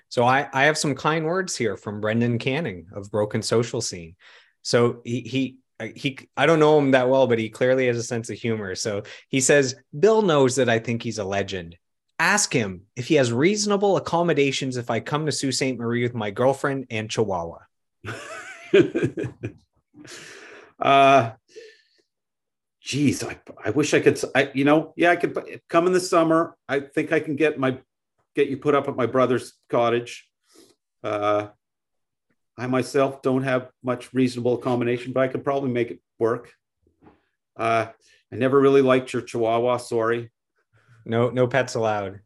[0.09, 4.15] So i i have some kind words here from brendan canning of broken social scene.
[4.61, 7.97] So he he uh, he I don't know him that well, but he clearly has
[7.97, 8.75] a sense of humor.
[8.75, 11.75] So he says, Bill knows that I think he's a legend
[12.21, 15.77] ask him if he has reasonable accommodations if I come to Sault Ste.
[15.77, 17.59] Marie with my girlfriend and Chihuahua.
[20.79, 21.31] uh,
[22.79, 24.21] geez, I, I wish I could.
[24.35, 26.55] I, you know, yeah, I could come in the summer.
[26.69, 27.79] I think I can get my
[28.35, 30.29] get you put up at my brother's cottage.
[31.03, 31.47] Uh,
[32.55, 36.51] I myself don't have much reasonable accommodation, but I could probably make it work.
[37.57, 37.87] Uh,
[38.31, 39.77] I never really liked your Chihuahua.
[39.77, 40.29] Sorry.
[41.05, 42.21] No, no pets allowed.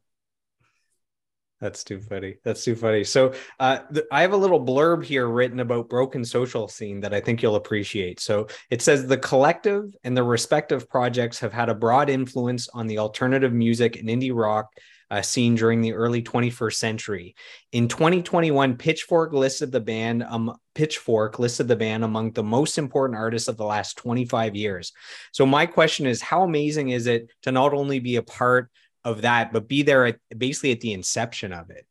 [1.62, 2.36] That's too funny.
[2.44, 3.04] That's too funny.
[3.06, 7.14] So, uh, th- I have a little blurb here written about broken social scene that
[7.14, 8.20] I think you'll appreciate.
[8.20, 12.88] So, it says the collective and the respective projects have had a broad influence on
[12.88, 14.68] the alternative music and indie rock
[15.12, 17.36] uh, scene during the early 21st century.
[17.72, 23.18] In 2021, Pitchfork listed the band um, Pitchfork listed the band among the most important
[23.18, 24.92] artists of the last 25 years.
[25.32, 28.70] So my question is, how amazing is it to not only be a part
[29.04, 31.86] of that, but be there at basically at the inception of it?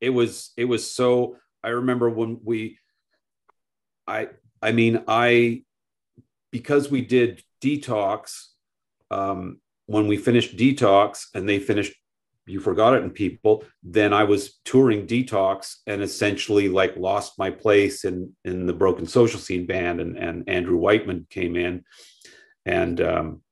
[0.00, 1.36] It was it was so.
[1.64, 2.78] I remember when we,
[4.06, 4.28] I
[4.62, 5.62] I mean I,
[6.52, 8.44] because we did detox.
[9.10, 11.94] Um, when we finished detox and they finished
[12.46, 17.50] you forgot it in people then i was touring detox and essentially like lost my
[17.50, 21.84] place in in the broken social scene band and and andrew whiteman came in.
[22.64, 23.42] And um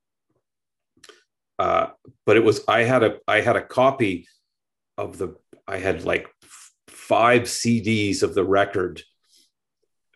[1.59, 1.89] uh
[2.27, 4.27] but it was i had a i had a copy
[4.99, 5.37] of the
[5.69, 6.29] i had like
[6.89, 9.03] five cds of the record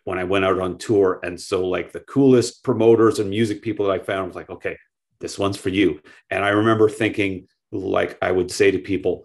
[0.04, 1.20] when i went out on tour.
[1.22, 4.76] And so like the coolest promoters and music people that i found was like okay
[5.20, 6.00] this one's for you.
[6.30, 9.24] And i remember thinking like I would say to people,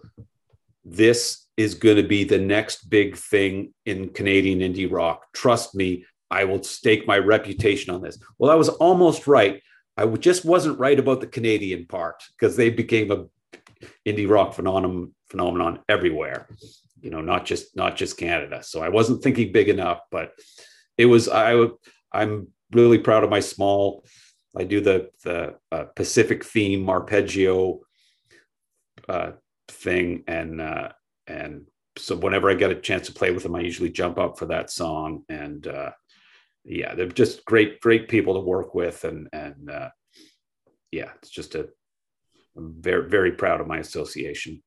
[0.84, 5.26] this is going to be the next big thing in Canadian indie rock.
[5.32, 8.18] Trust me, I will stake my reputation on this.
[8.38, 9.62] Well, I was almost right.
[9.96, 13.26] I just wasn't right about the Canadian part because they became a
[14.06, 16.48] indie rock phenomenon phenomenon everywhere.
[17.00, 18.62] You know, not just not just Canada.
[18.62, 20.32] So I wasn't thinking big enough, but
[20.98, 21.28] it was.
[21.28, 21.68] I
[22.12, 24.04] I'm really proud of my small.
[24.56, 27.80] I do the the uh, Pacific theme arpeggio
[29.08, 29.32] uh,
[29.68, 30.90] thing, and uh,
[31.26, 31.66] and
[31.96, 34.46] so whenever I get a chance to play with them, I usually jump up for
[34.46, 35.22] that song.
[35.28, 35.90] And uh,
[36.64, 39.90] yeah, they're just great, great people to work with, and and uh,
[40.90, 41.68] yeah, it's just a
[42.56, 44.62] I'm very very proud of my association.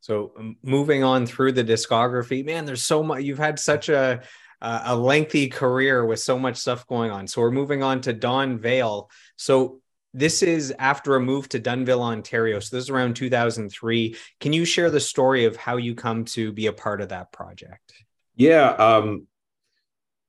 [0.00, 0.32] So
[0.62, 3.22] moving on through the discography, man, there's so much.
[3.22, 4.22] You've had such a
[4.60, 7.26] a lengthy career with so much stuff going on.
[7.26, 9.10] So we're moving on to Don Vail.
[9.36, 9.80] So
[10.16, 12.58] this is after a move to Dunnville, Ontario.
[12.58, 14.16] So this is around 2003.
[14.40, 17.32] Can you share the story of how you come to be a part of that
[17.32, 17.92] project?
[18.34, 19.26] Yeah, um,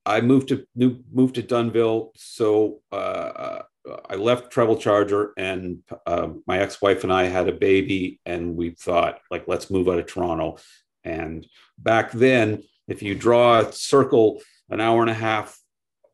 [0.06, 2.10] I moved to moved to Dunnville.
[2.16, 3.62] So uh,
[4.10, 8.72] I left Treble Charger, and uh, my ex-wife and I had a baby, and we
[8.72, 10.58] thought like, let's move out of Toronto.
[11.06, 11.48] And
[11.78, 15.58] back then, if you draw a circle an hour and a half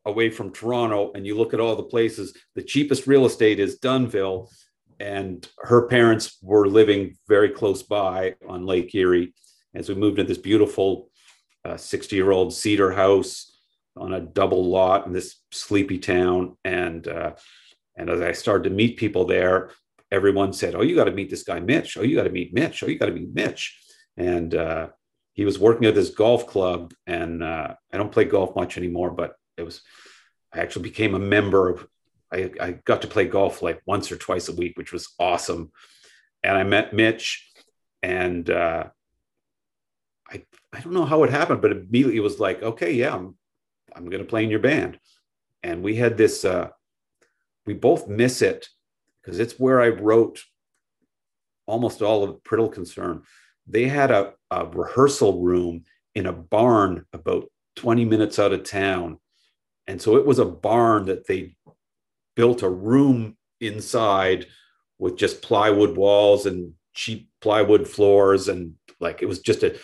[0.06, 3.78] away from Toronto and you look at all the places, the cheapest real estate is
[3.78, 4.48] Dunnville.
[5.00, 9.34] And her parents were living very close by on Lake Erie.
[9.74, 11.10] As we moved into this beautiful
[11.76, 13.58] 60 uh, year old cedar house
[13.96, 16.56] on a double lot in this sleepy town.
[16.64, 17.34] And, uh,
[17.96, 19.70] and as I started to meet people there,
[20.10, 21.96] everyone said, Oh, you got to meet this guy, Mitch.
[21.96, 22.82] Oh, you got to meet Mitch.
[22.82, 23.76] Oh, you got to meet Mitch.
[24.16, 24.88] And uh,
[25.32, 26.92] he was working at this golf club.
[27.06, 29.82] And uh, I don't play golf much anymore, but it was
[30.52, 31.86] I actually became a member of
[32.32, 35.70] I, I got to play golf like once or twice a week, which was awesome.
[36.42, 37.50] And I met Mitch
[38.02, 38.84] and uh,
[40.28, 43.36] I I don't know how it happened, but immediately it was like, okay, yeah, I'm
[43.94, 44.98] I'm gonna play in your band.
[45.62, 46.68] And we had this uh,
[47.66, 48.68] we both miss it
[49.22, 50.42] because it's where I wrote
[51.66, 53.22] almost all of Priddle Concern.
[53.66, 59.18] They had a, a rehearsal room in a barn about 20 minutes out of town
[59.86, 61.56] and so it was a barn that they
[62.36, 64.46] built a room inside
[64.98, 69.76] with just plywood walls and cheap plywood floors and like it was just a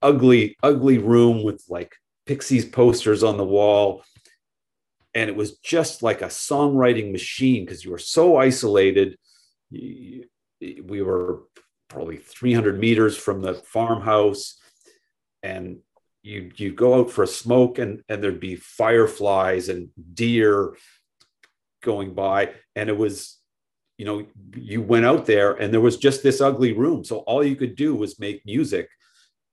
[0.00, 1.94] ugly ugly room with like
[2.26, 4.04] pixies posters on the wall.
[5.14, 9.18] And it was just like a songwriting machine because you were so isolated.
[9.70, 11.42] We were
[11.88, 14.58] probably 300 meters from the farmhouse.
[15.42, 15.80] And
[16.22, 20.76] you you go out for a smoke and and there'd be fireflies and deer
[21.82, 22.52] going by.
[22.76, 23.38] And it was
[23.98, 24.26] you know
[24.56, 27.04] you went out there and there was just this ugly room.
[27.04, 28.88] So all you could do was make music.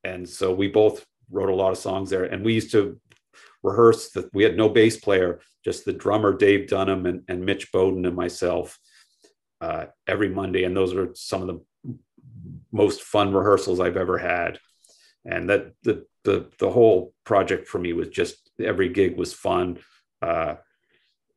[0.03, 2.25] And so we both wrote a lot of songs there.
[2.25, 2.99] And we used to
[3.63, 7.69] rehearse that we had no bass player just the drummer dave dunham and, and mitch
[7.73, 8.79] bowden and myself
[9.59, 10.63] uh, every monday.
[10.63, 11.95] And those were some of the
[12.71, 14.59] most fun rehearsals i've ever had
[15.25, 19.79] and that the the the whole project for me was just every gig was fun.
[20.21, 20.55] Uh,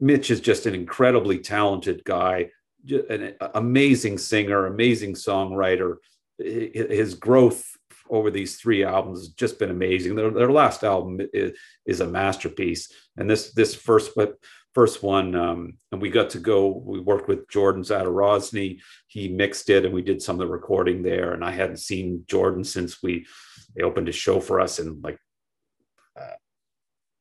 [0.01, 2.51] Mitch is just an incredibly talented guy,
[3.09, 5.97] an amazing singer, amazing songwriter.
[6.39, 7.65] His growth
[8.11, 10.17] over these three albums has just been amazing.
[10.17, 11.57] Their, their last album is,
[11.87, 14.37] is, a masterpiece, and this this first but
[14.75, 16.83] first one, um, and we got to go.
[16.85, 18.81] We worked with Jordan Zadorozny.
[19.09, 21.33] He mixed it, and we did some of the recording there.
[21.33, 23.27] And I hadn't seen Jordan since we
[23.77, 25.19] they opened a show for us in like
[26.19, 26.37] uh,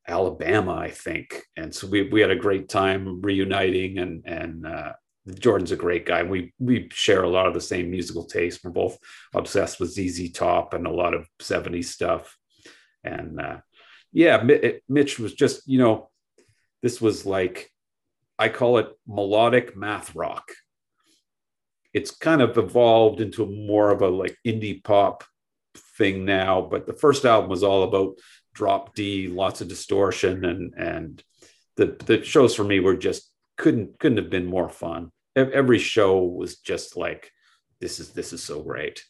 [0.08, 1.44] Alabama, I think.
[1.58, 4.94] And so we we had a great time reuniting, and and uh,
[5.40, 6.24] Jordan's a great guy.
[6.24, 8.62] We we share a lot of the same musical taste.
[8.64, 8.98] We're both
[9.34, 12.38] obsessed with ZZ Top and a lot of '70s stuff.
[13.04, 13.58] And uh,
[14.14, 14.44] yeah,
[14.88, 16.11] Mitch was just you know
[16.82, 17.72] this was like
[18.40, 20.52] I call it melodic math rock.
[21.94, 25.24] It's kind of evolved into more of a like indie pop
[25.98, 28.18] thing now, but the first album was all about
[28.54, 31.24] drop D, lots of distortion, and and
[31.76, 35.12] the the shows for me were just couldn't couldn't have been more fun.
[35.36, 37.32] Every show was just like
[37.80, 39.04] this is this is so great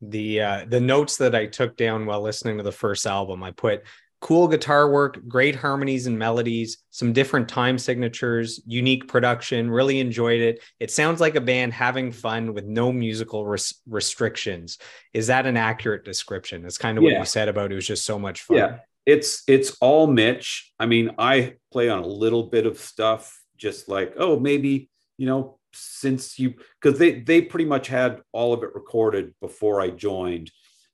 [0.00, 3.50] the uh the notes that i took down while listening to the first album i
[3.50, 3.82] put
[4.20, 9.70] cool guitar work, great harmonies and melodies, some different time signatures, unique production.
[9.70, 10.62] Really enjoyed it.
[10.80, 14.78] It sounds like a band having fun with no musical res- restrictions.
[15.12, 16.62] Is that an accurate description?
[16.62, 17.12] That's kind of yeah.
[17.12, 18.56] what you said about it was just so much fun.
[18.56, 20.72] Yeah, it's it's all Mitch.
[20.78, 25.26] I mean, I play on a little bit of stuff, just like oh maybe you
[25.26, 29.90] know since you because they they pretty much had all of it recorded before I
[29.90, 30.50] joined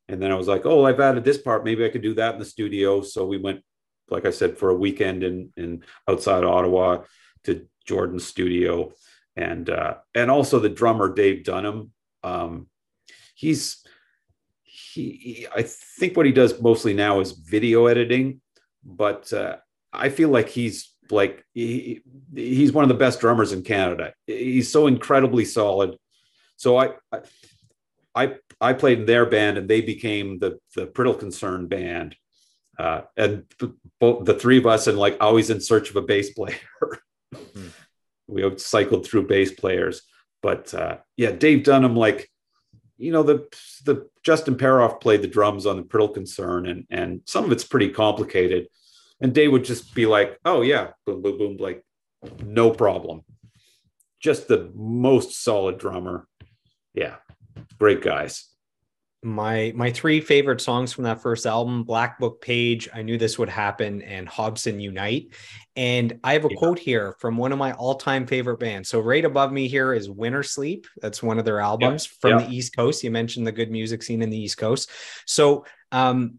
[0.09, 1.65] and then I was like, oh, I've added this part.
[1.65, 3.03] Maybe I could do that in the studio.
[3.03, 3.63] So we went,
[4.11, 7.05] like I said, for a weekend in in outside Ottawa
[7.45, 8.93] to Jordan's studio,
[9.37, 11.93] and uh, and also the drummer Dave Dunham.
[12.23, 12.69] Um,
[13.35, 13.83] he's
[14.63, 18.41] he, he, I think what he does mostly now is video editing,
[18.85, 19.57] but uh,
[19.93, 22.03] I feel like he's like he,
[22.35, 24.13] he's one of the best drummers in Canada.
[24.27, 25.97] He's so incredibly solid.
[26.57, 27.21] So I, I
[28.15, 32.17] I I played in their band and they became the the Priddle Concern band.
[32.79, 33.45] Uh, and
[34.01, 36.57] both the three of us and like always in search of a bass player.
[37.35, 37.69] hmm.
[38.27, 40.01] We cycled through bass players,
[40.41, 42.31] but uh, yeah, Dave Dunham, like
[42.97, 43.47] you know, the
[43.85, 47.65] the Justin Peroff played the drums on the Priddle Concern, and and some of it's
[47.65, 48.69] pretty complicated.
[49.21, 51.85] And Dave would just be like, "Oh yeah, boom, boom, boom," like
[52.43, 53.23] no problem.
[54.21, 56.27] Just the most solid drummer.
[56.95, 57.17] Yeah,
[57.79, 58.49] great guys.
[59.23, 63.39] My my three favorite songs from that first album black book page i knew this
[63.39, 65.35] would happen and hobson unite.
[65.77, 66.59] And i have a yeah.
[66.59, 68.91] quote here from one of my all-time favorite bands.
[68.91, 70.85] So right above me here is wintersleep.
[71.01, 72.17] That's one of their albums yeah.
[72.21, 72.47] from yeah.
[72.47, 73.03] the east coast.
[73.03, 74.91] You mentioned the good music scene in the east coast.
[75.27, 76.39] So um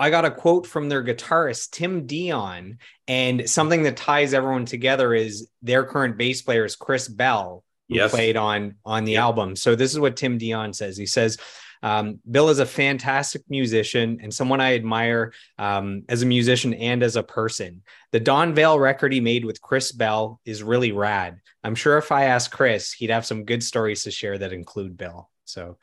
[0.00, 5.12] I got a quote from their guitarist, Tim D'Eon, and something that ties everyone together
[5.12, 8.10] is their current bass player is Chris Bell, who yes.
[8.10, 9.56] played on on the album.
[9.56, 10.96] So this is what Tim D'Eon says.
[10.96, 11.36] He says,
[11.82, 17.02] um, Bill is a fantastic musician and someone I admire um, as a musician and
[17.02, 17.82] as a person.
[18.12, 21.40] The Don Vail record he made with Chris Bell is really rad.
[21.64, 24.96] I'm sure if I asked Chris, he'd have some good stories to share that include
[24.96, 25.30] Bill.
[25.46, 25.78] So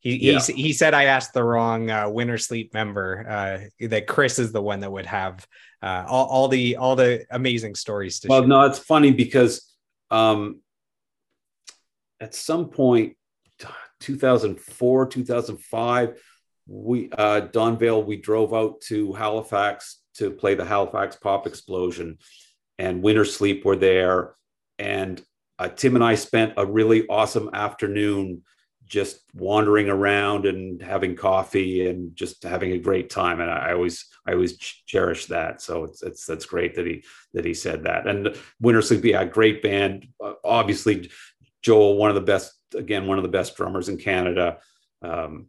[0.00, 0.38] he yeah.
[0.40, 3.26] he, he, said I asked the wrong uh, Wintersleep member.
[3.28, 5.44] Uh, that Chris is the one that would have
[5.82, 8.28] uh, all, all the all the amazing stories to.
[8.28, 8.48] Well, share.
[8.48, 9.74] no, it's funny because
[10.10, 10.60] um,
[12.20, 13.16] at some point
[14.00, 16.22] 2004, 2005,
[16.66, 22.18] we uh, Don Vail, we drove out to Halifax to play the Halifax Pop Explosion,
[22.78, 24.34] and Wintersleep were there,
[24.78, 25.22] and
[25.58, 28.42] uh, Tim and I spent a really awesome afternoon
[28.88, 33.40] just wandering around and having coffee and just having a great time.
[33.40, 35.60] And I always I always cherish that.
[35.60, 37.04] So it's it's that's great that he
[37.34, 38.06] that he said that.
[38.06, 40.06] And Wintersleep yeah great band.
[40.22, 41.10] Uh, obviously
[41.68, 44.56] Joel one of the best again one of the best drummers in Canada.
[45.02, 45.48] Um,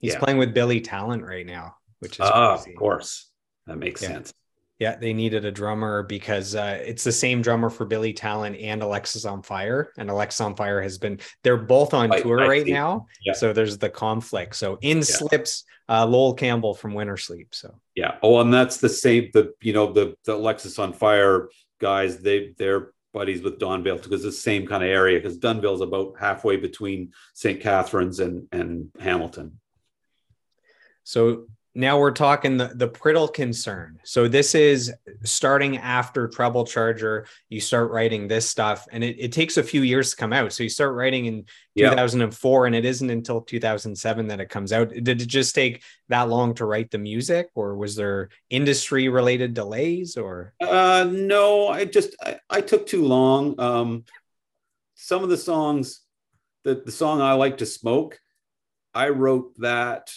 [0.00, 0.18] He's yeah.
[0.18, 3.30] playing with Billy Talent right now, which is uh, of course
[3.68, 4.08] that makes yeah.
[4.08, 4.34] sense.
[4.80, 8.82] Yeah, they needed a drummer because uh, it's the same drummer for Billy Talent and
[8.82, 13.06] Alexisonfire, and Alexisonfire has been they're both on I, tour I right now.
[13.24, 13.34] Yeah.
[13.34, 14.56] So there's the conflict.
[14.56, 17.54] So in slips uh, Loel Campbell from Wintersleep.
[17.54, 18.16] So yeah.
[18.20, 19.30] Oh, and that's the same.
[19.32, 21.46] The you know the the Alexisonfire
[21.80, 22.18] guys.
[22.18, 25.76] They they're buddies with Don Vail because it's the same kind of area because Dunnville
[25.76, 27.62] is about halfway between St.
[27.62, 29.58] Catharines and, and Hamilton.
[31.02, 31.46] So
[31.76, 34.00] now we're talking the, the Priddle concern.
[34.02, 34.94] So this is
[35.24, 37.26] starting after Treble Charger.
[37.50, 40.54] You start writing this stuff, and it, it takes a few years to come out.
[40.54, 41.44] So you start writing in
[41.76, 44.88] 2004, and it isn't until 2007 that it comes out.
[44.88, 49.52] Did it just take that long to write the music, or was there industry related
[49.52, 50.16] delays?
[50.16, 53.60] Or uh, no, I just I, I took too long.
[53.60, 54.04] Um,
[54.94, 56.00] some of the songs,
[56.64, 58.18] the the song I like to smoke,
[58.94, 60.10] I wrote that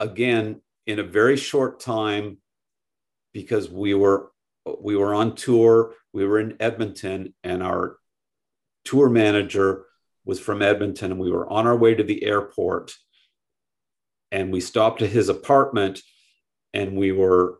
[0.00, 2.38] again in a very short time
[3.32, 4.30] because we were
[4.80, 7.96] we were on tour we were in edmonton and our
[8.84, 9.84] tour manager
[10.24, 12.94] was from edmonton and we were on our way to the airport
[14.30, 16.00] and we stopped at his apartment
[16.74, 17.58] and we were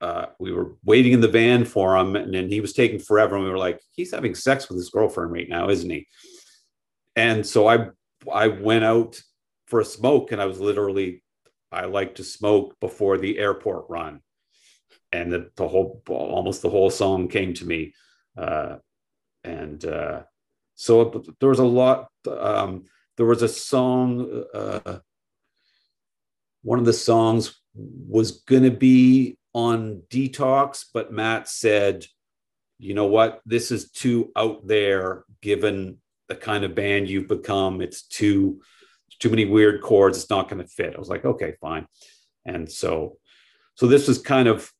[0.00, 3.36] uh, we were waiting in the van for him and, and he was taking forever
[3.36, 6.06] and we were like he's having sex with his girlfriend right now isn't he?
[7.16, 7.88] And so i
[8.32, 9.20] i went out
[9.74, 11.24] for a smoke and I was literally
[11.72, 14.20] I like to smoke before the airport run.
[15.10, 17.92] And the, the whole almost the whole song came to me.
[18.38, 18.76] Uh,
[19.42, 20.22] and uh,
[20.76, 22.84] so there was a lot um,
[23.16, 24.98] there was a song uh,
[26.62, 32.06] one of the songs was going to be on detox but matt said
[32.78, 35.98] you know what this is too out there given
[36.28, 37.80] the kind of band you've become.
[37.80, 38.60] It's too
[39.18, 40.18] too many weird chords.
[40.18, 40.94] It's not going to fit.
[40.94, 41.86] I was like, okay, fine.
[42.44, 43.18] And so,
[43.74, 44.70] so this was kind of,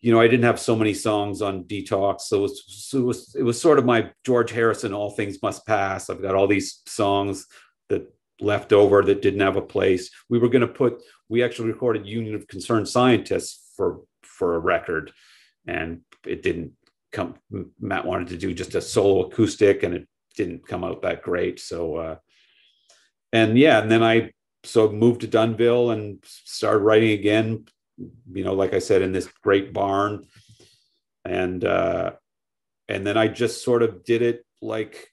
[0.00, 3.04] you know, I didn't have so many songs on Detox, so it was, so it
[3.04, 4.92] was, it was sort of my George Harrison.
[4.92, 6.08] All things must pass.
[6.08, 7.46] I've got all these songs
[7.88, 10.10] that left over that didn't have a place.
[10.28, 11.02] We were going to put.
[11.28, 15.10] We actually recorded Union of Concerned Scientists for for a record,
[15.66, 16.72] and it didn't
[17.10, 17.34] come.
[17.80, 21.58] Matt wanted to do just a solo acoustic, and it didn't come out that great.
[21.58, 22.16] So, uh,
[23.32, 24.32] and yeah, and then I
[24.64, 27.66] so moved to Dunnville and started writing again.
[28.32, 30.26] You know, like I said, in this great barn,
[31.24, 32.12] and uh,
[32.88, 35.08] and then I just sort of did it like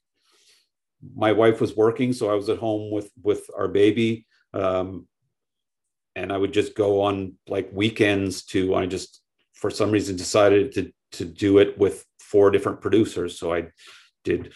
[1.15, 4.25] my wife was working, so I was at home with with our baby.
[4.53, 5.07] Um,
[6.15, 9.21] and I would just go on like weekends to I just
[9.53, 13.39] for some reason decided to to do it with four different producers.
[13.39, 13.67] So I
[14.23, 14.53] did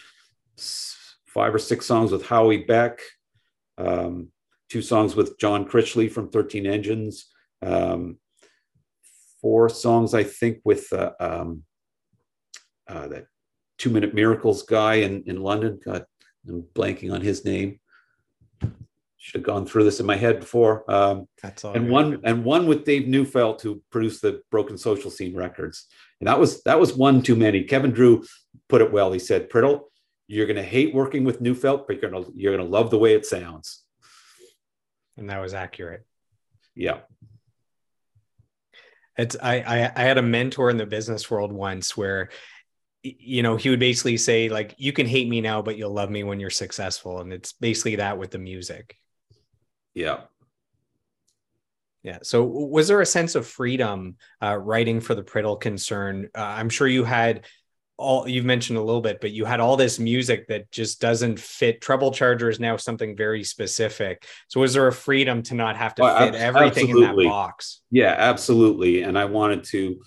[1.26, 3.00] five or six songs with Howie Beck,
[3.80, 4.28] um,
[4.68, 7.26] two songs with John Critchley from 13 Engines,
[7.62, 8.18] um,
[9.40, 11.64] four songs, I think, with uh, um,
[12.88, 13.26] uh, that
[13.78, 15.80] Two Minute Miracles guy in, in London.
[15.84, 16.04] God,
[16.46, 17.80] I'm blanking on his name.
[19.16, 20.90] Should have gone through this in my head before.
[20.90, 21.74] Um, That's all.
[21.74, 25.86] And one and one with Dave Newfeld, who produced the Broken Social Scene records,
[26.20, 27.64] and that was that was one too many.
[27.64, 28.24] Kevin Drew
[28.70, 29.12] put it well.
[29.12, 29.89] He said, "Priddle,
[30.30, 32.90] you're going to hate working with Newfeld, but you're going to you're going to love
[32.90, 33.82] the way it sounds."
[35.16, 36.06] And that was accurate.
[36.74, 37.00] Yeah.
[39.18, 42.30] It's I, I I had a mentor in the business world once where
[43.02, 46.10] you know he would basically say like you can hate me now but you'll love
[46.10, 48.96] me when you're successful and it's basically that with the music
[49.94, 50.20] yeah
[52.02, 56.42] yeah so was there a sense of freedom uh, writing for the priddle concern uh,
[56.42, 57.46] i'm sure you had
[58.00, 61.38] all you've mentioned a little bit but you had all this music that just doesn't
[61.38, 65.76] fit treble charger is now something very specific so was there a freedom to not
[65.76, 67.24] have to well, fit everything absolutely.
[67.24, 70.00] in that box yeah absolutely and i wanted to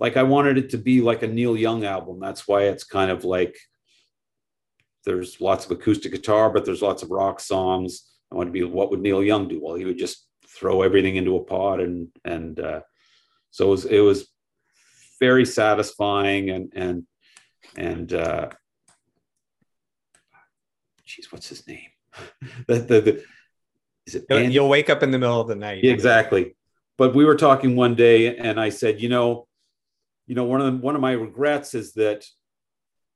[0.00, 2.18] like I wanted it to be like a Neil Young album.
[2.18, 3.56] That's why it's kind of like
[5.04, 8.10] there's lots of acoustic guitar, but there's lots of rock songs.
[8.32, 9.60] I want to be what would Neil Young do?
[9.62, 12.80] Well, he would just throw everything into a pot and and uh,
[13.50, 14.28] so it was it was
[15.20, 17.04] very satisfying and and
[17.76, 18.48] and uh
[21.04, 21.88] geez, what's his name?
[22.66, 23.24] the, the, the,
[24.06, 24.54] is it Andy?
[24.54, 25.82] You'll wake up in the middle of the night.
[25.82, 26.56] Yeah, exactly.
[26.98, 29.46] But we were talking one day and I said, you know,
[30.26, 32.24] you know, one of the, one of my regrets is that,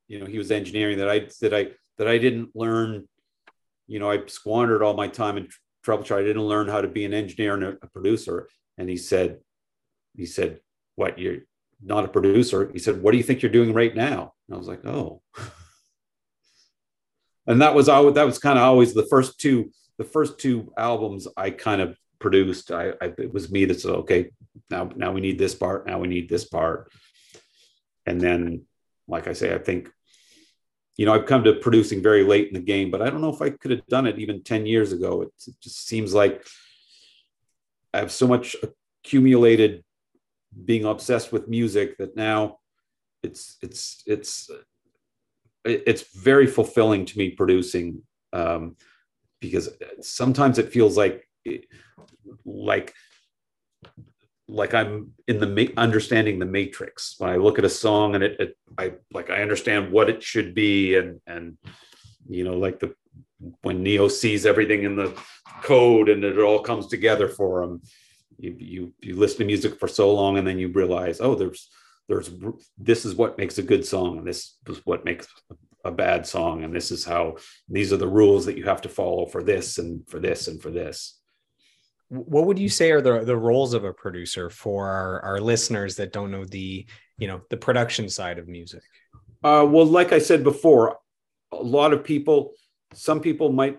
[0.07, 1.67] you know, he was engineering that I that I
[1.97, 3.07] that I didn't learn.
[3.87, 5.47] You know, I squandered all my time in
[5.85, 6.19] troubleshooting.
[6.19, 8.49] I didn't learn how to be an engineer and a, a producer.
[8.77, 9.37] And he said,
[10.15, 10.59] he said,
[10.95, 11.17] "What?
[11.19, 11.41] You're
[11.85, 14.57] not a producer?" He said, "What do you think you're doing right now?" And I
[14.57, 15.21] was like, "Oh."
[17.47, 20.73] and that was always that was kind of always the first two the first two
[20.77, 22.71] albums I kind of produced.
[22.71, 24.31] I, I it was me that said, okay,
[24.69, 26.91] now now we need this part, now we need this part.
[28.05, 28.65] And then,
[29.07, 29.89] like I say, I think,
[30.97, 33.33] you know, I've come to producing very late in the game, but I don't know
[33.33, 35.23] if I could have done it even 10 years ago.
[35.23, 36.45] It, it just seems like
[37.93, 38.55] I have so much
[39.03, 39.83] accumulated
[40.63, 42.57] being obsessed with music that now
[43.23, 44.49] it's it's it's
[45.63, 48.01] it's very fulfilling to me producing
[48.33, 48.75] um,
[49.41, 49.69] because
[50.01, 51.27] sometimes it feels like
[52.45, 52.93] like
[54.47, 57.15] like I'm in the ma- understanding the matrix.
[57.17, 60.21] When I look at a song and it, it, I like I understand what it
[60.21, 61.57] should be, and and
[62.29, 62.93] you know, like the
[63.61, 65.17] when Neo sees everything in the
[65.61, 67.81] code and it all comes together for him.
[68.37, 71.69] You you you listen to music for so long, and then you realize, oh, there's
[72.07, 72.29] there's
[72.77, 75.27] this is what makes a good song, and this is what makes
[75.83, 77.37] a bad song, and this is how
[77.69, 80.61] these are the rules that you have to follow for this and for this and
[80.61, 81.19] for this.
[82.09, 85.95] What would you say are the the roles of a producer for our, our listeners
[85.95, 86.85] that don't know the
[87.17, 88.81] you know the production side of music?
[89.43, 90.97] Uh, well like i said before
[91.51, 92.53] a lot of people
[92.93, 93.77] some people might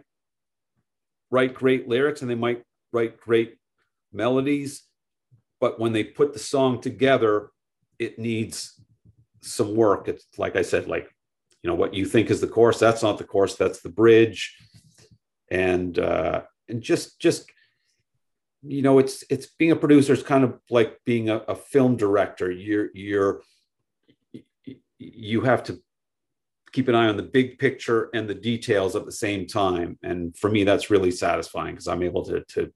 [1.31, 2.62] write great lyrics and they might
[2.93, 3.57] write great
[4.16, 4.82] melodies
[5.60, 7.51] but when they put the song together
[7.98, 8.80] it needs
[9.43, 10.09] some work.
[10.09, 11.09] It's like i said like
[11.62, 14.56] you know what you think is the chorus that's not the chorus that's the bridge.
[15.51, 17.51] And uh and just just
[18.62, 21.97] you know it's it's being a producer is kind of like being a, a film
[21.97, 22.51] director.
[22.51, 23.43] You're you're
[24.98, 25.80] you have to
[26.72, 29.98] keep an eye on the big picture and the details at the same time.
[30.02, 32.72] And for me that's really satisfying because i'm able to to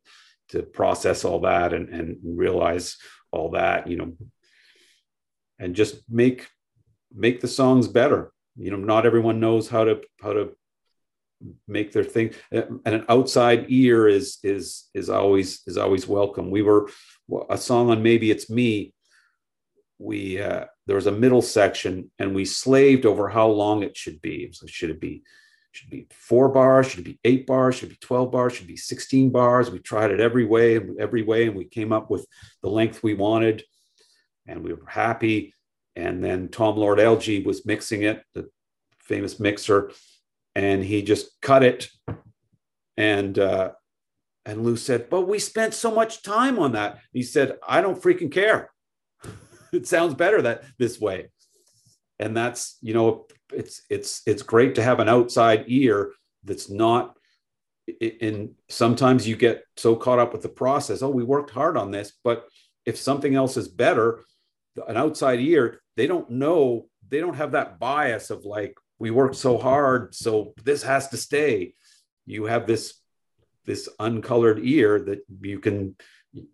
[0.51, 2.97] to process all that and and realize
[3.33, 4.13] all that you know
[5.59, 6.49] and just make
[7.13, 8.33] make the songs better.
[8.57, 10.57] You know not everyone knows how to how to
[11.67, 12.35] make their thing.
[12.53, 16.51] And an outside ear is is is always is always welcome.
[16.51, 16.91] We were
[17.49, 18.93] a song on maybe it's me
[20.01, 24.21] we uh, there was a middle section and we slaved over how long it should
[24.23, 24.51] be.
[24.53, 25.23] So should it be
[25.73, 29.31] should be four bars should be eight bars should be 12 bars should be 16
[29.31, 29.71] bars.
[29.71, 32.27] We tried it every way and every way and we came up with
[32.63, 33.65] the length we wanted
[34.47, 35.55] and we were happy.
[35.97, 38.49] And then tom lord alge was mixing it the
[38.99, 39.93] famous mixer
[40.55, 41.89] and he just cut it.
[42.97, 43.73] And uh,
[44.45, 46.99] and lou said but we spent so much time on that.
[47.13, 48.71] He said i don't freaking care.
[49.73, 51.29] It sounds better that this way
[52.21, 56.13] and that's you know it's it's it's great to have an outside ear
[56.45, 57.17] that's not
[58.01, 61.91] in sometimes you get so caught up with the process oh we worked hard on
[61.91, 62.47] this but
[62.87, 64.25] if something else is better
[64.87, 69.35] an outside ear they don't know they don't have that bias of like we worked
[69.35, 71.75] so hard so this has to stay.
[72.27, 72.95] You have this
[73.67, 75.97] this uncolored ear that you can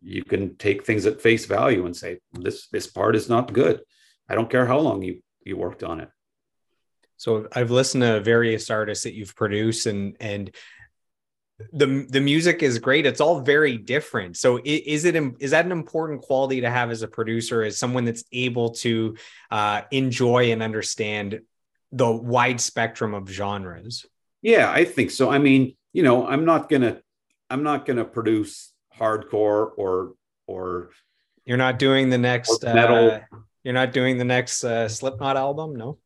[0.00, 3.80] you can take things at face value and say this this part is not good.
[4.28, 6.10] I don't care how long you you worked on it.
[7.18, 10.50] So i've listened to various artists that you've produced and and
[11.72, 13.06] the the music is great.
[13.06, 14.36] It's all very different.
[14.36, 18.04] So is it is that an important quality to have as a producer as someone
[18.04, 19.16] that's able to
[19.50, 21.40] uh, enjoy and understand
[21.92, 24.04] the wide spectrum of genres?
[24.42, 25.30] Yeah i think so.
[25.30, 27.00] I mean you know i'm not gonna
[27.48, 30.12] i'm not gonna produce hardcore or
[30.46, 30.90] or
[31.46, 33.12] you're not doing the next metal.
[33.12, 33.20] uh,
[33.66, 35.74] you're not doing the next uh, slipknot album?
[35.74, 35.98] No?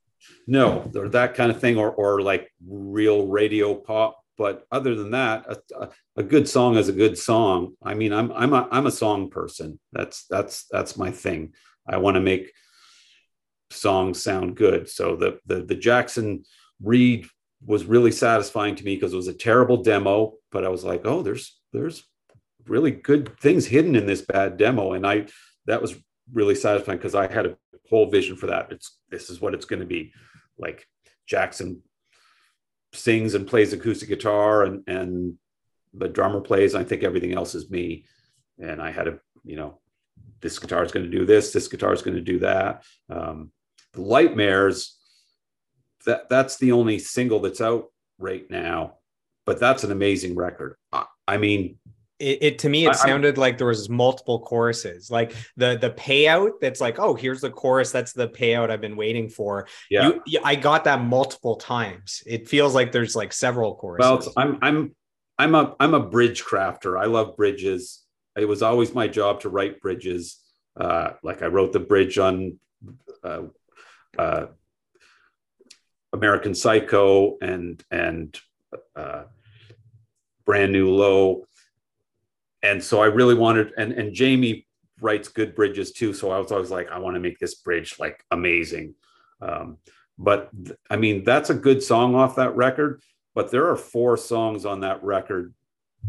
[0.47, 4.17] No or that kind of thing or or like real radio pop.
[4.39, 5.47] But other than that
[5.79, 7.75] a, a, good song is a good song.
[7.83, 9.79] I mean i'm i'm a i'm a song person.
[9.93, 11.53] That's that's that's my thing.
[11.87, 12.53] I want to make
[13.71, 14.89] songs sound good.
[14.89, 16.45] So the the, the jackson
[16.83, 17.27] reed
[17.65, 21.03] was really satisfying to me because it was a terrible demo but i was like
[21.05, 22.03] oh there's there's
[22.67, 24.93] really good things hidden in this bad demo.
[24.93, 25.27] And i
[25.67, 25.95] that was
[26.33, 27.57] really satisfying because i had a
[27.91, 28.71] whole vision for that.
[28.71, 30.13] It's this is what it's going to be.
[30.57, 30.87] Like
[31.27, 31.83] jackson
[32.93, 35.35] sings and plays acoustic guitar and and
[35.95, 38.05] the drummer plays i think everything else is me.
[38.59, 39.81] And i had a you know
[40.41, 42.85] this guitar is going to do this this guitar is going to do that.
[43.11, 43.51] Um,
[43.93, 44.93] the lightmares
[46.07, 47.87] that that's the only single that's out
[48.19, 48.95] right now
[49.47, 50.77] but that's an amazing record.
[50.93, 51.79] I, I mean
[52.21, 55.91] it, it, to me it sounded I, like there was multiple choruses like the the
[55.91, 59.67] payout that's like oh here's the chorus that's the payout i've been waiting for.
[59.91, 60.13] Yeah.
[60.27, 62.23] You, i got that multiple times.
[62.27, 64.33] It feels like there's like several choruses.
[64.37, 64.95] Well i'm i'm
[65.39, 67.01] i'm a i'm a bridge crafter.
[67.01, 68.05] I love bridges.
[68.37, 70.39] It was always my job to write bridges.
[70.79, 72.59] Uh, like i wrote the bridge on
[73.25, 73.43] uh,
[74.17, 74.47] uh,
[76.13, 78.39] american psycho and and
[78.95, 79.25] uh,
[80.47, 81.45] brand new low
[82.63, 84.67] and so I really wanted, and and Jamie
[85.01, 86.13] writes good bridges too.
[86.13, 88.95] So I was always like, I want to make this bridge like amazing.
[89.41, 89.79] Um,
[90.19, 93.03] but th- I mean, that's a good song off that record.
[93.35, 95.55] But there are four songs on that record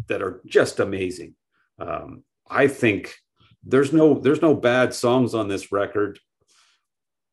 [0.08, 1.36] that are just amazing.
[1.80, 3.16] Um, I think
[3.64, 6.20] there's no there's no bad songs on this record.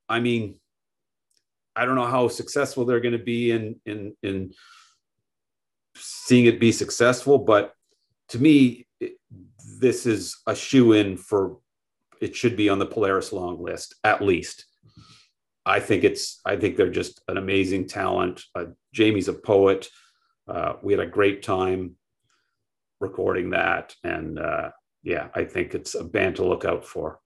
[0.08, 0.60] I mean,
[1.74, 4.52] I don't know how successful they're going to be in in in
[5.96, 7.74] seeing it be successful, but
[8.28, 8.86] to me,
[9.78, 11.58] this is a shoe in for
[12.20, 14.66] it should be on the Polaris long list at least.
[15.64, 18.42] I think it's I think they're just an amazing talent.
[18.54, 19.88] Uh, Jamie's a poet.
[20.48, 21.96] Uh, we had a great time
[23.00, 24.70] recording that, and uh,
[25.02, 27.20] yeah, I think it's a band to look out for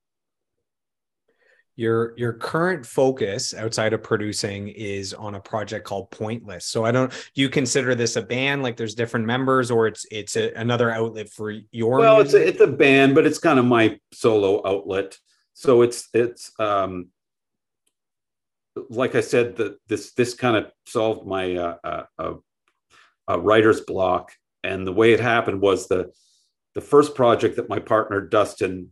[1.76, 6.66] your your current focus outside of producing is on a project called pointless.
[6.66, 10.36] So i don't you consider this a band like there's different members or it's it's
[10.36, 12.42] a, another outlet for your well music?
[12.42, 15.18] it's a, it's a band but it's kind of my solo outlet.
[15.54, 17.08] So it's it's um
[18.88, 21.76] like i said that this this kind of solved my uh,
[22.18, 22.34] uh,
[23.28, 24.32] uh, writer's block.
[24.64, 26.12] And the way it happened was the
[26.74, 28.90] the first project that my partner dustin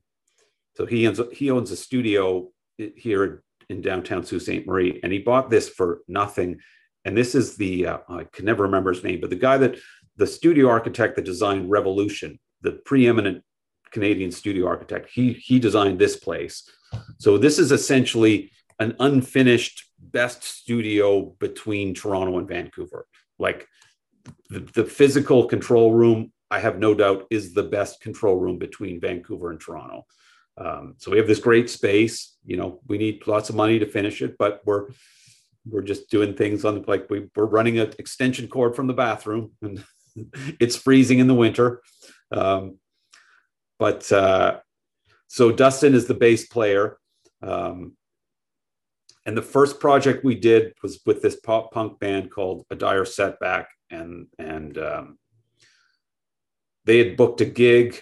[0.76, 2.48] so he owns he owns a studio
[2.96, 4.66] here in downtown Sault Ste.
[4.66, 6.58] Marie, and he bought this for nothing.
[7.04, 9.78] And this is the uh, I can never remember his name, but the guy that
[10.16, 13.42] the studio architect that designed Revolution, the preeminent
[13.90, 16.68] Canadian studio architect, he he designed this place.
[17.18, 23.06] So this is essentially an unfinished best studio between Toronto and Vancouver.
[23.38, 23.68] Like
[24.48, 29.00] the, the physical control room, I have no doubt, is the best control room between
[29.00, 30.06] Vancouver and Toronto.
[30.62, 32.36] Um, so we have this great space.
[32.44, 34.88] You know, we need lots of money to finish it, but we're
[35.66, 38.94] we're just doing things on the like we, we're running an extension cord from the
[38.94, 39.84] bathroom and
[40.60, 41.82] it's freezing in the winter.
[42.32, 42.78] Um,
[43.78, 44.60] but uh,
[45.28, 46.98] so Dustin is the bass player.
[47.42, 47.96] Um,
[49.26, 53.04] and the first project we did was with this pop punk band called A Dire
[53.04, 53.68] Setback.
[53.90, 55.18] And, and um,
[56.84, 58.00] they had booked a gig,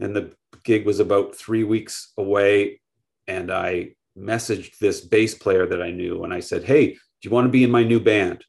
[0.00, 0.34] and the
[0.66, 2.80] gig was about three weeks away.
[3.26, 7.30] And I messaged this bass player that I knew and I said, Hey, do you
[7.30, 8.44] want to be in my new band?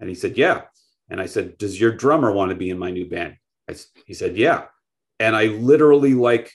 [0.00, 0.62] And he said, Yeah.
[1.10, 3.36] And I said, Does your drummer want to be in my new band?
[3.68, 3.74] I,
[4.06, 4.64] he said, Yeah.
[5.20, 6.52] And I literally like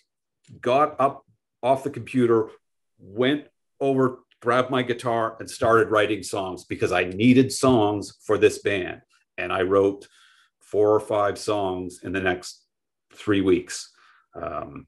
[0.61, 1.25] got up
[1.61, 2.49] off the computer,
[2.97, 3.47] went
[3.79, 9.01] over, grabbed my guitar, and started writing songs because I needed songs for this band.
[9.37, 10.07] And I wrote
[10.59, 12.63] four or five songs in the next
[13.13, 13.91] three weeks.
[14.35, 14.87] Um,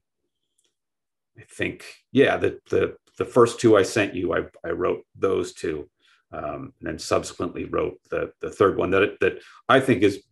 [1.38, 5.52] I think, yeah, the, the, the first two I sent you, I, I wrote those
[5.52, 5.88] two.
[6.32, 9.38] Um, and then subsequently wrote the, the third one that, that
[9.68, 10.24] I think is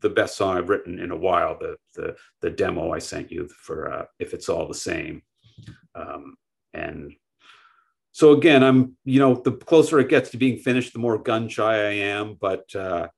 [0.00, 1.56] the best song I've written in a while.
[1.58, 5.22] The the the demo I sent you for uh, if it's all the same,
[5.94, 6.36] um,
[6.74, 7.12] and
[8.12, 11.48] so again, I'm you know the closer it gets to being finished, the more gun
[11.48, 12.36] shy I am.
[12.38, 13.08] But uh,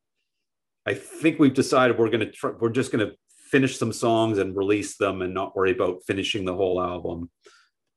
[0.86, 3.12] I think we've decided we're gonna try, we're just gonna
[3.47, 7.31] finish some songs and release them, and not worry about finishing the whole album.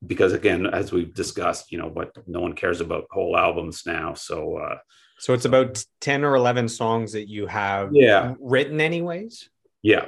[0.05, 4.13] Because again, as we've discussed, you know, but no one cares about whole albums now.
[4.13, 4.77] So uh,
[5.19, 8.35] so it's about 10 or 11 songs that you have yeah.
[8.39, 9.49] written anyways?
[9.81, 10.05] Yeah.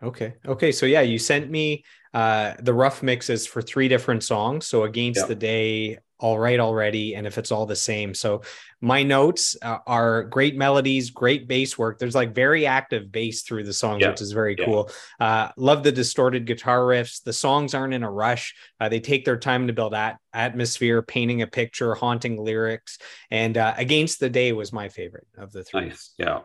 [0.00, 0.34] Okay.
[0.46, 0.70] Okay.
[0.70, 1.84] So yeah, you sent me
[2.14, 4.66] uh the rough mixes for three different songs.
[4.66, 8.14] So against the day, all right already and if it's all the same.
[8.14, 8.42] So
[8.80, 11.98] my notes uh, are great melodies great bass work.
[11.98, 14.10] There's like very active bass through the songs yeah.
[14.10, 14.64] which is very yeah.
[14.64, 14.90] cool.
[15.20, 17.22] Uh, love the distorted guitar riffs.
[17.22, 18.54] The songs aren't in a rush.
[18.80, 22.98] Uh, they take their time to build that atmosphere painting a picture haunting lyrics
[23.30, 25.88] and uh, against the day was my favorite of the three.
[25.88, 26.14] Nice.
[26.18, 26.40] yeah.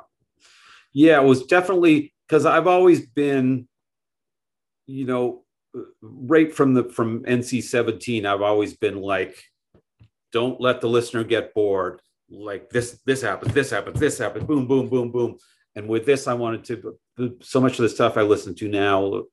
[0.94, 3.68] Yeah it was definitely because i've always been
[4.86, 5.44] you know
[6.02, 9.44] right from the from nc 17 i've always been like
[10.34, 12.02] don't let the listener get bored.
[12.30, 15.38] Like this, this happens, this happens, this happens, boom, boom, boom, boom.
[15.76, 16.98] And with this, I wanted to
[17.42, 19.24] so much of the stuff I listen to now,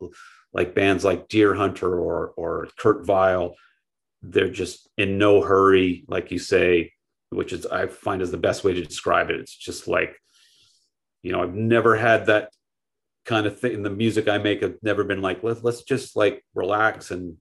[0.52, 3.54] like bands like Deerhunter or or Kurt Vile,
[4.22, 6.92] they're just in no hurry, like you say,
[7.30, 9.40] which is I find is the best way to describe it.
[9.40, 10.16] It's just like,
[11.22, 12.50] you know, I've never had that
[13.24, 13.82] kind of thing.
[13.82, 17.36] The music I make have never been like, let's let's just like relax and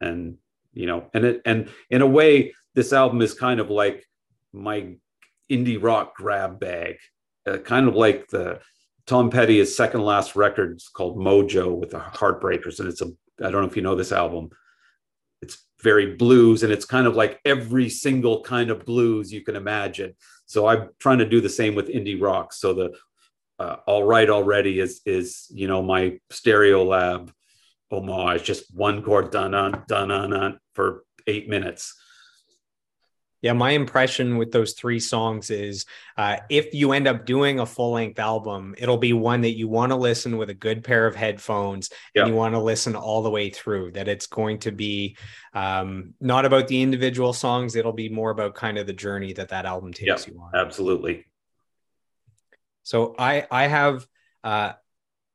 [0.00, 0.36] and
[0.72, 4.04] you know, and it and in a way, this album is kind of like
[4.52, 4.94] my
[5.50, 6.96] indie rock grab bag,
[7.46, 8.60] uh, kind of like the
[9.06, 13.10] Tom Petty's second last record called Mojo with the Heartbreakers, and it's a
[13.40, 14.50] I don't know if you know this album.
[15.42, 19.56] It's very blues, and it's kind of like every single kind of blues you can
[19.56, 20.14] imagine.
[20.46, 22.52] So I'm trying to do the same with indie rock.
[22.52, 22.92] So the
[23.58, 27.30] uh, All Right Already is is you know my Stereolab
[27.90, 29.52] homage, just one chord dun
[29.86, 31.94] dun on on for eight minutes.
[33.44, 35.84] Yeah, my impression with those three songs is
[36.16, 39.68] uh, if you end up doing a full length album, it'll be one that you
[39.68, 43.20] want to listen with a good pair of headphones and you want to listen all
[43.20, 43.90] the way through.
[43.92, 45.18] That it's going to be
[45.52, 49.50] um, not about the individual songs, it'll be more about kind of the journey that
[49.50, 50.58] that album takes you on.
[50.58, 51.26] Absolutely.
[52.82, 54.06] So I I have
[54.42, 54.72] uh,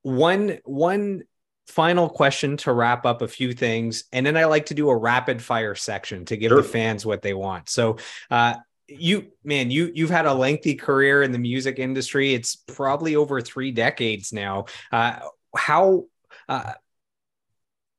[0.01, 1.25] one one
[1.69, 4.95] final question to wrap up a few things and then i like to do a
[4.95, 6.61] rapid fire section to give sure.
[6.61, 7.97] the fans what they want so
[8.31, 8.55] uh,
[8.87, 13.39] you man you you've had a lengthy career in the music industry it's probably over
[13.39, 15.19] three decades now uh,
[15.55, 16.05] how
[16.47, 16.73] uh,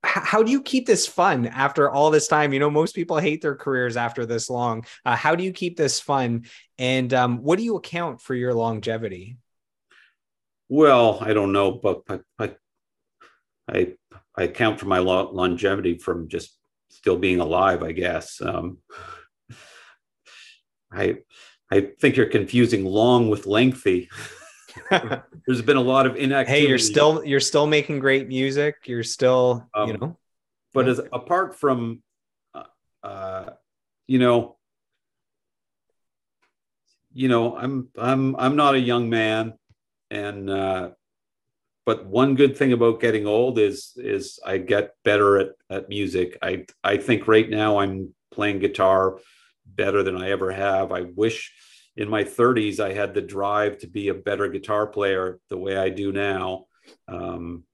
[0.03, 2.53] how do you keep this fun after all this time?
[2.53, 4.85] You know, most people hate their careers after this long.
[5.05, 6.47] Uh, how do you keep this fun?
[6.79, 9.37] And um, what do you account for your longevity?
[10.69, 12.59] Well, I don't know, but, but, but
[13.71, 13.95] I
[14.37, 16.57] I account for my lo- longevity from just
[16.89, 18.41] still being alive, I guess.
[18.43, 18.79] Um,
[20.93, 21.19] I
[21.71, 24.09] I think you're confusing long with lengthy.
[25.47, 26.63] There's been a lot of inactivity.
[26.63, 28.77] Hey, you're still you're still making great music.
[28.87, 30.19] You're still um, you know.
[30.73, 30.93] But yeah.
[30.93, 32.03] as apart from,
[32.55, 32.63] uh,
[33.03, 33.51] uh,
[34.07, 34.57] you know,
[37.13, 39.55] you know, I'm I'm I'm not a young man,
[40.11, 40.91] and uh,
[41.87, 46.39] but one good thing about getting old is is I get better at, at music.
[46.43, 49.19] I I think right now I'm playing guitar
[49.67, 50.93] better than I ever have.
[50.93, 51.53] I wish
[51.97, 55.77] in my 30s I had the drive to be a better guitar player the way
[55.77, 56.67] I do now.
[57.09, 57.65] Um,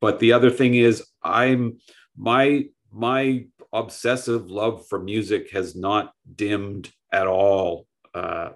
[0.00, 1.78] but the other thing is I'm
[2.16, 7.86] my my obsessive love for music has not dimmed at all.
[8.14, 8.50] Uh,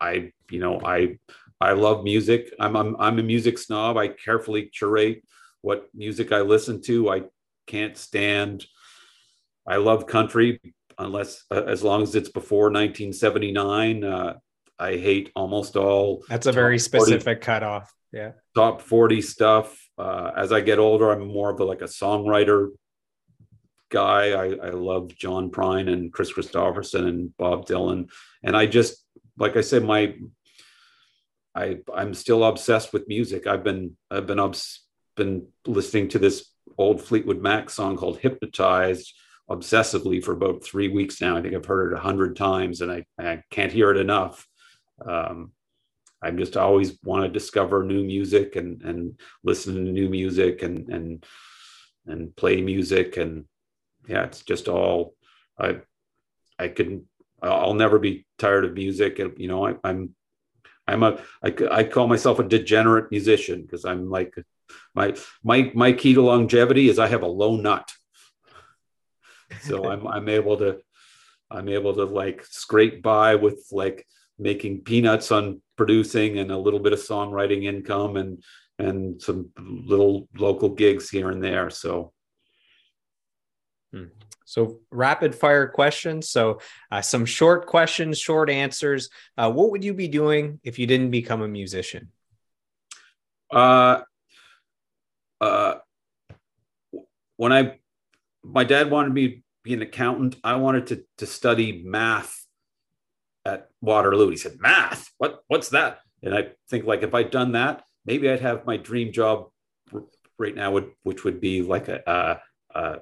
[0.00, 1.18] I, you know, I,
[1.60, 2.54] I love music.
[2.60, 3.96] I'm, I'm, I'm a music snob.
[3.96, 5.24] I carefully curate
[5.60, 7.10] what music I listen to.
[7.10, 7.22] I
[7.66, 8.64] can't stand.
[9.66, 10.60] I love country
[10.98, 14.04] unless uh, as long as it's before 1979.
[14.04, 14.34] Uh,
[14.78, 16.22] I hate almost all.
[16.28, 17.92] That's a very specific 40, cutoff.
[18.12, 18.32] Yeah.
[18.54, 19.76] Top 40 stuff.
[19.98, 22.70] Uh, as I get older, I'm more of a, like a songwriter
[23.90, 24.30] guy.
[24.30, 28.08] I, I love John Prine and Kris Kristofferson and Bob Dylan.
[28.42, 29.04] And I just,
[29.36, 30.14] like I said, my,
[31.58, 33.48] I, I'm still obsessed with music.
[33.48, 34.84] I've been, I've been, obs-
[35.16, 39.12] been listening to this old Fleetwood Mac song called Hypnotized
[39.50, 41.36] obsessively for about three weeks now.
[41.36, 44.46] I think I've heard it a hundred times and I, I can't hear it enough.
[45.04, 45.52] Um,
[46.22, 50.88] I'm just always want to discover new music and, and listen to new music and,
[50.88, 51.26] and,
[52.06, 53.16] and play music.
[53.16, 53.46] And
[54.06, 55.14] yeah, it's just all,
[55.58, 55.78] I,
[56.58, 57.06] I can,
[57.42, 59.18] I'll never be tired of music.
[59.18, 60.14] You know, I, I'm,
[60.88, 64.34] I'm a, I, I call myself a degenerate musician because I'm like,
[64.94, 67.92] my, my, my key to longevity is I have a low nut
[69.60, 70.80] so I'm I'm able to
[71.50, 74.06] I'm able to like scrape by with like
[74.38, 78.42] making peanuts on producing and a little bit of songwriting income and
[78.78, 81.70] and some little local gigs here and there.
[81.70, 82.12] So.
[84.48, 86.30] So rapid fire questions.
[86.30, 86.60] So
[86.90, 89.10] uh, some short questions, short answers.
[89.36, 92.10] Uh, what would you be doing if you didn't become a musician?
[93.50, 94.00] Uh,
[95.40, 95.74] uh,
[97.36, 97.78] when I
[98.42, 100.36] my dad wanted me to be an accountant.
[100.42, 102.46] I wanted to, to study math
[103.44, 104.30] at Waterloo.
[104.30, 106.00] He said, math, what, what's that?
[106.22, 109.48] And I think like, if I'd done that, maybe I'd have my dream job
[110.38, 112.40] right now, would, which would be like a,
[112.74, 112.98] a,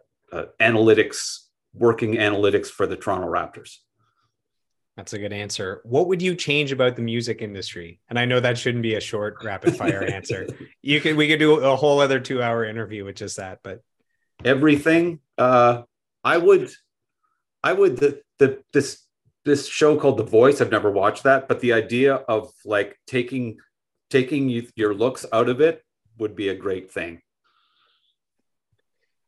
[0.60, 1.38] analytics,
[1.74, 3.76] working analytics for the Toronto Raptors.
[4.96, 5.82] That's a good answer.
[5.84, 8.00] What would you change about the music industry?
[8.08, 10.46] And I know that shouldn't be a short rapid fire answer.
[10.80, 13.82] You could we could do a whole other 2-hour interview with just that, but
[14.44, 15.20] everything.
[15.36, 15.82] Uh,
[16.24, 16.70] I would,
[17.62, 19.02] I would the the this
[19.44, 20.60] this show called The Voice.
[20.60, 23.58] I've never watched that, but the idea of like taking
[24.10, 25.84] taking you, your looks out of it
[26.18, 27.20] would be a great thing.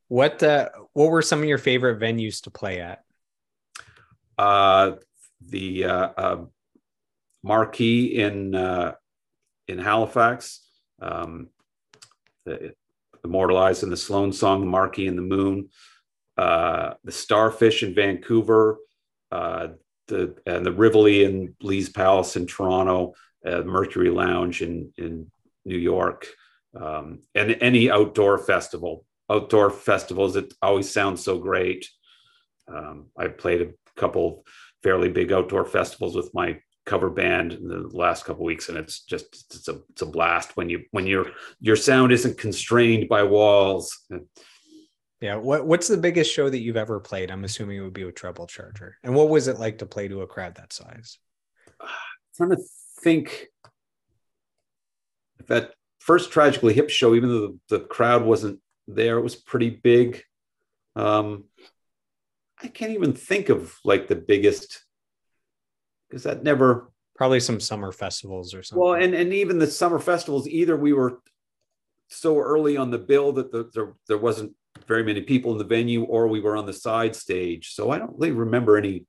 [0.09, 3.03] What uh, what were some of your favorite venues to play at?
[4.37, 4.93] Uh,
[5.47, 6.45] the uh, uh,
[7.43, 8.95] Marquee in uh,
[9.67, 10.65] in Halifax.
[11.01, 11.49] Um,
[12.45, 12.75] the,
[13.25, 15.69] immortalized in the Sloan song Marquee and the Moon,
[16.37, 18.79] uh, the Starfish in Vancouver,
[19.31, 19.69] uh,
[20.07, 23.15] the and the Rivoli in Lee's Palace in Toronto,
[23.45, 25.31] uh, Mercury Lounge in in
[25.65, 26.27] New York,
[26.79, 29.05] um, and any outdoor festival.
[29.31, 31.89] Outdoor festivals, it always sounds so great.
[32.67, 34.45] Um, I played a couple
[34.83, 39.01] fairly big outdoor festivals with my cover band in the last couple weeks and it's
[39.01, 41.27] just it's a it's a blast when you when your
[41.61, 44.07] your sound isn't constrained by walls.
[45.21, 47.31] Yeah what what's the biggest show that you've ever played?
[47.31, 48.97] I'm assuming it would be with treble charger.
[49.05, 51.19] And what was it like to play to a crowd that size?
[51.79, 51.89] I'm
[52.37, 52.63] trying to
[53.03, 53.49] think.
[55.47, 59.71] That first tragically hip show even though the, the crowd wasn't there it was pretty
[59.71, 60.23] big
[60.97, 61.45] um
[62.63, 64.85] i can't even think of like the biggest
[66.09, 68.83] because that never probably some summer festivals or something.
[68.83, 71.21] Well, and and even the summer festivals, either we were
[72.07, 74.53] so early on the bill that the, there there wasn't
[74.87, 77.75] very many people in the venue, or we were on the side stage.
[77.75, 79.05] So I don't really remember any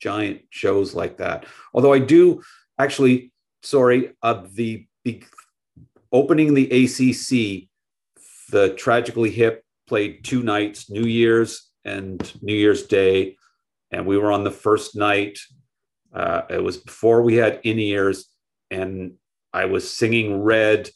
[0.00, 1.46] giant shows like that.
[1.72, 2.42] Although I do
[2.78, 3.32] actually,
[3.62, 5.22] sorry, uh, the, the
[6.12, 7.68] opening the ACC,
[8.50, 13.36] the Tragically Hip played two nights, New Year's and New Year's Day,
[13.90, 15.38] and we were on the first night
[16.16, 18.26] uh, it was before we had in ears,
[18.70, 19.12] and
[19.52, 20.88] I was singing Red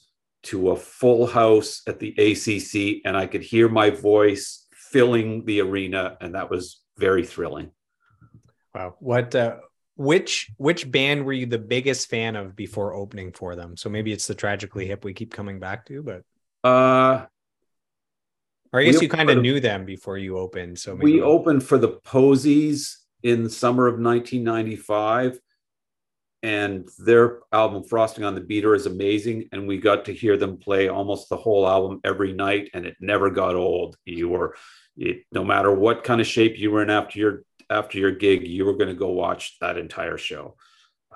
[0.44, 5.60] to a full house at the ACC, and I could hear my voice filling the
[5.60, 7.70] arena, and that was very thrilling.
[8.74, 8.96] Wow.
[9.00, 9.56] What, uh,
[9.96, 13.76] which, which band were you the biggest fan of before opening for them?
[13.76, 16.22] So maybe it's the Tragically Hip we keep coming back to, but.
[16.66, 17.26] Uh,
[18.72, 20.78] or I guess you kind of knew them before you opened.
[20.78, 21.14] So maybe.
[21.14, 25.40] we opened for the Posies in the summer of 1995
[26.42, 30.56] and their album frosting on the beater is amazing and we got to hear them
[30.56, 34.56] play almost the whole album every night and it never got old you were
[34.96, 38.46] it, no matter what kind of shape you were in after your after your gig
[38.46, 40.56] you were going to go watch that entire show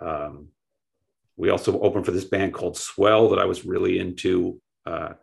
[0.00, 0.48] um,
[1.36, 5.14] we also opened for this band called swell that i was really into uh,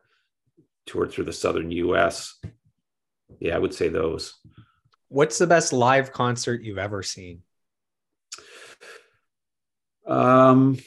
[0.85, 2.39] toured through the southern us
[3.39, 4.35] yeah, I would say those.
[5.09, 7.41] What's the best live concert you've ever seen?
[10.07, 10.77] Um,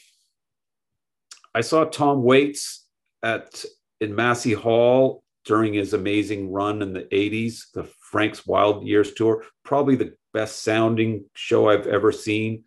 [1.54, 2.86] I saw Tom Waits
[3.22, 3.64] at
[4.00, 9.44] in Massey Hall during his amazing run in the 80s, the Frank's Wild Years tour.
[9.64, 12.64] Probably the best sounding show I've ever seen.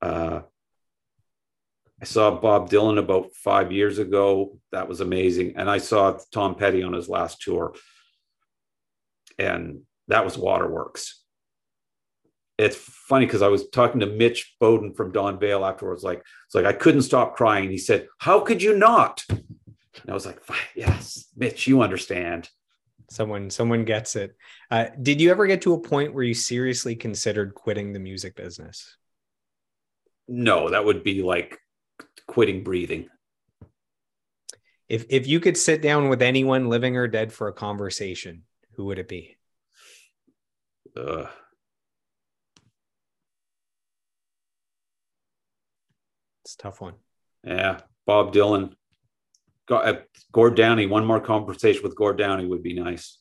[0.00, 0.42] Uh,
[2.00, 4.58] I saw Bob Dylan about five years ago.
[4.70, 5.54] That was amazing.
[5.56, 7.74] And I saw Tom Petty on his last tour.
[9.38, 11.22] And that was Waterworks.
[12.56, 16.02] It's funny because I was talking to Mitch Bowden from Don Vail afterwards.
[16.02, 17.70] Like, it's like I couldn't stop crying.
[17.70, 19.22] He said, How could you not?
[19.28, 20.40] And I was like,
[20.74, 22.48] Yes, Mitch, you understand.
[23.10, 24.36] Someone, someone gets it.
[24.70, 28.34] Uh, did you ever get to a point where you seriously considered quitting the music
[28.36, 28.96] business?
[30.26, 31.58] No, that would be like
[32.26, 33.08] quitting breathing.
[34.88, 38.86] If if you could sit down with anyone living or dead for a conversation, who
[38.86, 39.36] would it be?
[40.96, 41.26] Uh,
[46.44, 46.94] it's a tough one.
[47.44, 48.72] Yeah, Bob Dylan.
[49.70, 49.94] Uh,
[50.32, 50.86] Gord Downie.
[50.86, 53.18] One more conversation with Gord Downie would be nice.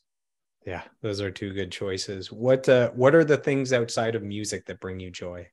[0.66, 2.32] Yeah, those are two good choices.
[2.32, 5.48] What uh, what are the things outside of music that bring you joy?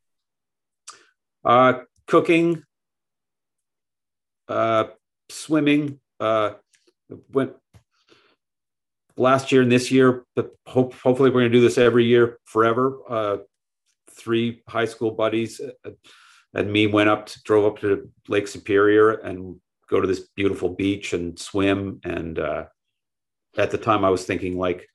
[1.44, 2.62] Uh, cooking,
[4.48, 4.84] uh,
[5.28, 6.00] swimming.
[6.20, 6.52] Uh,
[7.32, 7.52] went
[9.16, 12.38] last year and this year, but hope, hopefully we're going to do this every year
[12.44, 12.98] forever.
[13.08, 13.36] Uh,
[14.10, 15.90] three high school buddies uh,
[16.54, 19.56] and me went up, to, drove up to Lake Superior and
[19.90, 22.00] go to this beautiful beach and swim.
[22.04, 22.64] And uh,
[23.58, 24.86] at the time, I was thinking like,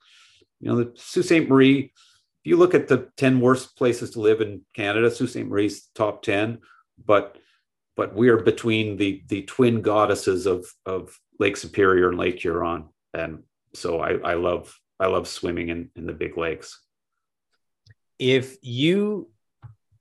[0.60, 1.48] you know, the Sault Ste.
[1.48, 1.92] Marie.
[2.42, 5.46] If you look at the ten worst places to live in Canada, Sault Ste.
[5.46, 6.58] Marie's top ten,
[7.04, 7.36] but
[8.00, 12.88] but we are between the the twin goddesses of of Lake Superior and Lake Huron,
[13.12, 13.42] and
[13.74, 16.80] so I, I love I love swimming in in the big lakes.
[18.18, 19.28] If you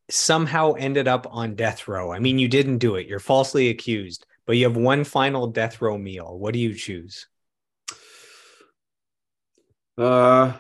[0.09, 3.05] somehow ended up on death row, I mean, you didn't do it.
[3.05, 6.39] You're falsely accused, but you have one final death row meal.
[6.39, 7.27] What do you choose?
[9.97, 10.53] Uh,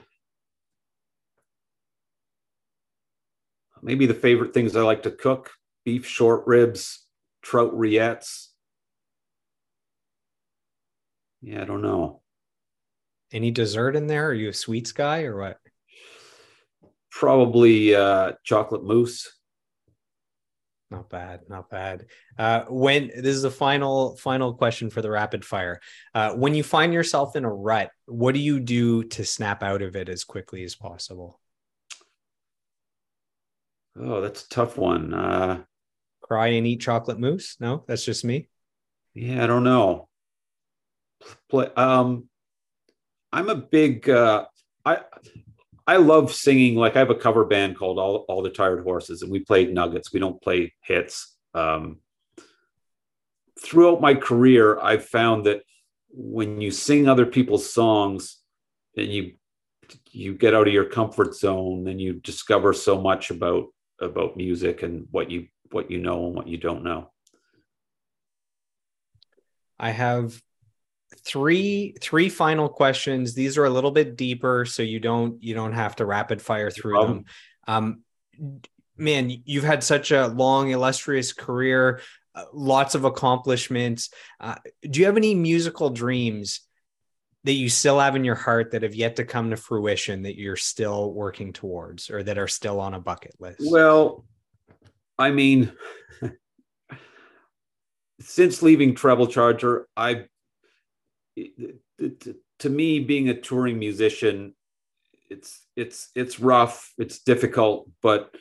[3.81, 5.51] maybe the favorite things I like to cook:
[5.85, 7.05] beef short ribs,
[7.41, 8.47] trout rillettes.
[11.41, 12.21] Yeah, I don't know.
[13.31, 14.27] Any dessert in there?
[14.27, 15.57] Are you a sweets guy or what?
[17.11, 19.31] Probably uh, chocolate mousse.
[20.91, 22.07] Not bad, not bad.
[22.37, 25.79] Uh, when this is the final final question for the rapid fire.
[26.15, 29.83] Uh, when you find yourself in a rut, what do you do to snap out
[29.83, 31.39] of it as quickly as possible?
[33.99, 35.13] Oh, that's a tough one.
[35.13, 35.63] Uh,
[36.29, 37.57] cry and eat chocolate mousse?
[37.59, 38.47] No, that's just me.
[39.13, 40.07] Yeah, I don't know.
[41.49, 42.29] Play, um,
[43.33, 44.09] I'm a big.
[44.09, 44.45] Uh,
[44.85, 44.99] I
[45.85, 46.75] I love singing.
[46.75, 49.65] Like I have a cover band called All All the Tired Horses, and we play
[49.65, 50.13] nuggets.
[50.13, 51.35] We don't play hits.
[51.53, 51.97] Um,
[53.59, 55.63] throughout my career, I've found that
[56.11, 58.37] when you sing other people's songs,
[58.95, 59.33] and you
[60.11, 63.65] you get out of your comfort zone, and you discover so much about
[63.99, 67.11] about music and what you what you know and what you don't know.
[69.79, 70.39] I have
[71.25, 73.33] three three final questions.
[73.33, 76.69] These are a little bit deeper, so you don't you don't have to rapid fire
[76.71, 77.25] through no them.
[77.67, 78.03] Um,
[78.97, 82.01] man, you've had such a long, illustrious career,
[82.35, 84.09] uh, lots of accomplishments.
[84.39, 86.61] Uh, do you have any musical dreams
[87.45, 90.37] that you still have in your heart that have yet to come to fruition that
[90.37, 93.61] you're still working towards or that are still on a bucket list?
[93.63, 94.25] Well,
[95.19, 95.73] I mean,
[98.21, 100.27] since leaving Treble Charger, I've
[102.59, 104.53] to me being a touring musician
[105.29, 108.35] it's it's it's rough it's difficult but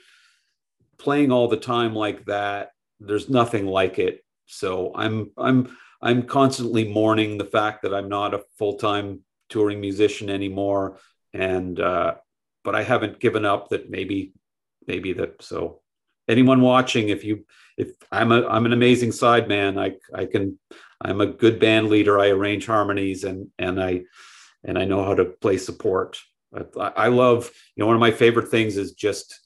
[0.99, 4.25] playing all the time like that there's nothing like it.
[4.47, 10.31] So i'm i'm i'm constantly mourning the fact that i'm not a full-time touring musician
[10.31, 10.99] anymore.
[11.33, 12.15] And uh
[12.65, 14.33] but i haven't given up that maybe
[14.87, 15.83] maybe that so
[16.29, 17.45] anyone watching if you
[17.77, 20.59] if i'm a i'm an amazing side man i i can
[21.01, 22.19] I'm a good band leader.
[22.19, 24.03] I arrange harmonies and and I
[24.65, 26.21] and I know how to play support.
[26.55, 29.41] I, I love you know one of my favorite things is just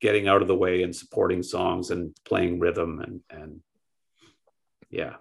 [0.00, 3.60] getting out of the way and supporting songs and playing rhythm and and
[4.90, 5.14] yeah.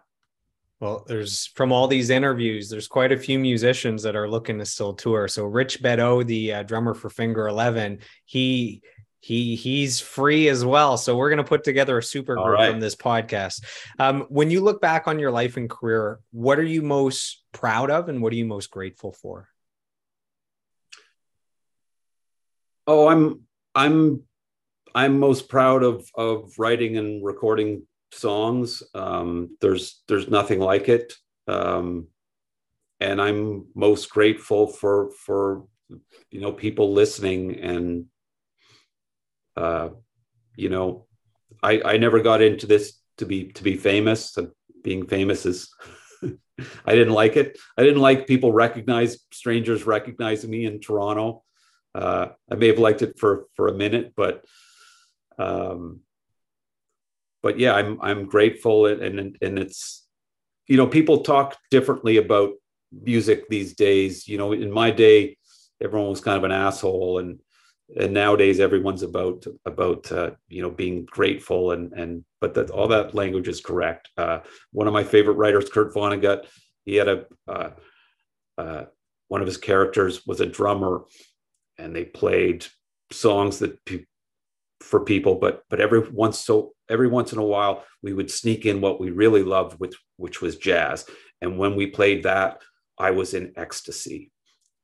[0.80, 4.66] Well, there's from all these interviews, there's quite a few musicians that are looking to
[4.66, 5.28] still tour.
[5.28, 8.82] So Rich Beddoe, the uh, drummer for Finger Eleven, he
[9.22, 10.98] he he's free as well.
[10.98, 12.72] So we're going to put together a super group right.
[12.72, 13.64] from this podcast.
[14.00, 17.92] Um, when you look back on your life and career, what are you most proud
[17.92, 19.48] of, and what are you most grateful for?
[22.88, 23.42] Oh, I'm
[23.76, 24.24] I'm
[24.96, 28.82] I'm most proud of of writing and recording songs.
[28.96, 31.14] Um, there's there's nothing like it,
[31.48, 32.08] um,
[33.00, 35.68] and I'm most grateful for for
[36.32, 38.06] you know people listening and
[39.58, 39.90] uh,
[40.56, 41.08] you know
[41.64, 44.38] I I never got into this to be to be famous.
[44.84, 45.74] Being famous is
[46.86, 47.58] I didn't like it.
[47.78, 51.44] I didn't like people recognize strangers recognizing me in Toronto.
[51.94, 54.46] Uh, I may have liked it for for a minute, but
[55.38, 56.02] um,
[57.44, 60.08] but yeah, I'm I'm grateful and and, and it's
[60.68, 62.54] you know people talk differently about
[62.92, 64.28] music these days.
[64.28, 65.38] You know, in my day,
[65.82, 67.40] everyone was kind of an asshole, and
[68.00, 72.88] and nowadays everyone's about about uh, you know being grateful and and but that all
[72.88, 74.10] that language is correct.
[74.18, 74.40] Uh,
[74.72, 76.46] one of my favorite writers, Kurt Vonnegut,
[76.86, 77.70] he had a uh,
[78.58, 78.86] uh
[79.28, 81.04] one of his characters was a drummer,
[81.78, 82.66] and they played
[83.12, 84.06] songs that pe-
[84.80, 88.66] for people, but but every once so every once in a while we would sneak
[88.66, 91.06] in what we really loved, which which was jazz.
[91.42, 92.62] And when we played that,
[92.98, 94.32] I was in ecstasy.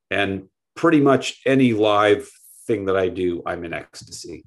[0.09, 2.29] And pretty much any live
[2.67, 4.43] thing that I do, I'm in ecstasy.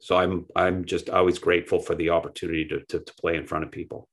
[0.00, 3.64] So I'm I'm just always grateful for the opportunity to, to, to play in front
[3.64, 4.08] of people.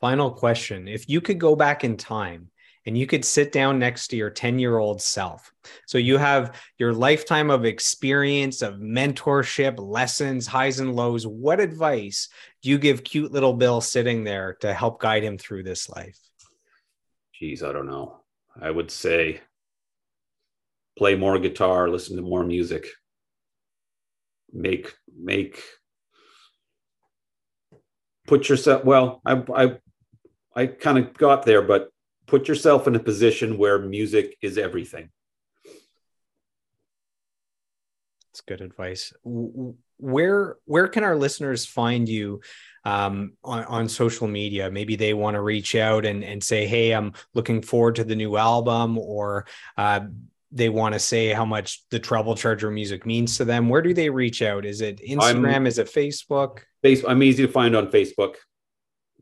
[0.00, 0.86] Final question.
[0.86, 2.50] If you could go back in time
[2.86, 5.52] and you could sit down next to your 10 year old self.
[5.86, 11.26] So you have your lifetime of experience, of mentorship, lessons, highs and lows.
[11.26, 12.28] What advice
[12.62, 16.18] do you give cute little Bill sitting there to help guide him through this life?
[17.34, 18.20] Geez, I don't know.
[18.60, 19.40] I would say
[20.98, 22.86] play more guitar, listen to more music,
[24.52, 25.62] make, make,
[28.26, 29.78] put yourself, well, I, I,
[30.54, 31.90] I kind of got there, but
[32.26, 35.10] put yourself in a position where music is everything.
[38.38, 39.12] That's good advice.
[39.98, 42.40] Where where can our listeners find you
[42.84, 44.70] um, on, on social media?
[44.70, 48.14] Maybe they want to reach out and, and say, "Hey, I'm looking forward to the
[48.14, 49.46] new album," or
[49.76, 50.00] uh,
[50.50, 53.68] they want to say how much the Treble Charger music means to them.
[53.68, 54.64] Where do they reach out?
[54.64, 55.54] Is it Instagram?
[55.54, 56.60] I'm, is it Facebook?
[56.82, 58.34] Face, I'm easy to find on Facebook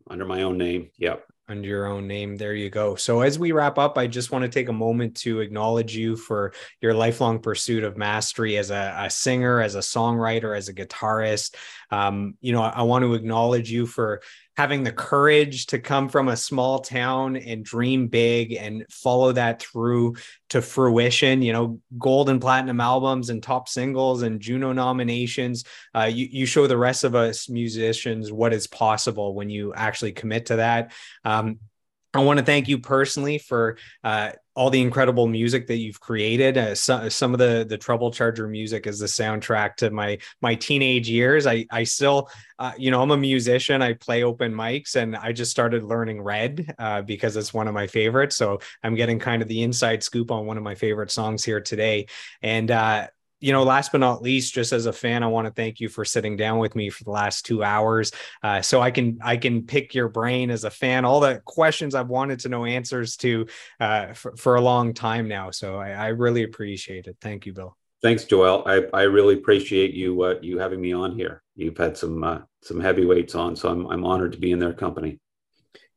[0.09, 0.91] under my own name.
[0.99, 2.37] Yep under your own name.
[2.37, 2.97] There you go.
[2.97, 6.17] So, as we wrap up, I just want to take a moment to acknowledge you
[6.17, 10.75] for your lifelong pursuit of mastery as a, a singer, as a songwriter, as a
[10.75, 11.55] guitarist.
[11.91, 14.23] Um, you know, I, I want to acknowledge you for
[14.57, 19.63] having the courage to come from a small town and dream big and follow that
[19.63, 20.17] through
[20.49, 25.65] to fruition you know gold and platinum albums and top singles and juno nominations.
[25.95, 30.13] Uh, you, you show the rest of us musicians what is possible when you actually
[30.13, 30.93] commit to that.
[31.25, 31.59] Um,
[32.15, 36.57] I want to thank you personally for uh, all the incredible music that you've created.
[36.57, 40.55] Uh, so, some of the the Treble Charger music is the soundtrack to my my
[40.55, 41.47] teenage years.
[41.47, 43.83] I I still, uh, you know, I'm a musician.
[43.83, 47.75] I play open mics, and I just started learning Red uh, because it's one of
[47.75, 48.37] my favorites.
[48.37, 51.61] So I'm getting kind of the inside scoop on one of my favorite songs here
[51.61, 52.07] today.
[52.43, 53.09] And uh,
[53.41, 55.89] you know, last but not least, just as a fan, I want to thank you
[55.89, 59.37] for sitting down with me for the last two hours, uh, so I can I
[59.37, 61.05] can pick your brain as a fan.
[61.05, 63.47] All the questions I've wanted to know answers to
[63.79, 65.51] uh, for, for a long time now.
[65.51, 67.17] So I, I, really appreciate it.
[67.21, 67.77] Thank you, Bill.
[68.03, 68.63] Thanks, Joel.
[68.67, 71.43] I, I really appreciate you uh, you having me on here.
[71.55, 74.73] You've had some uh, some heavyweights on, so I'm I'm honored to be in their
[74.73, 75.19] company.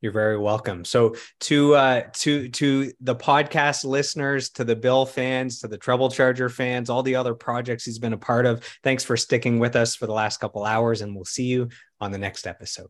[0.01, 0.85] You're very welcome.
[0.85, 6.09] So to uh, to to the podcast listeners, to the Bill fans, to the Treble
[6.09, 8.63] Charger fans, all the other projects he's been a part of.
[8.83, 11.69] Thanks for sticking with us for the last couple hours, and we'll see you
[11.99, 12.87] on the next episode.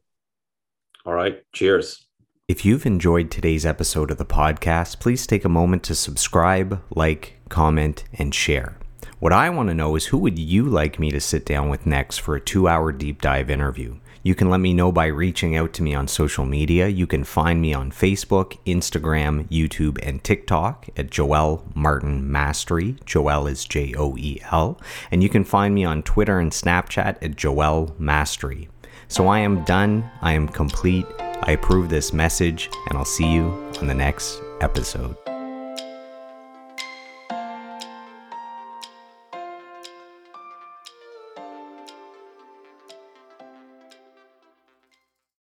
[1.05, 1.43] All right.
[1.53, 2.05] Cheers.
[2.47, 7.39] If you've enjoyed today's episode of the podcast, please take a moment to subscribe, like,
[7.47, 8.75] comment, and share.
[9.19, 11.85] What I want to know is who would you like me to sit down with
[11.85, 13.99] next for a two hour deep dive interview?
[14.21, 16.87] You can let me know by reaching out to me on social media.
[16.87, 22.97] You can find me on Facebook, Instagram, YouTube, and TikTok at Joel Martin Mastery.
[23.05, 24.79] Joel is J O E L.
[25.09, 28.67] And you can find me on Twitter and Snapchat at Joel Mastery.
[29.07, 30.09] So I am done.
[30.21, 31.05] I am complete.
[31.19, 33.45] I approve this message, and I'll see you
[33.79, 35.15] on the next episode.